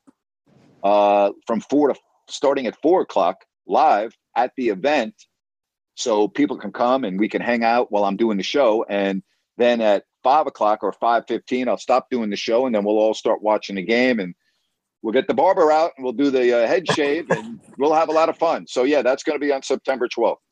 uh, 0.83 1.33
from 1.47 1.61
four 1.61 1.89
to 1.89 1.95
starting 2.29 2.67
at 2.67 2.81
four 2.83 3.01
o'clock 3.01 3.45
live 3.67 4.13
at 4.37 4.53
the 4.57 4.69
event 4.69 5.15
so 5.95 6.29
people 6.29 6.57
can 6.57 6.73
come 6.73 7.05
and 7.05 7.19
we 7.19 7.29
can 7.29 7.41
hang 7.41 7.65
out 7.65 7.91
while 7.91 8.05
I'm 8.05 8.17
doing 8.17 8.37
the 8.37 8.43
show. 8.43 8.85
And 8.89 9.23
then 9.57 9.81
at 9.81 10.05
five 10.27 10.49
o'clock 10.49 10.83
or 10.83 10.93
five 10.93 11.23
fifteen, 11.29 11.69
I'll 11.69 11.79
stop 11.79 12.11
doing 12.11 12.31
the 12.31 12.37
show, 12.37 12.67
and 12.67 12.75
then 12.75 12.83
we'll 12.85 12.99
all 12.99 13.15
start 13.15 13.43
watching 13.43 13.77
the 13.77 13.83
game, 13.83 14.19
and 14.19 14.35
we'll 15.01 15.13
get 15.13 15.29
the 15.29 15.35
barber 15.35 15.71
out, 15.71 15.93
and 15.97 16.03
we'll 16.03 16.13
do 16.25 16.31
the 16.33 16.47
uh, 16.53 16.67
head 16.67 16.85
shave, 16.89 17.31
and 17.31 17.61
we'll 17.79 17.95
have 17.95 18.09
a 18.09 18.13
lot 18.13 18.29
of 18.29 18.37
fun. 18.37 18.67
So 18.67 18.83
yeah, 18.83 19.03
that's 19.03 19.23
going 19.23 19.39
to 19.39 19.47
be 19.47 19.53
on 19.53 19.63
September 19.63 20.09
twelfth. 20.09 20.43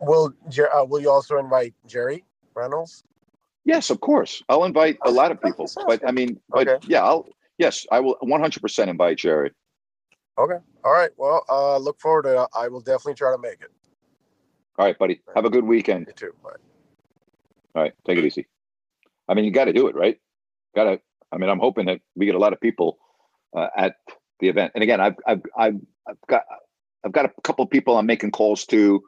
Will 0.00 0.34
uh, 0.74 0.84
Will 0.84 1.00
you 1.00 1.10
also 1.10 1.38
invite 1.38 1.74
Jerry 1.86 2.24
Reynolds? 2.56 3.04
Yes, 3.64 3.90
of 3.90 4.00
course. 4.00 4.42
I'll 4.48 4.64
invite 4.64 4.98
a 5.06 5.12
lot 5.12 5.30
of 5.30 5.40
people, 5.40 5.70
but 5.86 6.02
I 6.04 6.10
mean, 6.10 6.40
but 6.48 6.66
okay. 6.66 6.86
yeah, 6.88 7.04
I'll 7.04 7.28
yes, 7.58 7.86
I 7.92 8.00
will 8.00 8.16
one 8.20 8.40
hundred 8.40 8.62
percent 8.62 8.90
invite 8.90 9.18
Jerry. 9.18 9.52
Okay. 10.38 10.58
All 10.84 10.92
right. 10.92 11.10
Well, 11.16 11.44
uh, 11.48 11.78
look 11.78 12.00
forward 12.00 12.24
to 12.24 12.42
it. 12.42 12.48
I 12.52 12.66
will 12.66 12.80
definitely 12.80 13.14
try 13.14 13.30
to 13.30 13.38
make 13.38 13.60
it. 13.60 13.70
All 14.76 14.86
right, 14.86 14.98
buddy. 14.98 15.20
Have 15.36 15.44
a 15.44 15.50
good 15.50 15.62
weekend. 15.62 16.06
You 16.08 16.14
too. 16.14 16.34
Bye. 16.42 16.50
All 17.74 17.82
right. 17.82 17.92
Take 18.04 18.18
it 18.18 18.24
easy. 18.24 18.46
I 19.32 19.34
mean, 19.34 19.46
you 19.46 19.50
got 19.50 19.64
to 19.64 19.72
do 19.72 19.86
it, 19.86 19.94
right? 19.94 20.18
Got 20.76 20.84
to. 20.84 21.00
I 21.32 21.38
mean, 21.38 21.48
I'm 21.48 21.58
hoping 21.58 21.86
that 21.86 22.00
we 22.14 22.26
get 22.26 22.34
a 22.34 22.38
lot 22.38 22.52
of 22.52 22.60
people 22.60 22.98
uh, 23.56 23.68
at 23.74 23.96
the 24.40 24.48
event. 24.48 24.72
And 24.74 24.84
again, 24.84 25.00
I've, 25.00 25.16
I've, 25.26 25.40
I've, 25.56 25.80
I've 26.06 26.20
got, 26.28 26.42
I've 27.02 27.12
got 27.12 27.24
a 27.24 27.32
couple 27.42 27.64
people 27.66 27.96
I'm 27.96 28.04
making 28.04 28.32
calls 28.32 28.66
to. 28.66 29.02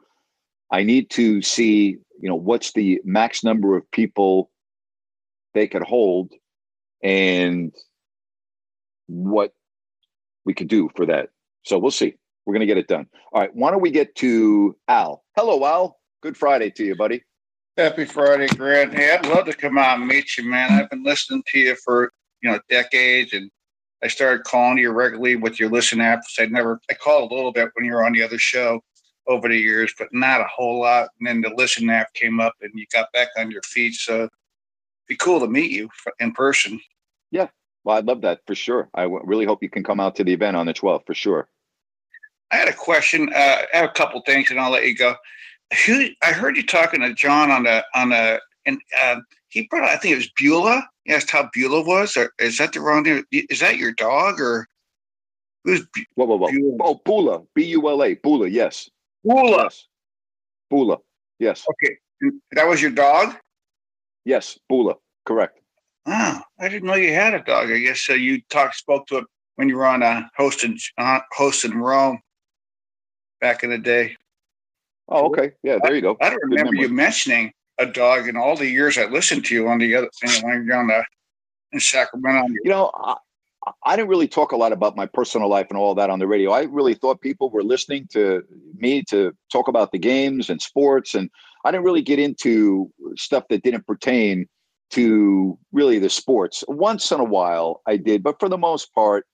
I 0.71 0.81
need 0.81 1.11
to 1.11 1.43
see, 1.43 1.97
you 2.19 2.27
know, 2.27 2.35
what's 2.35 2.73
the 2.73 2.99
max 3.05 3.43
number 3.43 3.77
of 3.77 3.89
people 3.91 4.49
they 5.53 5.67
could 5.67 5.83
hold, 5.83 6.31
and 7.03 7.71
what 9.05 9.53
we 10.43 10.55
could 10.55 10.67
do 10.67 10.89
for 10.95 11.05
that. 11.05 11.29
So 11.65 11.77
we'll 11.77 11.91
see. 11.91 12.15
We're 12.45 12.53
going 12.53 12.61
to 12.61 12.65
get 12.65 12.79
it 12.79 12.87
done. 12.87 13.05
All 13.31 13.41
right. 13.41 13.53
Why 13.53 13.69
don't 13.69 13.81
we 13.81 13.91
get 13.91 14.15
to 14.15 14.75
Al? 14.87 15.23
Hello, 15.37 15.63
Al. 15.63 15.99
Good 16.23 16.35
Friday 16.35 16.71
to 16.71 16.83
you, 16.83 16.95
buddy. 16.95 17.21
Happy 17.77 18.05
Friday, 18.05 18.47
Grant. 18.55 18.93
Hey, 18.93 19.13
I'd 19.13 19.25
love 19.25 19.47
to 19.47 19.53
come 19.53 19.77
out 19.77 19.99
and 19.99 20.07
meet 20.07 20.37
you, 20.37 20.45
man. 20.45 20.71
I've 20.71 20.89
been 20.89 21.03
listening 21.03 21.43
to 21.47 21.59
you 21.59 21.75
for 21.75 22.09
you 22.41 22.49
know 22.49 22.57
decades, 22.69 23.33
and 23.33 23.51
I 24.01 24.07
started 24.07 24.45
calling 24.45 24.77
you 24.77 24.91
regularly 24.91 25.35
with 25.35 25.59
your 25.59 25.69
listen 25.69 25.99
apps. 25.99 26.39
I 26.39 26.45
never, 26.45 26.79
I 26.89 26.93
called 26.93 27.29
a 27.29 27.35
little 27.35 27.51
bit 27.51 27.71
when 27.73 27.83
you 27.83 27.91
were 27.91 28.05
on 28.05 28.13
the 28.13 28.23
other 28.23 28.37
show 28.37 28.81
over 29.27 29.49
the 29.49 29.57
years, 29.57 29.93
but 29.99 30.07
not 30.13 30.39
a 30.39 30.45
whole 30.45 30.79
lot. 30.79 31.09
And 31.19 31.27
then 31.27 31.41
the 31.41 31.53
listen 31.57 31.89
app 31.89 32.13
came 32.13 32.39
up, 32.39 32.53
and 32.61 32.71
you 32.75 32.85
got 32.93 33.11
back 33.11 33.27
on 33.37 33.51
your 33.51 33.63
feet. 33.63 33.95
So 33.95 34.19
it'd 34.19 34.29
be 35.09 35.17
cool 35.17 35.41
to 35.41 35.47
meet 35.47 35.71
you 35.71 35.89
in 36.21 36.31
person. 36.31 36.79
Yeah, 37.31 37.47
well, 37.83 37.97
I'd 37.97 38.05
love 38.05 38.21
that 38.21 38.39
for 38.47 38.55
sure. 38.55 38.87
I 38.93 39.03
w- 39.03 39.23
really 39.25 39.45
hope 39.45 39.61
you 39.61 39.69
can 39.69 39.83
come 39.83 39.99
out 39.99 40.15
to 40.15 40.23
the 40.23 40.31
event 40.31 40.55
on 40.55 40.65
the 40.65 40.73
12th 40.73 41.05
for 41.05 41.13
sure. 41.13 41.49
I 42.51 42.55
had 42.55 42.69
a 42.69 42.73
question. 42.73 43.33
Uh, 43.35 43.63
I 43.73 43.77
have 43.77 43.89
a 43.89 43.93
couple 43.93 44.21
things, 44.21 44.49
and 44.49 44.61
I'll 44.61 44.71
let 44.71 44.85
you 44.85 44.95
go. 44.95 45.15
Who 45.85 46.07
I 46.23 46.31
heard 46.31 46.57
you 46.57 46.65
talking 46.65 47.01
to 47.01 47.13
John 47.13 47.51
on 47.51 47.65
a 47.65 47.83
on 47.95 48.11
a 48.11 48.39
and 48.65 48.79
uh, 49.01 49.17
he 49.49 49.67
brought. 49.69 49.83
I 49.83 49.97
think 49.97 50.13
it 50.13 50.17
was 50.17 50.31
Beulah. 50.37 50.87
He 51.03 51.13
asked 51.13 51.31
how 51.31 51.49
Beulah 51.53 51.83
was. 51.83 52.17
Or 52.17 52.31
is 52.39 52.57
that 52.57 52.73
the 52.73 52.81
wrong 52.81 53.03
name? 53.03 53.23
Is 53.31 53.59
that 53.59 53.77
your 53.77 53.93
dog 53.93 54.39
or 54.39 54.67
who's? 55.63 55.85
Whoa, 56.15 56.25
whoa, 56.25 56.37
whoa! 56.37 56.51
Beulah? 56.51 56.77
Oh, 56.81 57.01
Bula. 57.05 57.41
B 57.53 57.65
U 57.65 57.89
L 57.89 58.03
A. 58.03 58.15
Bula. 58.15 58.47
Yes. 58.47 58.89
Bula. 59.23 59.63
Yes. 59.63 59.87
Bula. 60.69 60.97
Yes. 61.39 61.65
Okay, 61.69 61.97
that 62.51 62.67
was 62.67 62.81
your 62.81 62.91
dog. 62.91 63.35
Yes, 64.23 64.57
Bula. 64.69 64.95
Correct. 65.25 65.59
Oh, 66.05 66.41
I 66.59 66.69
didn't 66.69 66.87
know 66.87 66.95
you 66.95 67.13
had 67.13 67.33
a 67.33 67.39
dog. 67.39 67.71
I 67.71 67.79
guess 67.79 68.01
so. 68.01 68.13
you 68.13 68.41
talked, 68.49 68.75
spoke 68.75 69.07
to 69.07 69.17
it 69.17 69.25
when 69.55 69.69
you 69.69 69.77
were 69.77 69.85
on 69.85 70.03
a 70.03 70.05
uh, 70.05 70.21
hosting 70.37 70.77
uh, 70.97 71.19
hosting 71.31 71.77
Rome 71.77 72.19
back 73.41 73.63
in 73.63 73.69
the 73.69 73.77
day. 73.77 74.15
Oh, 75.09 75.27
okay. 75.27 75.51
Yeah, 75.63 75.77
there 75.83 75.95
you 75.95 76.01
go. 76.01 76.17
I, 76.21 76.27
I 76.27 76.29
don't 76.31 76.43
remember 76.43 76.75
you 76.75 76.89
mentioning 76.89 77.51
a 77.77 77.85
dog 77.85 78.27
in 78.27 78.37
all 78.37 78.55
the 78.55 78.67
years 78.67 78.97
I 78.97 79.05
listened 79.05 79.45
to 79.45 79.55
you 79.55 79.67
on 79.67 79.79
the 79.79 79.95
other 79.95 80.09
when 80.43 80.65
you're 80.65 80.77
on 80.77 80.87
the 80.87 81.03
in 81.71 81.79
Sacramento. 81.79 82.47
You 82.63 82.71
know, 82.71 82.91
I, 82.95 83.15
I 83.83 83.95
didn't 83.95 84.09
really 84.09 84.27
talk 84.27 84.51
a 84.51 84.57
lot 84.57 84.71
about 84.71 84.95
my 84.95 85.05
personal 85.05 85.49
life 85.49 85.67
and 85.69 85.77
all 85.77 85.95
that 85.95 86.09
on 86.09 86.19
the 86.19 86.27
radio. 86.27 86.51
I 86.51 86.63
really 86.63 86.93
thought 86.93 87.21
people 87.21 87.49
were 87.49 87.63
listening 87.63 88.07
to 88.13 88.43
me 88.75 89.03
to 89.09 89.35
talk 89.51 89.67
about 89.67 89.91
the 89.91 89.99
games 89.99 90.49
and 90.49 90.61
sports, 90.61 91.13
and 91.13 91.29
I 91.63 91.71
didn't 91.71 91.83
really 91.83 92.01
get 92.01 92.19
into 92.19 92.91
stuff 93.15 93.43
that 93.49 93.63
didn't 93.63 93.85
pertain 93.85 94.47
to 94.91 95.57
really 95.71 95.99
the 95.99 96.09
sports. 96.09 96.63
Once 96.67 97.11
in 97.11 97.19
a 97.19 97.23
while, 97.23 97.81
I 97.87 97.97
did, 97.97 98.23
but 98.23 98.39
for 98.39 98.49
the 98.49 98.57
most 98.57 98.93
part, 98.93 99.25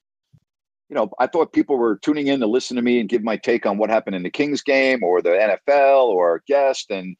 you 0.91 0.95
know, 0.95 1.09
I 1.19 1.27
thought 1.27 1.53
people 1.53 1.77
were 1.77 1.95
tuning 1.95 2.27
in 2.27 2.41
to 2.41 2.47
listen 2.47 2.75
to 2.75 2.81
me 2.81 2.99
and 2.99 3.07
give 3.07 3.23
my 3.23 3.37
take 3.37 3.65
on 3.65 3.77
what 3.77 3.89
happened 3.89 4.17
in 4.17 4.23
the 4.23 4.29
Kings 4.29 4.61
game 4.61 5.01
or 5.03 5.21
the 5.21 5.29
NFL 5.29 6.07
or 6.09 6.31
our 6.31 6.43
guest, 6.45 6.91
and 6.91 7.15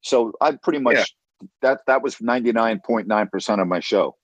so 0.00 0.32
I 0.40 0.56
pretty 0.60 0.80
much 0.80 0.96
yeah. 0.96 1.46
that 1.62 1.80
that 1.86 2.02
was 2.02 2.20
ninety 2.20 2.50
nine 2.50 2.80
point 2.84 3.06
nine 3.06 3.28
percent 3.28 3.60
of 3.60 3.68
my 3.68 3.78
show. 3.78 4.16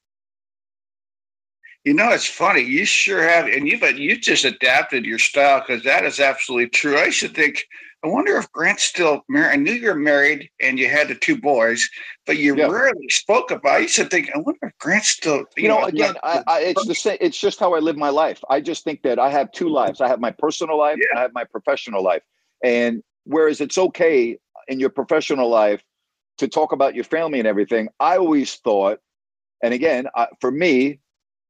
You 1.85 1.95
know, 1.95 2.11
it's 2.11 2.27
funny. 2.27 2.61
You 2.61 2.85
sure 2.85 3.23
have, 3.23 3.47
and 3.47 3.67
you 3.67 3.81
but 3.81 3.97
you 3.97 4.19
just 4.19 4.45
adapted 4.45 5.07
your 5.07 5.19
style 5.19 5.65
because 5.67 5.83
that 5.85 6.05
is 6.05 6.21
absolutely 6.21 6.69
true. 6.69 6.99
I 6.99 7.11
should 7.11 7.35
think. 7.35 7.67
I 8.03 8.09
wonder 8.09 8.37
if 8.39 8.51
Grant's 8.53 8.85
still 8.85 9.23
married. 9.29 9.53
I 9.53 9.57
knew 9.57 9.73
you're 9.73 9.95
married 9.95 10.49
and 10.59 10.79
you 10.79 10.89
had 10.89 11.09
the 11.09 11.15
two 11.15 11.39
boys, 11.39 11.87
but 12.27 12.39
you 12.39 12.57
yeah. 12.57 12.67
rarely 12.67 13.09
spoke 13.11 13.51
about. 13.51 13.73
I 13.73 13.79
used 13.81 13.97
to 13.97 14.07
think. 14.07 14.31
I 14.35 14.39
wonder 14.39 14.59
if 14.63 14.73
Grant's 14.79 15.11
still. 15.11 15.39
You, 15.39 15.47
you 15.57 15.69
know, 15.69 15.81
know, 15.81 15.87
again, 15.87 16.15
I, 16.23 16.43
I, 16.47 16.61
it's 16.61 16.87
the 16.87 16.95
same. 16.95 17.19
It's 17.21 17.39
just 17.39 17.61
how 17.61 17.75
I 17.75 17.79
live 17.79 17.97
my 17.97 18.09
life. 18.09 18.43
I 18.49 18.61
just 18.61 18.85
think 18.85 19.03
that 19.03 19.19
I 19.19 19.31
have 19.31 19.53
two 19.53 19.69
lives. 19.69 20.01
I 20.01 20.09
have 20.09 20.21
my 20.21 20.31
personal 20.31 20.79
life 20.79 20.99
yeah. 20.99 21.07
and 21.11 21.19
I 21.19 21.23
have 21.23 21.35
my 21.35 21.45
professional 21.45 22.03
life. 22.03 22.23
And 22.63 23.03
whereas 23.25 23.61
it's 23.61 23.79
okay 23.79 24.39
in 24.69 24.81
your 24.81 24.91
professional 24.91 25.49
life 25.49 25.83
to 26.39 26.49
talk 26.49 26.73
about 26.73 26.95
your 26.95 27.05
family 27.05 27.39
and 27.39 27.49
everything, 27.49 27.89
I 27.99 28.17
always 28.17 28.55
thought, 28.55 28.99
and 29.63 29.75
again, 29.75 30.07
uh, 30.15 30.27
for 30.41 30.51
me, 30.51 31.01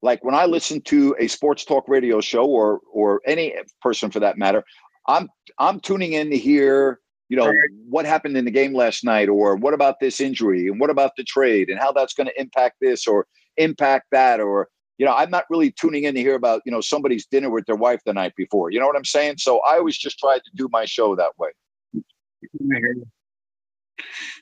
like 0.03 0.25
when 0.25 0.35
I 0.35 0.43
mm-hmm. 0.43 0.53
listen 0.53 0.81
to 0.83 1.15
a 1.19 1.27
sports 1.27 1.65
talk 1.65 1.89
radio 1.89 2.21
show 2.21 2.45
or 2.45 2.81
or 2.93 3.21
any 3.27 3.55
person 3.81 4.11
for 4.11 4.21
that 4.21 4.39
matter, 4.39 4.65
I'm 5.07 5.29
I'm 5.59 5.81
tuning 5.81 6.13
in 6.15 6.31
to 6.31 6.39
hear 6.39 7.01
you 7.29 7.37
know 7.37 7.53
what 7.89 8.05
happened 8.05 8.37
in 8.37 8.45
the 8.45 8.51
game 8.51 8.75
last 8.75 9.05
night 9.05 9.29
or 9.29 9.55
what 9.55 9.73
about 9.73 10.01
this 10.01 10.21
injury 10.21 10.67
and 10.67 10.81
what 10.81 10.91
about 10.91 11.13
the 11.17 11.23
trade 11.23 11.71
and 11.71 11.79
how 11.79 11.93
that's 11.93 12.13
going 12.13 12.27
to 12.27 12.41
impact 12.41 12.77
this 12.81 13.07
or 13.07 13.27
impact 13.57 14.07
that 14.11 14.41
or 14.41 14.69
you 14.99 15.07
know 15.07 15.15
i'm 15.15 15.31
not 15.31 15.45
really 15.49 15.71
tuning 15.71 16.05
in 16.05 16.15
to 16.15 16.21
hear 16.21 16.35
about 16.35 16.61
you 16.67 16.73
know 16.73 16.81
somebody's 16.81 17.27
dinner 17.27 17.49
with 17.49 17.65
their 17.67 17.77
wife 17.77 18.01
the 18.05 18.13
night 18.13 18.35
before. 18.37 18.73
You 18.73 18.81
know 18.81 18.87
what 18.87 18.97
i'm 18.97 19.05
saying? 19.05 19.37
So 19.39 19.61
i 19.61 19.77
always 19.77 19.97
just 19.97 20.19
try 20.19 20.39
to 20.39 20.51
do 20.57 20.69
my 20.73 20.85
show 20.85 21.15
that 21.15 21.39
way. 21.39 21.51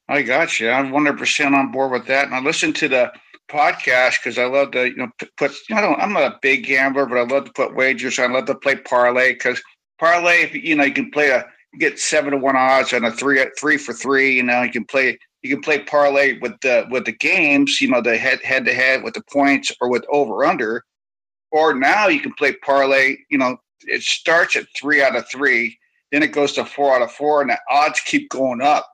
I 0.09 0.23
got 0.23 0.61
you. 0.61 0.71
I'm 0.71 0.93
100% 0.93 1.53
on 1.53 1.73
board 1.73 1.93
with 1.93 2.07
that. 2.07 2.27
And 2.27 2.35
i 2.35 2.41
listened 2.41 2.77
to 2.77 2.89
the 2.89 3.13
podcast 3.49 4.17
because 4.23 4.39
I 4.39 4.47
love 4.47 4.73
to, 4.73 4.87
you 4.87 4.97
know, 4.97 5.09
put. 5.37 5.53
I 5.73 5.81
don't. 5.81 6.01
I'm 6.01 6.13
not 6.13 6.33
a 6.33 6.39
big 6.43 6.65
gambler, 6.65 7.07
but 7.07 7.19
I 7.19 7.23
love 7.23 7.45
to 7.47 7.53
put 7.53 7.75
wagers. 7.75 8.19
I 8.19 8.27
love 8.27 8.47
to 8.47 8.55
play 8.55 8.77
parlay 8.77 9.33
because 9.33 9.63
parlay, 9.99 10.43
if 10.43 10.55
you 10.55 10.77
know, 10.77 10.85
you 10.85 10.93
can 10.93 11.11
play 11.11 11.31
a 11.31 11.47
get 11.79 11.99
seven 11.99 12.33
to 12.33 12.39
one 12.39 12.57
odds 12.57 12.93
on 12.93 13.05
a 13.05 13.13
three 13.13 13.45
three 13.59 13.77
for 13.77 13.93
three. 13.93 14.35
You 14.37 14.43
know, 14.43 14.63
you 14.63 14.71
can 14.71 14.85
play 14.85 15.19
you 15.43 15.51
can 15.51 15.61
play 15.61 15.81
parlay 15.81 16.39
with 16.39 16.61
the 16.63 16.87
with 16.91 17.05
the 17.05 17.13
games. 17.13 17.81
You 17.81 17.89
know, 17.89 18.01
the 18.01 18.17
head 18.17 18.41
head 18.43 18.65
to 18.67 18.75
head 18.75 19.03
with 19.03 19.15
the 19.15 19.23
points 19.33 19.73
or 19.81 19.91
with 19.91 20.05
over 20.11 20.45
under. 20.45 20.85
Or 21.51 21.75
now 21.75 22.09
you 22.09 22.21
can 22.21 22.35
play 22.35 22.53
parlay. 22.63 23.17
You 23.31 23.39
know, 23.39 23.57
it 23.87 24.03
starts 24.03 24.57
at 24.57 24.67
three 24.79 25.03
out 25.03 25.17
of 25.17 25.29
three, 25.31 25.79
then 26.13 26.23
it 26.23 26.33
goes 26.33 26.53
to 26.55 26.65
four 26.65 26.95
out 26.95 27.03
of 27.03 27.13
four, 27.13 27.41
and 27.41 27.51
the 27.51 27.59
odds 27.71 28.01
keep 28.01 28.29
going 28.31 28.61
up. 28.61 28.87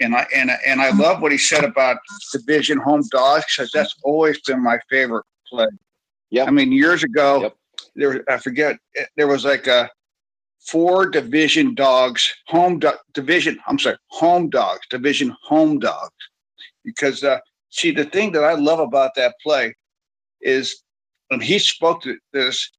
And 0.00 0.14
I 0.14 0.26
and 0.34 0.50
and 0.66 0.80
I 0.80 0.90
love 0.90 1.22
what 1.22 1.32
he 1.32 1.38
said 1.38 1.64
about 1.64 1.98
division 2.32 2.78
home 2.78 3.02
dogs 3.10 3.44
because 3.56 3.70
that's 3.70 3.94
always 4.02 4.40
been 4.40 4.62
my 4.62 4.78
favorite 4.90 5.24
play. 5.48 5.68
Yeah, 6.30 6.44
I 6.44 6.50
mean 6.50 6.72
years 6.72 7.04
ago 7.04 7.42
yep. 7.42 7.56
there 7.94 8.24
I 8.28 8.38
forget 8.38 8.76
there 9.16 9.28
was 9.28 9.44
like 9.44 9.66
a 9.66 9.88
four 10.66 11.06
division 11.06 11.74
dogs 11.74 12.32
home 12.46 12.80
do, 12.80 12.90
division. 13.12 13.58
I'm 13.68 13.78
sorry, 13.78 13.96
home 14.08 14.50
dogs 14.50 14.80
division 14.90 15.36
home 15.42 15.78
dogs 15.78 16.14
because 16.84 17.22
uh, 17.22 17.38
see 17.70 17.92
the 17.92 18.04
thing 18.04 18.32
that 18.32 18.44
I 18.44 18.54
love 18.54 18.80
about 18.80 19.14
that 19.14 19.36
play 19.42 19.74
is 20.40 20.82
when 21.28 21.40
he 21.40 21.58
spoke 21.58 22.02
to 22.02 22.18
this. 22.32 22.70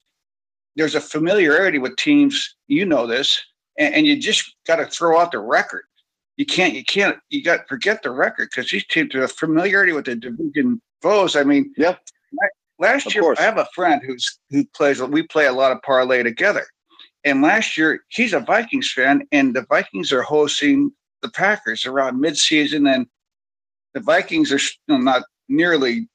There's 0.77 0.95
a 0.95 0.99
familiarity 0.99 1.79
with 1.79 1.95
teams. 1.95 2.57
You 2.67 2.85
know 2.85 3.07
this, 3.07 3.41
and, 3.79 3.95
and 3.95 4.05
you 4.05 4.19
just 4.19 4.53
got 4.67 4.75
to 4.75 4.85
throw 4.85 5.17
out 5.17 5.31
the 5.31 5.39
record 5.39 5.85
you 6.37 6.45
can't 6.45 6.73
you 6.73 6.83
can't 6.83 7.17
you 7.29 7.43
got 7.43 7.67
forget 7.67 8.03
the 8.03 8.11
record 8.11 8.49
because 8.49 8.69
these 8.69 8.85
teams 8.87 9.13
have 9.13 9.31
familiarity 9.31 9.93
with 9.93 10.05
the 10.05 10.15
division 10.15 10.81
foes. 11.01 11.35
I 11.35 11.43
mean, 11.43 11.73
yeah. 11.77 11.95
Last 12.77 13.07
of 13.07 13.13
year, 13.13 13.23
course. 13.23 13.39
I 13.39 13.43
have 13.43 13.57
a 13.57 13.67
friend 13.73 14.01
who's 14.05 14.39
who 14.49 14.65
plays. 14.75 15.01
We 15.01 15.23
play 15.23 15.45
a 15.45 15.53
lot 15.53 15.71
of 15.71 15.81
parlay 15.81 16.23
together, 16.23 16.65
and 17.23 17.41
last 17.41 17.77
year 17.77 18.03
he's 18.09 18.33
a 18.33 18.41
Vikings 18.41 18.91
fan, 18.91 19.25
and 19.31 19.55
the 19.55 19.65
Vikings 19.69 20.11
are 20.11 20.21
hosting 20.21 20.91
the 21.21 21.29
Packers 21.29 21.85
around 21.85 22.21
midseason, 22.21 22.93
and 22.93 23.07
the 23.93 24.01
Vikings 24.01 24.51
are 24.51 24.57
you 24.57 24.69
know, 24.89 24.97
not 24.97 25.23
nearly. 25.47 26.09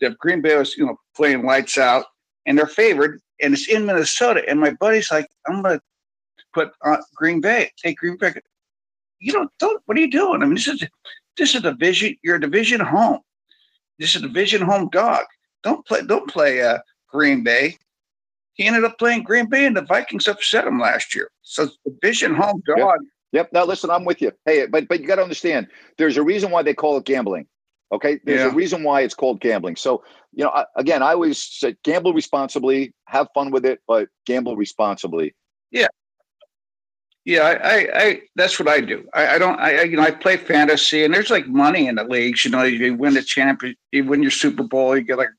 The 0.00 0.10
Green 0.20 0.42
Bay 0.42 0.56
was 0.56 0.76
you 0.76 0.86
know 0.86 0.96
playing 1.16 1.44
lights 1.44 1.76
out, 1.76 2.06
and 2.46 2.56
they're 2.56 2.68
favored, 2.68 3.20
and 3.42 3.52
it's 3.52 3.68
in 3.68 3.84
Minnesota. 3.84 4.44
And 4.48 4.60
my 4.60 4.70
buddy's 4.70 5.10
like, 5.10 5.26
I'm 5.48 5.60
gonna 5.60 5.80
put 6.54 6.70
uh, 6.84 6.98
Green 7.16 7.40
Bay, 7.40 7.72
take 7.82 7.98
Green 7.98 8.16
Bay 8.16 8.32
you 9.18 9.32
don't, 9.32 9.50
don't 9.58 9.82
what 9.86 9.96
are 9.96 10.00
you 10.00 10.10
doing? 10.10 10.42
I 10.42 10.46
mean, 10.46 10.54
this 10.54 10.68
is 10.68 10.84
this 11.36 11.54
is 11.54 11.56
a 11.56 11.72
division. 11.72 12.16
You're 12.22 12.36
a 12.36 12.40
division 12.40 12.80
home. 12.80 13.20
This 13.98 14.14
is 14.14 14.22
a 14.22 14.26
division 14.26 14.62
home 14.62 14.88
dog. 14.90 15.24
Don't 15.62 15.86
play. 15.86 16.02
Don't 16.02 16.28
play 16.30 16.62
uh, 16.62 16.78
Green 17.10 17.42
Bay. 17.42 17.76
He 18.54 18.64
ended 18.64 18.84
up 18.84 18.98
playing 18.98 19.22
Green 19.22 19.48
Bay, 19.48 19.66
and 19.66 19.76
the 19.76 19.82
Vikings 19.82 20.28
upset 20.28 20.66
him 20.66 20.80
last 20.80 21.14
year. 21.14 21.30
So 21.42 21.68
division 21.84 22.34
home 22.34 22.62
dog. 22.66 22.78
Yep. 22.78 22.98
yep. 23.32 23.52
Now 23.52 23.64
listen, 23.64 23.90
I'm 23.90 24.04
with 24.04 24.22
you. 24.22 24.32
Hey, 24.44 24.66
but 24.66 24.88
but 24.88 25.00
you 25.00 25.06
got 25.06 25.16
to 25.16 25.22
understand, 25.22 25.68
there's 25.98 26.16
a 26.16 26.22
reason 26.22 26.50
why 26.50 26.62
they 26.62 26.74
call 26.74 26.96
it 26.96 27.04
gambling. 27.04 27.46
Okay, 27.92 28.18
there's 28.24 28.40
yeah. 28.40 28.50
a 28.50 28.54
reason 28.54 28.82
why 28.82 29.02
it's 29.02 29.14
called 29.14 29.40
gambling. 29.40 29.76
So 29.76 30.02
you 30.32 30.44
know, 30.44 30.50
I, 30.50 30.64
again, 30.76 31.02
I 31.02 31.12
always 31.12 31.42
say 31.42 31.76
gamble 31.84 32.12
responsibly, 32.12 32.92
have 33.06 33.28
fun 33.32 33.50
with 33.50 33.64
it, 33.64 33.80
but 33.86 34.08
gamble 34.26 34.56
responsibly. 34.56 35.34
Yeah, 35.70 35.88
yeah, 37.26 37.42
I, 37.42 37.54
I, 37.54 38.02
I, 38.02 38.20
that's 38.36 38.56
what 38.60 38.68
I 38.68 38.80
do. 38.80 39.04
I, 39.12 39.34
I 39.34 39.38
don't, 39.38 39.58
I, 39.58 39.82
you 39.82 39.96
know, 39.96 40.04
I 40.04 40.12
play 40.12 40.36
fantasy, 40.36 41.04
and 41.04 41.12
there's 41.12 41.28
like 41.28 41.48
money 41.48 41.88
in 41.88 41.96
the 41.96 42.04
leagues. 42.04 42.44
You 42.44 42.52
know, 42.52 42.62
you 42.62 42.94
win 42.94 43.14
the 43.14 43.22
champion, 43.22 43.74
you 43.90 44.04
win 44.04 44.22
your 44.22 44.30
Super 44.30 44.62
Bowl, 44.62 44.96
you 44.96 45.02
get 45.02 45.18
like, 45.18 45.30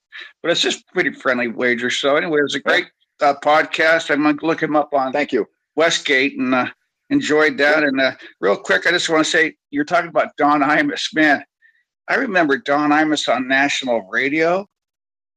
but 0.44 0.52
it's 0.52 0.60
just 0.60 0.86
pretty 0.90 1.14
friendly 1.14 1.48
wager. 1.48 1.90
So 1.90 2.18
anyway, 2.18 2.42
it's 2.44 2.56
a 2.56 2.60
great 2.60 2.88
uh, 3.22 3.36
podcast. 3.42 4.12
I'm 4.12 4.24
gonna 4.24 4.38
look 4.42 4.62
him 4.62 4.76
up 4.76 4.94
on. 4.94 5.14
Thank 5.14 5.32
you, 5.32 5.46
Westgate, 5.78 6.38
and 6.38 6.54
uh, 6.54 6.68
enjoyed 7.10 7.58
that. 7.60 7.84
And 7.84 8.02
uh, 8.02 8.12
real 8.42 8.58
quick, 8.58 8.86
I 8.86 8.92
just 8.92 9.08
want 9.08 9.24
to 9.24 9.32
say 9.32 9.56
you're 9.72 9.86
talking 9.86 10.10
about 10.10 10.36
Don 10.36 10.60
Imus, 10.60 11.16
man. 11.16 11.42
I 12.10 12.16
remember 12.16 12.58
Don 12.58 12.90
Imus 12.90 13.34
on 13.34 13.48
national 13.48 14.02
radio, 14.12 14.68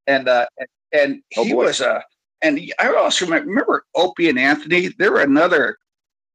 and 0.08 0.28
uh, 0.28 0.46
and 0.90 1.22
oh, 1.36 1.44
he 1.44 1.54
was 1.54 1.80
a. 1.80 1.90
Uh, 1.92 2.00
and 2.42 2.58
I 2.78 2.92
also 2.94 3.26
remember 3.26 3.84
Opie 3.94 4.30
and 4.30 4.38
Anthony. 4.38 4.88
They 4.98 5.10
were 5.10 5.20
another 5.20 5.76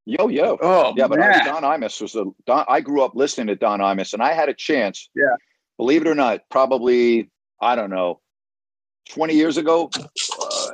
Yo 0.06 0.28
yo. 0.28 0.58
Oh 0.62 0.94
yeah, 0.96 1.08
but 1.08 1.18
man. 1.18 1.46
Don 1.46 1.64
Imus 1.64 2.00
was 2.00 2.16
a 2.16 2.26
Don. 2.46 2.64
I 2.68 2.80
grew 2.80 3.02
up 3.02 3.16
listening 3.16 3.48
to 3.48 3.56
Don 3.56 3.80
Imus, 3.80 4.14
and 4.14 4.22
I 4.22 4.34
had 4.34 4.50
a 4.50 4.54
chance. 4.54 5.10
Yeah. 5.16 5.36
Believe 5.78 6.02
it 6.02 6.08
or 6.08 6.16
not, 6.16 6.42
probably 6.52 7.30
I 7.60 7.76
don't 7.76 7.90
know, 7.90 8.22
twenty 9.10 9.34
years 9.34 9.58
ago, 9.58 9.90
uh, 9.98 10.68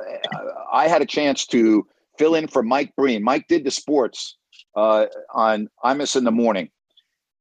I 0.70 0.86
had 0.86 1.00
a 1.00 1.06
chance 1.06 1.46
to 1.46 1.86
fill 2.18 2.34
in 2.34 2.46
for 2.46 2.62
Mike 2.62 2.94
Breen. 2.94 3.22
Mike 3.22 3.48
did 3.48 3.64
the 3.64 3.70
sports 3.70 4.36
uh, 4.76 5.06
on 5.32 5.68
Imus 5.82 6.14
in 6.14 6.24
the 6.24 6.30
morning, 6.30 6.70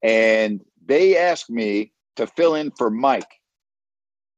and 0.01 0.61
they 0.85 1.17
asked 1.17 1.49
me 1.49 1.91
to 2.15 2.25
fill 2.25 2.55
in 2.55 2.71
for 2.71 2.89
Mike. 2.89 3.27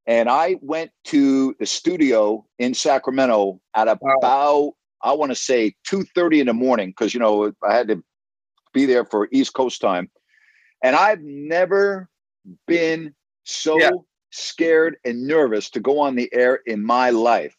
And 0.05 0.27
I 0.27 0.57
went 0.61 0.91
to 1.05 1.55
the 1.59 1.65
studio 1.65 2.45
in 2.59 2.73
Sacramento 2.73 3.61
at 3.75 3.87
about 3.87 4.21
wow. 4.21 4.73
I 5.03 5.13
want 5.13 5.31
to 5.31 5.35
say 5.35 5.75
2:30 5.87 6.39
in 6.39 6.47
the 6.47 6.53
morning 6.53 6.89
because 6.89 7.13
you 7.13 7.19
know 7.19 7.51
I 7.67 7.75
had 7.75 7.87
to 7.89 8.03
be 8.73 8.85
there 8.85 9.05
for 9.05 9.29
East 9.31 9.53
Coast 9.53 9.79
time. 9.81 10.09
And 10.81 10.95
I've 10.95 11.21
never 11.21 12.09
been 12.67 13.13
so 13.43 13.79
yeah. 13.79 13.91
scared 14.31 14.97
and 15.05 15.27
nervous 15.27 15.69
to 15.71 15.79
go 15.79 15.99
on 15.99 16.15
the 16.15 16.29
air 16.33 16.59
in 16.65 16.83
my 16.83 17.11
life. 17.11 17.55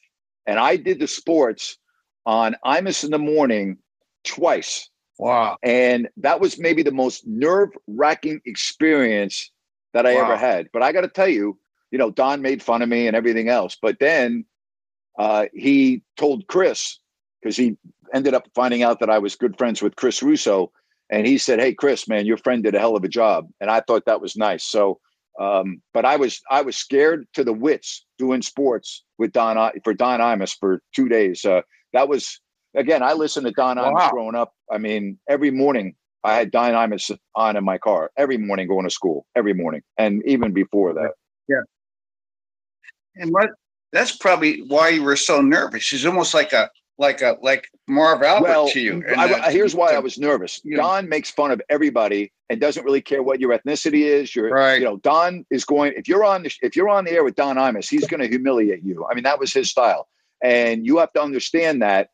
And 0.47 0.59
I 0.59 0.76
did 0.76 0.99
the 0.99 1.07
sports 1.07 1.78
on 2.26 2.57
Imus 2.64 3.05
in 3.05 3.11
the 3.11 3.18
morning 3.18 3.78
twice. 4.24 4.90
Wow. 5.18 5.57
And 5.62 6.09
that 6.18 6.40
was 6.40 6.59
maybe 6.59 6.82
the 6.82 6.90
most 6.90 7.26
nerve 7.26 7.70
wracking 7.86 8.40
experience 8.45 9.51
that 9.95 10.07
I 10.07 10.14
wow. 10.14 10.24
ever 10.24 10.36
had. 10.36 10.68
But 10.72 10.82
I 10.82 10.92
got 10.92 11.03
to 11.03 11.09
tell 11.09 11.28
you, 11.28 11.59
you 11.90 11.99
know, 11.99 12.11
Don 12.11 12.42
made 12.42 12.62
fun 12.62 12.82
of 12.82 12.88
me 12.88 13.07
and 13.07 13.16
everything 13.16 13.49
else. 13.49 13.76
But 13.80 14.01
then 14.01 14.45
uh, 15.18 15.47
he 15.55 16.03
told 16.16 16.47
Chris, 16.49 16.99
because 17.45 17.57
he 17.57 17.76
ended 18.14 18.34
up 18.34 18.49
finding 18.55 18.82
out 18.82 19.01
that 19.01 19.11
I 19.11 19.18
was 19.18 19.36
good 19.36 19.59
friends 19.59 19.82
with 19.82 19.97
Chris 19.97 20.22
Russo. 20.22 20.72
and 21.11 21.26
he 21.26 21.36
said, 21.36 21.61
"Hey, 21.61 21.74
Chris, 21.74 22.09
man, 22.09 22.24
your 22.24 22.38
friend 22.38 22.64
did 22.64 22.74
a 22.74 22.78
hell 22.78 22.97
of 22.97 23.05
a 23.05 23.09
job," 23.09 23.47
and 23.61 23.70
I 23.70 23.80
thought 23.80 24.07
that 24.07 24.22
was 24.22 24.36
nice. 24.36 24.64
So, 24.64 24.99
um, 25.38 25.82
but 25.92 26.07
I 26.07 26.16
was 26.16 26.40
I 26.51 26.62
was 26.62 26.78
scared 26.78 27.26
to 27.34 27.45
the 27.45 27.53
wits 27.53 28.07
doing 28.18 28.40
sports 28.40 29.05
with 29.18 29.32
Don 29.32 29.70
for 29.84 29.92
Don 29.92 30.20
Imus 30.20 30.57
for 30.59 30.80
two 30.97 31.11
days. 31.11 31.45
Uh, 31.45 31.61
that 31.92 32.09
was 32.09 32.40
again. 32.74 33.03
I 33.03 33.12
listened 33.12 33.45
to 33.47 33.53
Don 33.53 33.76
wow. 33.76 33.92
Imus 33.92 34.11
growing 34.12 34.34
up. 34.34 34.55
I 34.72 34.78
mean, 34.78 35.18
every 35.28 35.51
morning 35.51 35.95
I 36.24 36.34
had 36.36 36.51
Don 36.51 36.72
Imus 36.72 37.14
on 37.34 37.57
in 37.57 37.64
my 37.64 37.76
car 37.76 38.11
every 38.16 38.38
morning 38.38 38.66
going 38.66 38.84
to 38.84 38.90
school 38.90 39.26
every 39.36 39.53
morning, 39.53 39.82
and 39.99 40.22
even 40.24 40.55
before 40.55 40.95
that. 40.95 41.11
Yeah. 41.49 41.64
And 43.16 43.30
what? 43.30 43.51
That's 43.92 44.16
probably 44.16 44.62
why 44.62 44.88
you 44.88 45.03
were 45.03 45.16
so 45.16 45.42
nervous. 45.42 45.92
It's 45.92 46.07
almost 46.07 46.32
like 46.32 46.55
a 46.55 46.70
like 46.99 47.22
a 47.22 47.36
like 47.42 47.68
Marv 47.88 48.22
Albert 48.22 48.49
well, 48.49 48.68
to 48.68 48.80
you. 48.80 49.03
I, 49.16 49.51
here's 49.51 49.74
why 49.74 49.90
to, 49.90 49.97
I 49.97 49.99
was 50.01 50.18
nervous. 50.18 50.61
Don 50.61 51.09
makes 51.09 51.30
fun 51.30 51.51
of 51.51 51.61
everybody 51.68 52.32
and 52.49 52.61
doesn't 52.61 52.84
really 52.84 53.01
care 53.01 53.22
what 53.22 53.40
your 53.40 53.57
ethnicity 53.57 54.03
is. 54.03 54.34
Your, 54.34 54.51
right. 54.51 54.78
you 54.78 54.84
know, 54.84 54.99
Don 54.99 55.45
is 55.51 55.64
going. 55.64 55.95
If 55.97 56.09
you're 56.09 56.24
on 56.24 56.45
the 56.45 56.53
if 56.62 56.76
you're 56.76 56.88
on 56.88 57.05
the 57.05 57.12
air 57.12 57.24
with 57.24 57.34
Don 57.34 57.57
Imus, 57.57 57.88
he's 57.88 58.07
going 58.07 58.20
to 58.20 58.28
humiliate 58.28 58.84
you. 58.84 59.07
I 59.11 59.14
mean, 59.14 59.24
that 59.24 59.38
was 59.38 59.53
his 59.53 59.70
style, 59.70 60.09
and 60.42 60.86
you 60.86 60.99
have 60.99 61.12
to 61.14 61.22
understand 61.22 61.82
that. 61.82 62.11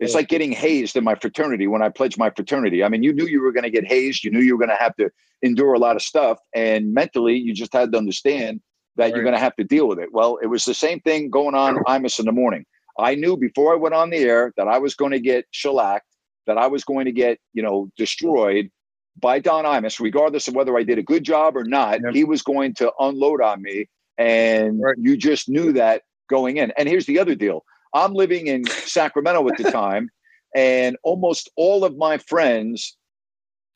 It's 0.00 0.12
like 0.12 0.28
getting 0.28 0.50
hazed 0.50 0.96
in 0.96 1.04
my 1.04 1.14
fraternity 1.14 1.68
when 1.68 1.80
I 1.80 1.88
pledged 1.88 2.18
my 2.18 2.28
fraternity. 2.28 2.82
I 2.82 2.88
mean, 2.88 3.04
you 3.04 3.12
knew 3.12 3.26
you 3.26 3.40
were 3.40 3.52
going 3.52 3.62
to 3.62 3.70
get 3.70 3.86
hazed. 3.86 4.24
You 4.24 4.32
knew 4.32 4.40
you 4.40 4.56
were 4.56 4.66
going 4.66 4.76
to 4.76 4.82
have 4.82 4.96
to 4.96 5.08
endure 5.40 5.72
a 5.72 5.78
lot 5.78 5.94
of 5.94 6.02
stuff, 6.02 6.40
and 6.52 6.92
mentally, 6.92 7.36
you 7.36 7.54
just 7.54 7.72
had 7.72 7.92
to 7.92 7.98
understand 7.98 8.60
that 8.96 9.04
right. 9.04 9.14
you're 9.14 9.22
going 9.22 9.34
to 9.36 9.40
have 9.40 9.54
to 9.56 9.64
deal 9.64 9.86
with 9.86 10.00
it. 10.00 10.08
Well, 10.12 10.38
it 10.42 10.46
was 10.46 10.64
the 10.64 10.74
same 10.74 11.00
thing 11.00 11.30
going 11.30 11.54
on 11.54 11.76
Imus 11.84 12.18
in 12.18 12.26
the 12.26 12.32
morning. 12.32 12.66
I 12.98 13.14
knew 13.14 13.36
before 13.36 13.72
I 13.72 13.76
went 13.76 13.94
on 13.94 14.10
the 14.10 14.18
air 14.18 14.52
that 14.56 14.68
I 14.68 14.78
was 14.78 14.94
going 14.94 15.12
to 15.12 15.20
get 15.20 15.46
shellacked, 15.50 16.06
that 16.46 16.58
I 16.58 16.66
was 16.66 16.84
going 16.84 17.06
to 17.06 17.12
get, 17.12 17.38
you 17.52 17.62
know, 17.62 17.88
destroyed 17.96 18.70
by 19.18 19.38
Don 19.38 19.64
Imus, 19.64 20.00
regardless 20.00 20.48
of 20.48 20.54
whether 20.54 20.76
I 20.76 20.82
did 20.82 20.98
a 20.98 21.02
good 21.02 21.24
job 21.24 21.56
or 21.56 21.64
not. 21.64 22.00
Yep. 22.02 22.14
He 22.14 22.24
was 22.24 22.42
going 22.42 22.74
to 22.74 22.92
unload 22.98 23.40
on 23.40 23.62
me. 23.62 23.86
And 24.18 24.80
right. 24.80 24.96
you 24.98 25.16
just 25.16 25.48
knew 25.48 25.72
that 25.72 26.02
going 26.28 26.56
in. 26.56 26.72
And 26.76 26.88
here's 26.88 27.06
the 27.06 27.18
other 27.18 27.34
deal 27.34 27.64
I'm 27.94 28.14
living 28.14 28.46
in 28.46 28.64
Sacramento 28.66 29.48
at 29.48 29.56
the 29.56 29.70
time, 29.70 30.10
and 30.54 30.96
almost 31.02 31.50
all 31.56 31.84
of 31.84 31.96
my 31.96 32.18
friends 32.18 32.96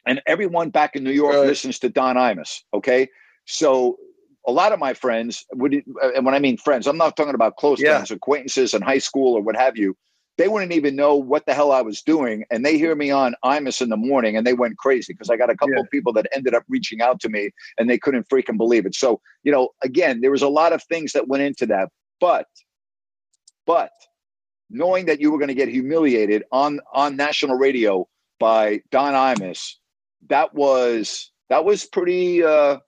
and 0.07 0.23
everyone 0.27 0.71
back 0.71 0.97
in 0.97 1.05
New 1.05 1.13
York 1.13 1.35
right. 1.35 1.47
listens 1.47 1.79
to 1.81 1.89
Don 1.89 2.17
Imus. 2.17 2.61
Okay. 2.73 3.09
So 3.47 3.99
a 4.49 4.51
lot 4.51 4.73
of 4.73 4.79
my 4.79 4.95
friends 4.95 5.45
would, 5.53 5.75
and 6.17 6.25
when 6.25 6.35
I 6.35 6.39
mean 6.39 6.57
friends, 6.57 6.87
I'm 6.87 6.97
not 6.97 7.17
talking 7.19 7.35
about 7.35 7.57
close 7.57 7.81
yeah. 7.81 7.97
friends, 7.97 8.11
acquaintances 8.11 8.73
in 8.73 8.81
high 8.81 8.99
school 8.99 9.35
or 9.35 9.43
what 9.43 9.55
have 9.57 9.77
you. 9.77 9.95
They 10.39 10.49
wouldn't 10.49 10.73
even 10.73 10.97
know 10.97 11.17
what 11.17 11.45
the 11.45 11.53
hell 11.53 11.71
I 11.71 11.83
was 11.83 12.01
doing, 12.01 12.45
and 12.51 12.65
they 12.65 12.79
hear 12.79 12.95
me 12.95 13.11
on 13.11 13.35
Imus 13.45 13.83
in 13.83 13.91
the 13.91 13.97
morning, 13.97 14.37
and 14.37 14.47
they 14.47 14.55
went 14.55 14.79
crazy 14.79 15.13
because 15.13 15.29
I 15.29 15.37
got 15.37 15.51
a 15.51 15.57
couple 15.57 15.75
yeah. 15.75 15.81
of 15.81 15.91
people 15.91 16.15
that 16.15 16.29
ended 16.33 16.55
up 16.55 16.63
reaching 16.69 17.03
out 17.03 17.21
to 17.21 17.29
me, 17.29 17.51
and 17.77 17.91
they 17.91 17.99
couldn't 17.99 18.29
freaking 18.31 18.57
believe 18.57 18.87
it. 18.87 18.95
So, 18.95 19.21
you 19.43 19.53
know, 19.53 19.69
again, 19.83 20.23
there 20.23 20.31
was 20.31 20.43
a 20.43 20.49
lot 20.49 20.73
of 20.73 20.83
things 20.85 21.13
that 21.13 21.29
went 21.29 21.43
into 21.43 21.67
that, 21.67 21.91
but, 22.19 22.47
but 23.67 23.91
knowing 24.71 25.07
that 25.07 25.21
you 25.21 25.31
were 25.31 25.39
going 25.39 25.49
to 25.49 25.55
get 25.55 25.69
humiliated 25.69 26.45
on 26.53 26.81
on 26.95 27.17
national 27.17 27.57
radio 27.57 28.09
by 28.39 28.81
Don 28.91 29.13
Imus, 29.13 29.75
that 30.29 30.55
was 30.55 31.33
that 31.51 31.67
was 31.67 31.85
pretty. 31.85 32.43
uh 32.43 32.79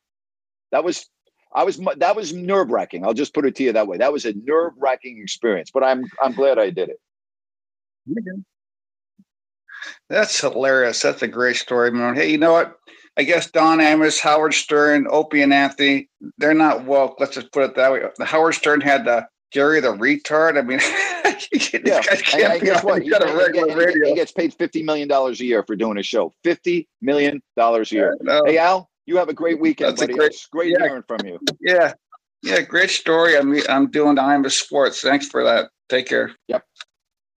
that 0.73 0.85
was 0.85 1.07
I 1.53 1.65
was 1.65 1.81
that 1.97 2.17
was 2.17 2.33
nerve 2.33 2.71
wracking. 2.71 3.05
I'll 3.05 3.15
just 3.15 3.35
put 3.35 3.45
it 3.45 3.57
to 3.57 3.65
you 3.65 3.73
that 3.73 3.89
way. 3.89 3.97
That 3.97 4.13
was 4.13 4.25
a 4.25 4.35
nerve 4.45 4.73
wracking 4.79 5.21
experience, 5.21 5.71
but 5.71 5.83
I'm 5.83 6.05
I'm 6.23 6.33
glad 6.33 6.59
I 6.59 6.71
did 6.71 6.91
it. 6.91 7.01
That's 10.09 10.41
hilarious. 10.41 11.01
That's 11.01 11.23
a 11.23 11.29
great 11.29 11.57
story, 11.57 11.91
man. 11.91 12.15
Hey, 12.15 12.31
you 12.31 12.39
know 12.39 12.53
what? 12.53 12.77
I 13.17 13.25
guess 13.25 13.51
Don 13.51 13.79
Imus, 13.79 14.21
Howard 14.21 14.55
Stern, 14.55 15.07
Opie 15.11 15.43
and 15.43 15.53
Anthony, 15.53 16.09
they're 16.39 16.55
not 16.55 16.85
woke. 16.85 17.17
Let's 17.19 17.35
just 17.35 17.53
put 17.53 17.65
it 17.65 17.77
that 17.77 17.93
way. 17.93 18.03
Howard 18.25 18.55
Stern 18.55 18.81
had 18.81 19.05
the 19.05 19.27
Jerry 19.51 19.81
the 19.81 19.93
retard. 19.93 20.57
I 20.57 20.63
mean, 20.63 20.79
yeah. 21.85 22.03
And, 22.35 22.53
and 22.53 22.63
guess 22.63 22.85
what? 22.85 23.03
He, 23.03 23.09
he, 23.09 24.09
he, 24.09 24.15
gets 24.15 24.33
paid 24.33 24.55
fifty 24.55 24.83
million 24.83 25.09
dollars 25.09 25.41
a 25.41 25.45
year 25.45 25.65
for 25.65 25.75
doing 25.75 25.99
a 25.99 26.03
show. 26.03 26.33
Fifty 26.45 26.89
million 27.03 27.43
dollars 27.57 27.91
a 27.91 27.97
year. 27.97 28.17
Yeah, 28.21 28.39
no. 28.39 28.45
Hey 28.47 28.59
Al, 28.59 28.90
you 29.07 29.17
have 29.17 29.29
a 29.29 29.35
great 29.35 29.61
weekend, 29.61 29.91
That's 29.91 30.03
buddy. 30.03 30.15
Great, 30.15 30.33
it's 30.33 30.47
great 30.47 30.73
yeah, 30.73 30.87
hearing 30.87 31.05
from 31.07 31.27
you. 31.27 31.39
Yeah. 31.61 31.95
Yeah, 32.43 32.63
great 32.63 32.91
story. 32.91 33.37
I'm 33.37 33.55
I'm 33.69 33.91
doing 33.91 34.17
Imus 34.17 34.53
Sports. 34.53 35.03
Thanks 35.03 35.27
for 35.27 35.45
that. 35.45 35.71
Take 35.91 36.07
care. 36.07 36.35
Yep. 36.49 36.65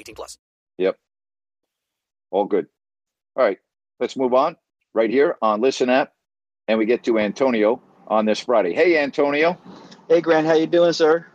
18 0.00 0.14
plus. 0.14 0.38
Yep. 0.78 0.96
All 2.30 2.44
good. 2.44 2.66
All 3.36 3.44
right. 3.44 3.58
Let's 3.98 4.16
move 4.16 4.34
on 4.34 4.56
right 4.94 5.10
here 5.10 5.36
on 5.42 5.60
Listen 5.60 5.90
App. 5.90 6.12
And 6.68 6.78
we 6.78 6.86
get 6.86 7.04
to 7.04 7.18
Antonio 7.18 7.82
on 8.06 8.24
this 8.24 8.40
Friday. 8.40 8.72
Hey, 8.72 8.98
Antonio. 8.98 9.58
Hey, 10.08 10.20
Grant. 10.20 10.46
How 10.46 10.54
you 10.54 10.66
doing, 10.66 10.92
sir? 10.92 11.26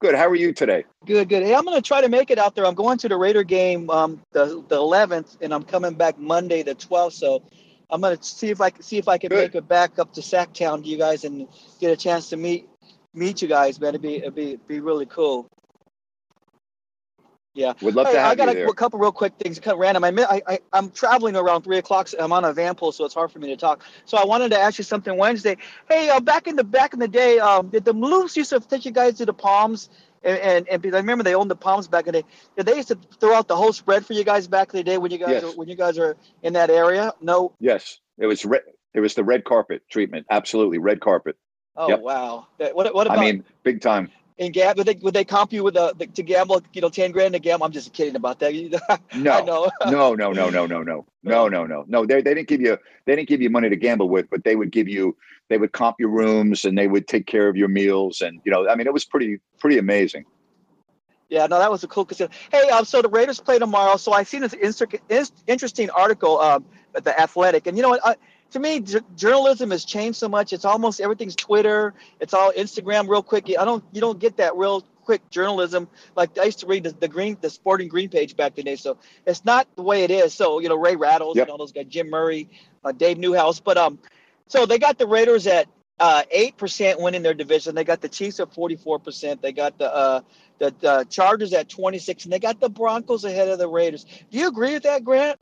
Good. 0.00 0.14
How 0.14 0.28
are 0.28 0.34
you 0.36 0.52
today? 0.52 0.84
Good, 1.06 1.28
good. 1.28 1.42
Hey, 1.42 1.54
I'm 1.54 1.64
going 1.64 1.76
to 1.76 1.86
try 1.86 2.00
to 2.00 2.08
make 2.08 2.30
it 2.30 2.38
out 2.38 2.54
there. 2.54 2.64
I'm 2.64 2.74
going 2.74 2.98
to 2.98 3.08
the 3.08 3.16
Raider 3.16 3.42
game 3.42 3.90
um, 3.90 4.22
the 4.32 4.62
the 4.68 4.76
11th, 4.76 5.38
and 5.40 5.52
I'm 5.52 5.64
coming 5.64 5.94
back 5.94 6.18
Monday 6.18 6.62
the 6.62 6.76
12th. 6.76 7.14
So 7.14 7.42
I'm 7.90 8.00
going 8.00 8.16
to 8.16 8.22
see 8.22 8.50
if 8.50 8.60
I 8.60 8.70
can 8.70 8.82
see 8.82 8.98
if 8.98 9.08
I 9.08 9.18
can 9.18 9.30
good. 9.30 9.38
make 9.38 9.54
it 9.56 9.66
back 9.66 9.98
up 9.98 10.12
to 10.14 10.20
Sacktown 10.20 10.84
to 10.84 10.88
you 10.88 10.98
guys 10.98 11.24
and 11.24 11.48
get 11.80 11.90
a 11.90 11.96
chance 11.96 12.28
to 12.30 12.36
meet 12.36 12.68
meet 13.12 13.42
you 13.42 13.48
guys. 13.48 13.80
Man, 13.80 13.90
it'd 13.90 14.02
be 14.02 14.16
it'd 14.16 14.34
be 14.34 14.56
be 14.68 14.78
really 14.78 15.06
cool. 15.06 15.48
Yeah, 17.58 17.72
would 17.82 17.96
love 17.96 18.06
to 18.06 18.16
have 18.16 18.30
I 18.30 18.34
got 18.36 18.54
a, 18.54 18.68
a, 18.68 18.72
couple 18.72 19.00
real 19.00 19.10
quick 19.10 19.32
things, 19.36 19.58
kind 19.58 19.74
of 19.74 19.80
random. 19.80 20.04
I, 20.04 20.10
I, 20.10 20.42
I 20.46 20.58
I'm 20.72 20.90
traveling 20.90 21.34
around 21.34 21.62
three 21.62 21.78
o'clock. 21.78 22.06
So 22.06 22.16
I'm 22.20 22.32
on 22.32 22.44
a 22.44 22.52
van 22.52 22.76
pull, 22.76 22.92
so 22.92 23.04
it's 23.04 23.14
hard 23.14 23.32
for 23.32 23.40
me 23.40 23.48
to 23.48 23.56
talk. 23.56 23.82
So 24.04 24.16
I 24.16 24.24
wanted 24.24 24.52
to 24.52 24.58
ask 24.60 24.78
you 24.78 24.84
something 24.84 25.16
Wednesday. 25.16 25.56
Hey, 25.88 26.08
uh, 26.08 26.20
back 26.20 26.46
in 26.46 26.54
the 26.54 26.62
back 26.62 26.92
in 26.92 27.00
the 27.00 27.08
day, 27.08 27.40
um, 27.40 27.70
did 27.70 27.84
the 27.84 27.92
Maloofs 27.92 28.36
used 28.36 28.50
to 28.50 28.60
take 28.60 28.84
you 28.84 28.92
guys 28.92 29.14
to 29.14 29.26
the 29.26 29.32
Palms? 29.32 29.90
And, 30.22 30.68
and, 30.68 30.84
and 30.84 30.94
I 30.94 30.98
remember 30.98 31.24
they 31.24 31.34
owned 31.34 31.50
the 31.50 31.56
Palms 31.56 31.88
back 31.88 32.06
in 32.06 32.12
the 32.12 32.22
day. 32.22 32.28
Did 32.56 32.66
they 32.66 32.76
used 32.76 32.88
to 32.88 32.98
throw 33.18 33.34
out 33.34 33.48
the 33.48 33.56
whole 33.56 33.72
spread 33.72 34.06
for 34.06 34.12
you 34.12 34.22
guys 34.22 34.46
back 34.46 34.72
in 34.72 34.78
the 34.78 34.84
day 34.84 34.96
when 34.96 35.10
you 35.10 35.18
guys 35.18 35.42
yes. 35.42 35.56
when 35.56 35.68
you 35.68 35.74
guys 35.74 35.98
are 35.98 36.16
in 36.44 36.52
that 36.52 36.70
area? 36.70 37.12
No. 37.20 37.56
Yes, 37.58 37.98
it 38.18 38.26
was 38.26 38.44
red. 38.44 38.62
It 38.94 39.00
was 39.00 39.14
the 39.14 39.24
red 39.24 39.42
carpet 39.42 39.82
treatment. 39.90 40.26
Absolutely, 40.30 40.78
red 40.78 41.00
carpet. 41.00 41.36
Oh 41.76 41.88
yep. 41.88 42.02
wow! 42.02 42.46
What 42.58 42.94
what 42.94 43.06
about? 43.08 43.18
I 43.18 43.20
mean, 43.20 43.44
big 43.64 43.80
time. 43.80 44.12
And 44.40 44.52
gab, 44.52 44.78
would 44.78 44.86
they 44.86 44.94
would 44.94 45.14
they 45.14 45.24
comp 45.24 45.52
you 45.52 45.64
with 45.64 45.76
a 45.76 45.94
the, 45.98 46.06
to 46.06 46.22
gamble? 46.22 46.62
You 46.72 46.80
know, 46.80 46.88
ten 46.88 47.10
grand 47.10 47.34
to 47.34 47.40
gamble. 47.40 47.66
I'm 47.66 47.72
just 47.72 47.92
kidding 47.92 48.14
about 48.14 48.38
that. 48.38 48.54
no, 49.14 49.44
no, 49.84 50.14
no, 50.14 50.14
no, 50.14 50.32
no, 50.32 50.50
no, 50.50 50.66
no, 50.66 50.82
no, 50.82 51.06
no, 51.24 51.48
no, 51.48 51.66
no, 51.66 51.84
no. 51.88 52.06
They 52.06 52.22
they 52.22 52.34
didn't 52.34 52.48
give 52.48 52.60
you 52.60 52.78
they 53.04 53.16
didn't 53.16 53.28
give 53.28 53.42
you 53.42 53.50
money 53.50 53.68
to 53.68 53.76
gamble 53.76 54.08
with, 54.08 54.30
but 54.30 54.44
they 54.44 54.54
would 54.54 54.70
give 54.70 54.86
you 54.88 55.16
they 55.48 55.58
would 55.58 55.72
comp 55.72 55.96
your 55.98 56.10
rooms 56.10 56.64
and 56.64 56.78
they 56.78 56.86
would 56.86 57.08
take 57.08 57.26
care 57.26 57.48
of 57.48 57.56
your 57.56 57.68
meals 57.68 58.20
and 58.20 58.40
you 58.44 58.52
know 58.52 58.68
I 58.68 58.76
mean 58.76 58.86
it 58.86 58.92
was 58.92 59.04
pretty 59.04 59.40
pretty 59.58 59.78
amazing. 59.78 60.24
Yeah, 61.28 61.46
no, 61.46 61.58
that 61.58 61.70
was 61.70 61.84
a 61.84 61.88
cool 61.88 62.06
casino. 62.06 62.30
Hey, 62.50 62.70
um, 62.70 62.86
so 62.86 63.02
the 63.02 63.08
Raiders 63.08 63.38
play 63.38 63.58
tomorrow. 63.58 63.98
So 63.98 64.12
I 64.12 64.22
seen 64.22 64.40
this 64.40 65.32
interesting 65.46 65.90
article, 65.90 66.40
um, 66.40 66.64
at 66.94 67.04
the 67.04 67.20
Athletic, 67.20 67.66
and 67.66 67.76
you 67.76 67.82
know 67.82 67.90
what? 67.90 68.00
Uh, 68.02 68.14
to 68.52 68.58
me, 68.58 68.80
j- 68.80 69.00
journalism 69.16 69.70
has 69.70 69.84
changed 69.84 70.18
so 70.18 70.28
much. 70.28 70.52
It's 70.52 70.64
almost 70.64 71.00
everything's 71.00 71.36
Twitter. 71.36 71.94
It's 72.20 72.34
all 72.34 72.52
Instagram, 72.52 73.08
real 73.08 73.22
quick. 73.22 73.48
I 73.58 73.64
don't, 73.64 73.84
you 73.92 74.00
don't 74.00 74.18
get 74.18 74.36
that 74.38 74.56
real 74.56 74.82
quick 75.04 75.28
journalism. 75.30 75.88
Like 76.16 76.36
I 76.38 76.44
used 76.44 76.60
to 76.60 76.66
read 76.66 76.84
the, 76.84 76.90
the 76.90 77.08
green, 77.08 77.36
the 77.40 77.48
Sporting 77.50 77.88
Green 77.88 78.08
page 78.10 78.36
back 78.36 78.58
in 78.58 78.64
the 78.64 78.72
day. 78.72 78.76
So 78.76 78.98
it's 79.26 79.44
not 79.44 79.66
the 79.76 79.82
way 79.82 80.04
it 80.04 80.10
is. 80.10 80.34
So 80.34 80.58
you 80.60 80.68
know, 80.68 80.76
Ray 80.76 80.96
Rattles 80.96 81.36
Yep. 81.36 81.46
and 81.46 81.50
all 81.50 81.58
those 81.58 81.72
guys, 81.72 81.86
Jim 81.88 82.10
Murray, 82.10 82.48
uh, 82.84 82.92
Dave 82.92 83.18
Newhouse. 83.18 83.58
But 83.60 83.78
um, 83.78 83.98
so 84.48 84.66
they 84.66 84.78
got 84.78 84.98
the 84.98 85.06
Raiders 85.06 85.46
at 85.46 85.66
uh 85.98 86.22
eight 86.30 86.56
percent 86.58 87.00
winning 87.00 87.22
their 87.22 87.34
division. 87.34 87.74
They 87.74 87.84
got 87.84 88.00
the 88.02 88.08
Chiefs 88.08 88.38
at 88.38 88.52
forty 88.54 88.76
four 88.76 88.98
percent. 88.98 89.40
They 89.42 89.52
got 89.52 89.78
the 89.78 89.92
uh 89.92 90.20
the, 90.58 90.74
the 90.80 91.06
Chargers 91.08 91.52
at 91.54 91.68
twenty 91.70 91.98
six, 91.98 92.24
and 92.24 92.32
they 92.32 92.38
got 92.38 92.60
the 92.60 92.68
Broncos 92.68 93.24
ahead 93.24 93.48
of 93.48 93.58
the 93.58 93.68
Raiders. 93.68 94.04
Do 94.30 94.38
you 94.38 94.48
agree 94.48 94.74
with 94.74 94.82
that, 94.82 95.04
Grant? 95.04 95.40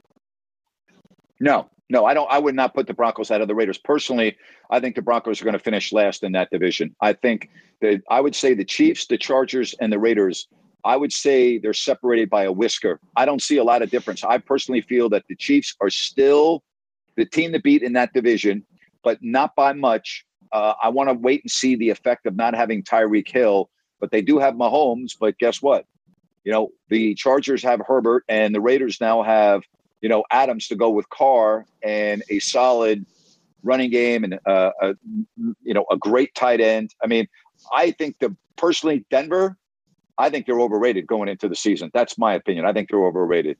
No, 1.40 1.68
no, 1.88 2.04
I 2.04 2.14
don't. 2.14 2.30
I 2.30 2.38
would 2.38 2.54
not 2.54 2.74
put 2.74 2.86
the 2.86 2.94
Broncos 2.94 3.30
out 3.30 3.40
of 3.40 3.48
the 3.48 3.54
Raiders. 3.54 3.78
Personally, 3.78 4.36
I 4.70 4.80
think 4.80 4.96
the 4.96 5.02
Broncos 5.02 5.40
are 5.40 5.44
going 5.44 5.52
to 5.52 5.58
finish 5.58 5.92
last 5.92 6.24
in 6.24 6.32
that 6.32 6.50
division. 6.50 6.94
I 7.00 7.12
think 7.12 7.48
that 7.80 8.02
I 8.10 8.20
would 8.20 8.34
say 8.34 8.54
the 8.54 8.64
Chiefs, 8.64 9.06
the 9.06 9.18
Chargers, 9.18 9.74
and 9.80 9.92
the 9.92 9.98
Raiders. 9.98 10.48
I 10.84 10.96
would 10.96 11.12
say 11.12 11.58
they're 11.58 11.72
separated 11.72 12.30
by 12.30 12.44
a 12.44 12.52
whisker. 12.52 13.00
I 13.16 13.24
don't 13.24 13.42
see 13.42 13.56
a 13.56 13.64
lot 13.64 13.82
of 13.82 13.90
difference. 13.90 14.22
I 14.24 14.38
personally 14.38 14.80
feel 14.82 15.08
that 15.10 15.24
the 15.28 15.36
Chiefs 15.36 15.74
are 15.80 15.90
still 15.90 16.62
the 17.16 17.24
team 17.24 17.52
to 17.52 17.60
beat 17.60 17.82
in 17.82 17.94
that 17.94 18.12
division, 18.12 18.64
but 19.02 19.18
not 19.20 19.54
by 19.56 19.72
much. 19.72 20.24
Uh, 20.52 20.74
I 20.80 20.88
want 20.90 21.08
to 21.08 21.14
wait 21.14 21.42
and 21.42 21.50
see 21.50 21.74
the 21.74 21.90
effect 21.90 22.26
of 22.26 22.36
not 22.36 22.54
having 22.54 22.82
Tyreek 22.82 23.28
Hill, 23.28 23.68
but 24.00 24.10
they 24.10 24.22
do 24.22 24.38
have 24.38 24.54
Mahomes. 24.54 25.12
But 25.18 25.38
guess 25.38 25.60
what? 25.60 25.86
You 26.44 26.52
know, 26.52 26.70
the 26.88 27.14
Chargers 27.14 27.62
have 27.64 27.80
Herbert, 27.86 28.24
and 28.28 28.54
the 28.54 28.60
Raiders 28.60 29.00
now 29.00 29.22
have 29.22 29.62
you 30.06 30.08
know 30.08 30.22
Adams 30.30 30.68
to 30.68 30.76
go 30.76 30.88
with 30.88 31.08
Carr 31.08 31.66
and 31.82 32.22
a 32.30 32.38
solid 32.38 33.04
running 33.64 33.90
game 33.90 34.22
and 34.22 34.38
uh, 34.46 34.70
a 34.80 34.94
you 35.64 35.74
know 35.74 35.84
a 35.90 35.96
great 35.96 36.32
tight 36.36 36.60
end. 36.60 36.94
I 37.02 37.08
mean, 37.08 37.26
I 37.74 37.90
think 37.90 38.20
the 38.20 38.36
personally 38.54 39.04
Denver, 39.10 39.56
I 40.16 40.30
think 40.30 40.46
they're 40.46 40.60
overrated 40.60 41.08
going 41.08 41.28
into 41.28 41.48
the 41.48 41.56
season. 41.56 41.90
That's 41.92 42.16
my 42.18 42.34
opinion. 42.34 42.66
I 42.66 42.72
think 42.72 42.88
they're 42.88 43.04
overrated. 43.04 43.58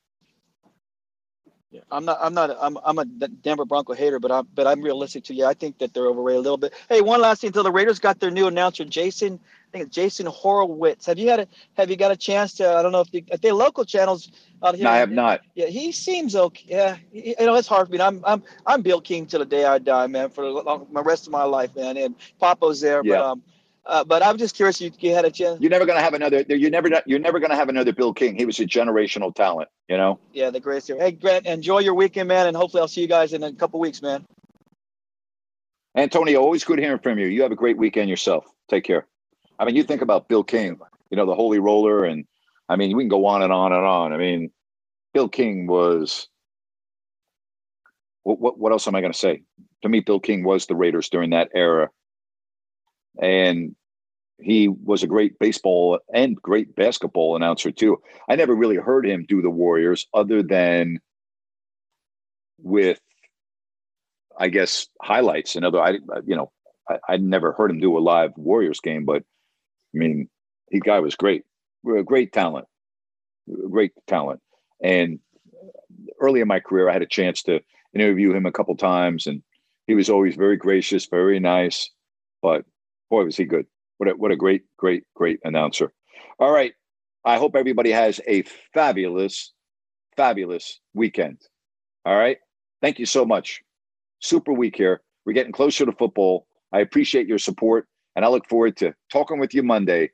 I'm 1.91 2.05
not. 2.05 2.19
I'm 2.21 2.33
not. 2.33 2.57
I'm. 2.61 2.79
I'm 2.85 2.99
a 3.01 3.05
Denver 3.05 3.65
Bronco 3.65 3.95
hater, 3.95 4.21
but 4.21 4.31
I'm. 4.31 4.47
But 4.55 4.69
I'm 4.69 4.83
realistic 4.83 5.25
too. 5.25 5.35
Yeah, 5.35 5.49
I 5.49 5.55
think 5.55 5.79
that 5.79 5.95
they're 5.95 6.07
overrated 6.07 6.39
a 6.39 6.43
little 6.43 6.59
bit. 6.59 6.75
Hey, 6.89 7.01
one 7.01 7.21
last 7.21 7.41
thing. 7.41 7.49
Until 7.49 7.65
the 7.65 7.73
Raiders 7.73 7.99
got 7.99 8.21
their 8.21 8.31
new 8.31 8.47
announcer, 8.47 8.85
Jason. 8.85 9.41
Think 9.77 9.89
it's 9.89 9.95
Jason 9.95 10.25
Horowitz. 10.25 11.05
Have 11.05 11.19
you 11.19 11.29
had 11.29 11.41
a? 11.41 11.49
Have 11.75 11.91
you 11.91 11.97
got 11.97 12.11
a 12.11 12.17
chance 12.17 12.55
to? 12.55 12.67
I 12.77 12.81
don't 12.83 12.93
know 12.93 13.01
if, 13.03 13.11
the, 13.11 13.23
if 13.31 13.43
they 13.43 13.53
local 13.53 13.85
channels 13.85 14.31
out 14.63 14.75
here. 14.75 14.85
No, 14.85 14.91
I 14.91 14.97
have 14.97 15.11
not. 15.11 15.43
Yeah, 15.55 15.67
he 15.67 15.93
seems 15.93 16.35
okay. 16.35 16.65
Yeah, 16.67 16.97
he- 17.13 17.37
you 17.39 17.45
know 17.45 17.55
it's 17.57 17.69
hard 17.69 17.89
for 17.89 17.93
me. 17.93 18.01
I'm. 18.01 18.23
I'm. 18.25 18.43
I'm 18.65 18.81
Bill 18.81 19.03
King 19.03 19.27
till 19.27 19.41
the 19.41 19.45
day 19.45 19.67
I 19.67 19.79
die, 19.79 20.07
man. 20.07 20.31
For 20.31 20.45
the 20.45 20.51
long, 20.51 20.87
my 20.91 21.03
rest 21.03 21.27
of 21.27 21.33
my 21.33 21.45
life, 21.45 21.77
man. 21.77 21.99
And 21.99 22.15
Papo's 22.41 22.81
there, 22.81 23.03
Yeah. 23.05 23.17
but 23.17 23.25
um. 23.25 23.43
Uh, 23.85 24.03
but 24.03 24.21
I'm 24.23 24.39
just 24.39 24.57
curious. 24.57 24.81
You, 24.81 24.91
you 24.99 25.15
had 25.15 25.27
a 25.27 25.31
chance. 25.31 25.61
You're 25.61 25.71
never 25.71 25.85
going 25.85 25.99
to 25.99 26.03
have 26.03 26.15
another. 26.15 26.43
You're 26.49 26.71
never. 26.71 26.89
You're 27.05 27.19
never 27.19 27.39
going 27.39 27.51
to 27.51 27.57
have 27.57 27.69
another 27.69 27.93
Bill 27.93 28.15
King. 28.15 28.35
He 28.35 28.47
was 28.47 28.59
a 28.61 28.65
generational 28.65 29.35
talent. 29.35 29.69
You 29.89 29.99
know. 29.99 30.19
Yeah, 30.33 30.49
the 30.49 30.59
greatest. 30.59 30.91
Hey, 30.99 31.13
Grant, 31.13 31.45
enjoy 31.45 31.81
your 31.81 31.95
weekend, 31.95 32.29
man, 32.29 32.47
and 32.47 32.57
hopefully 32.57 32.81
I'll 32.81 32.89
see 32.89 33.03
you 33.03 33.09
guys 33.09 33.35
in 33.35 33.43
a 33.43 33.53
couple 33.53 33.79
weeks, 33.79 34.01
man. 34.01 34.25
Antonio, 35.95 36.41
always 36.41 36.65
good 36.65 36.79
hearing 36.79 36.99
from 36.99 37.19
you. 37.19 37.27
You 37.27 37.43
have 37.43 37.53
a 37.53 37.57
great 37.57 37.77
weekend 37.77 38.09
yourself. 38.09 38.47
Take 38.69 38.85
care. 38.85 39.07
I 39.59 39.65
mean, 39.65 39.77
you 39.77 39.83
think 39.83 40.03
about 40.03 40.29
Bill 40.29 40.45
King, 40.45 40.79
you 41.11 41.17
know, 41.17 41.27
the 41.27 41.35
Holy 41.35 41.59
Roller, 41.59 42.05
and 42.05 42.27
I 42.69 42.77
mean, 42.77 42.97
we 42.97 43.05
can 43.05 43.09
go 43.09 43.27
on 43.27 43.43
and 43.43 43.53
on 43.53 43.73
and 43.73 43.85
on. 43.85 44.13
I 44.13 44.17
mean, 44.17 44.51
Bill 45.15 45.29
King 45.29 45.67
was. 45.67 46.29
What 48.23 48.41
what, 48.41 48.59
what 48.59 48.73
else 48.73 48.89
am 48.89 48.95
I 48.97 49.01
going 49.01 49.13
to 49.13 49.19
say? 49.19 49.43
To 49.83 49.89
me, 49.89 50.01
Bill 50.01 50.19
King 50.19 50.45
was 50.45 50.67
the 50.67 50.75
Raiders 50.75 51.09
during 51.09 51.31
that 51.31 51.51
era, 51.55 51.91
and 53.21 53.77
he 54.41 54.69
was 54.69 55.03
a 55.03 55.07
great 55.07 55.39
baseball 55.39 56.01
and 56.13 56.37
great 56.37 56.75
basketball 56.75 57.37
announcer 57.37 57.71
too. 57.71 57.99
I 58.29 58.37
never 58.37 58.55
really 58.55 58.77
heard 58.77 59.07
him 59.07 59.25
do 59.27 59.43
the 59.43 59.51
Warriors 59.51 60.07
other 60.13 60.43
than 60.43 60.99
with 62.59 63.01
I 64.39 64.49
guess 64.49 64.89
highlights 65.01 65.57
and 65.57 65.65
other. 65.65 65.81
I 65.81 65.93
you 66.27 66.37
know 66.37 66.53
I, 66.89 66.99
I 67.09 67.17
never 67.17 67.53
heard 67.53 67.71
him 67.71 67.81
do 67.81 67.97
a 67.97 68.01
live 68.01 68.33
Warriors 68.37 68.81
game, 68.81 69.05
but 69.05 69.23
I 69.95 69.99
mean, 69.99 70.29
he 70.71 70.81
guy 70.81 71.01
was 71.01 71.15
great, 71.15 71.45
a 71.87 72.03
great 72.03 72.33
talent, 72.33 72.67
great 73.71 73.93
talent. 74.07 74.41
And 74.83 75.21
early 76.21 76.41
in 76.41 76.49
my 76.49 76.61
career, 76.61 76.89
I 76.89 76.93
had 76.93 77.03
a 77.03 77.07
chance 77.07 77.43
to 77.45 77.61
interview 77.95 78.33
him 78.33 78.47
a 78.47 78.53
couple 78.53 78.77
times, 78.77 79.27
and 79.27 79.43
he 79.87 79.95
was 79.95 80.11
always 80.11 80.37
very 80.37 80.57
gracious, 80.57 81.07
very 81.07 81.41
nice. 81.41 81.91
But 82.43 82.65
boy, 83.11 83.25
was 83.25 83.37
he 83.37 83.45
good! 83.45 83.67
What 83.99 84.11
a, 84.11 84.13
what 84.13 84.33
a 84.33 84.37
great, 84.37 84.65
great, 84.77 85.05
great 85.15 85.41
announcer. 85.45 85.93
All 86.39 86.53
right, 86.53 86.73
I 87.25 87.39
hope 87.39 87.57
everybody 87.57 87.91
has 87.91 88.21
a 88.27 88.43
fabulous, 88.75 89.53
fabulous 90.17 90.81
weekend. 90.95 91.41
All 92.05 92.17
right, 92.17 92.39
thank 92.83 92.99
you 92.99 93.07
so 93.07 93.25
much 93.25 93.63
super 94.21 94.53
week 94.53 94.77
here. 94.77 95.01
We're 95.25 95.33
getting 95.33 95.53
closer 95.53 95.87
to 95.87 95.93
football. 95.93 96.47
I 96.73 96.81
appreciate 96.81 97.27
your 97.27 97.39
support, 97.39 97.89
and 98.17 98.25
I 98.25 98.29
look 98.29 98.49
forward 98.49 98.77
to 98.79 98.95
talking 99.13 99.39
with 99.39 99.55
you 99.55 99.63
Monday 99.63 100.11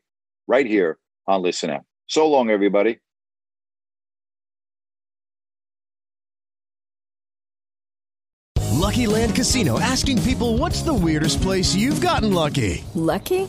right 0.46 0.66
here 0.66 0.98
on 1.26 1.40
Listen 1.40 1.70
App. 1.70 1.84
So 2.08 2.28
long, 2.28 2.50
everybody. 2.50 2.98
Lucky 8.72 9.06
Land 9.06 9.36
Casino 9.36 9.78
asking 9.78 10.20
people 10.22 10.58
what's 10.58 10.82
the 10.82 10.92
weirdest 10.92 11.40
place 11.40 11.74
you've 11.74 12.00
gotten 12.00 12.34
lucky? 12.34 12.84
Lucky? 12.94 13.48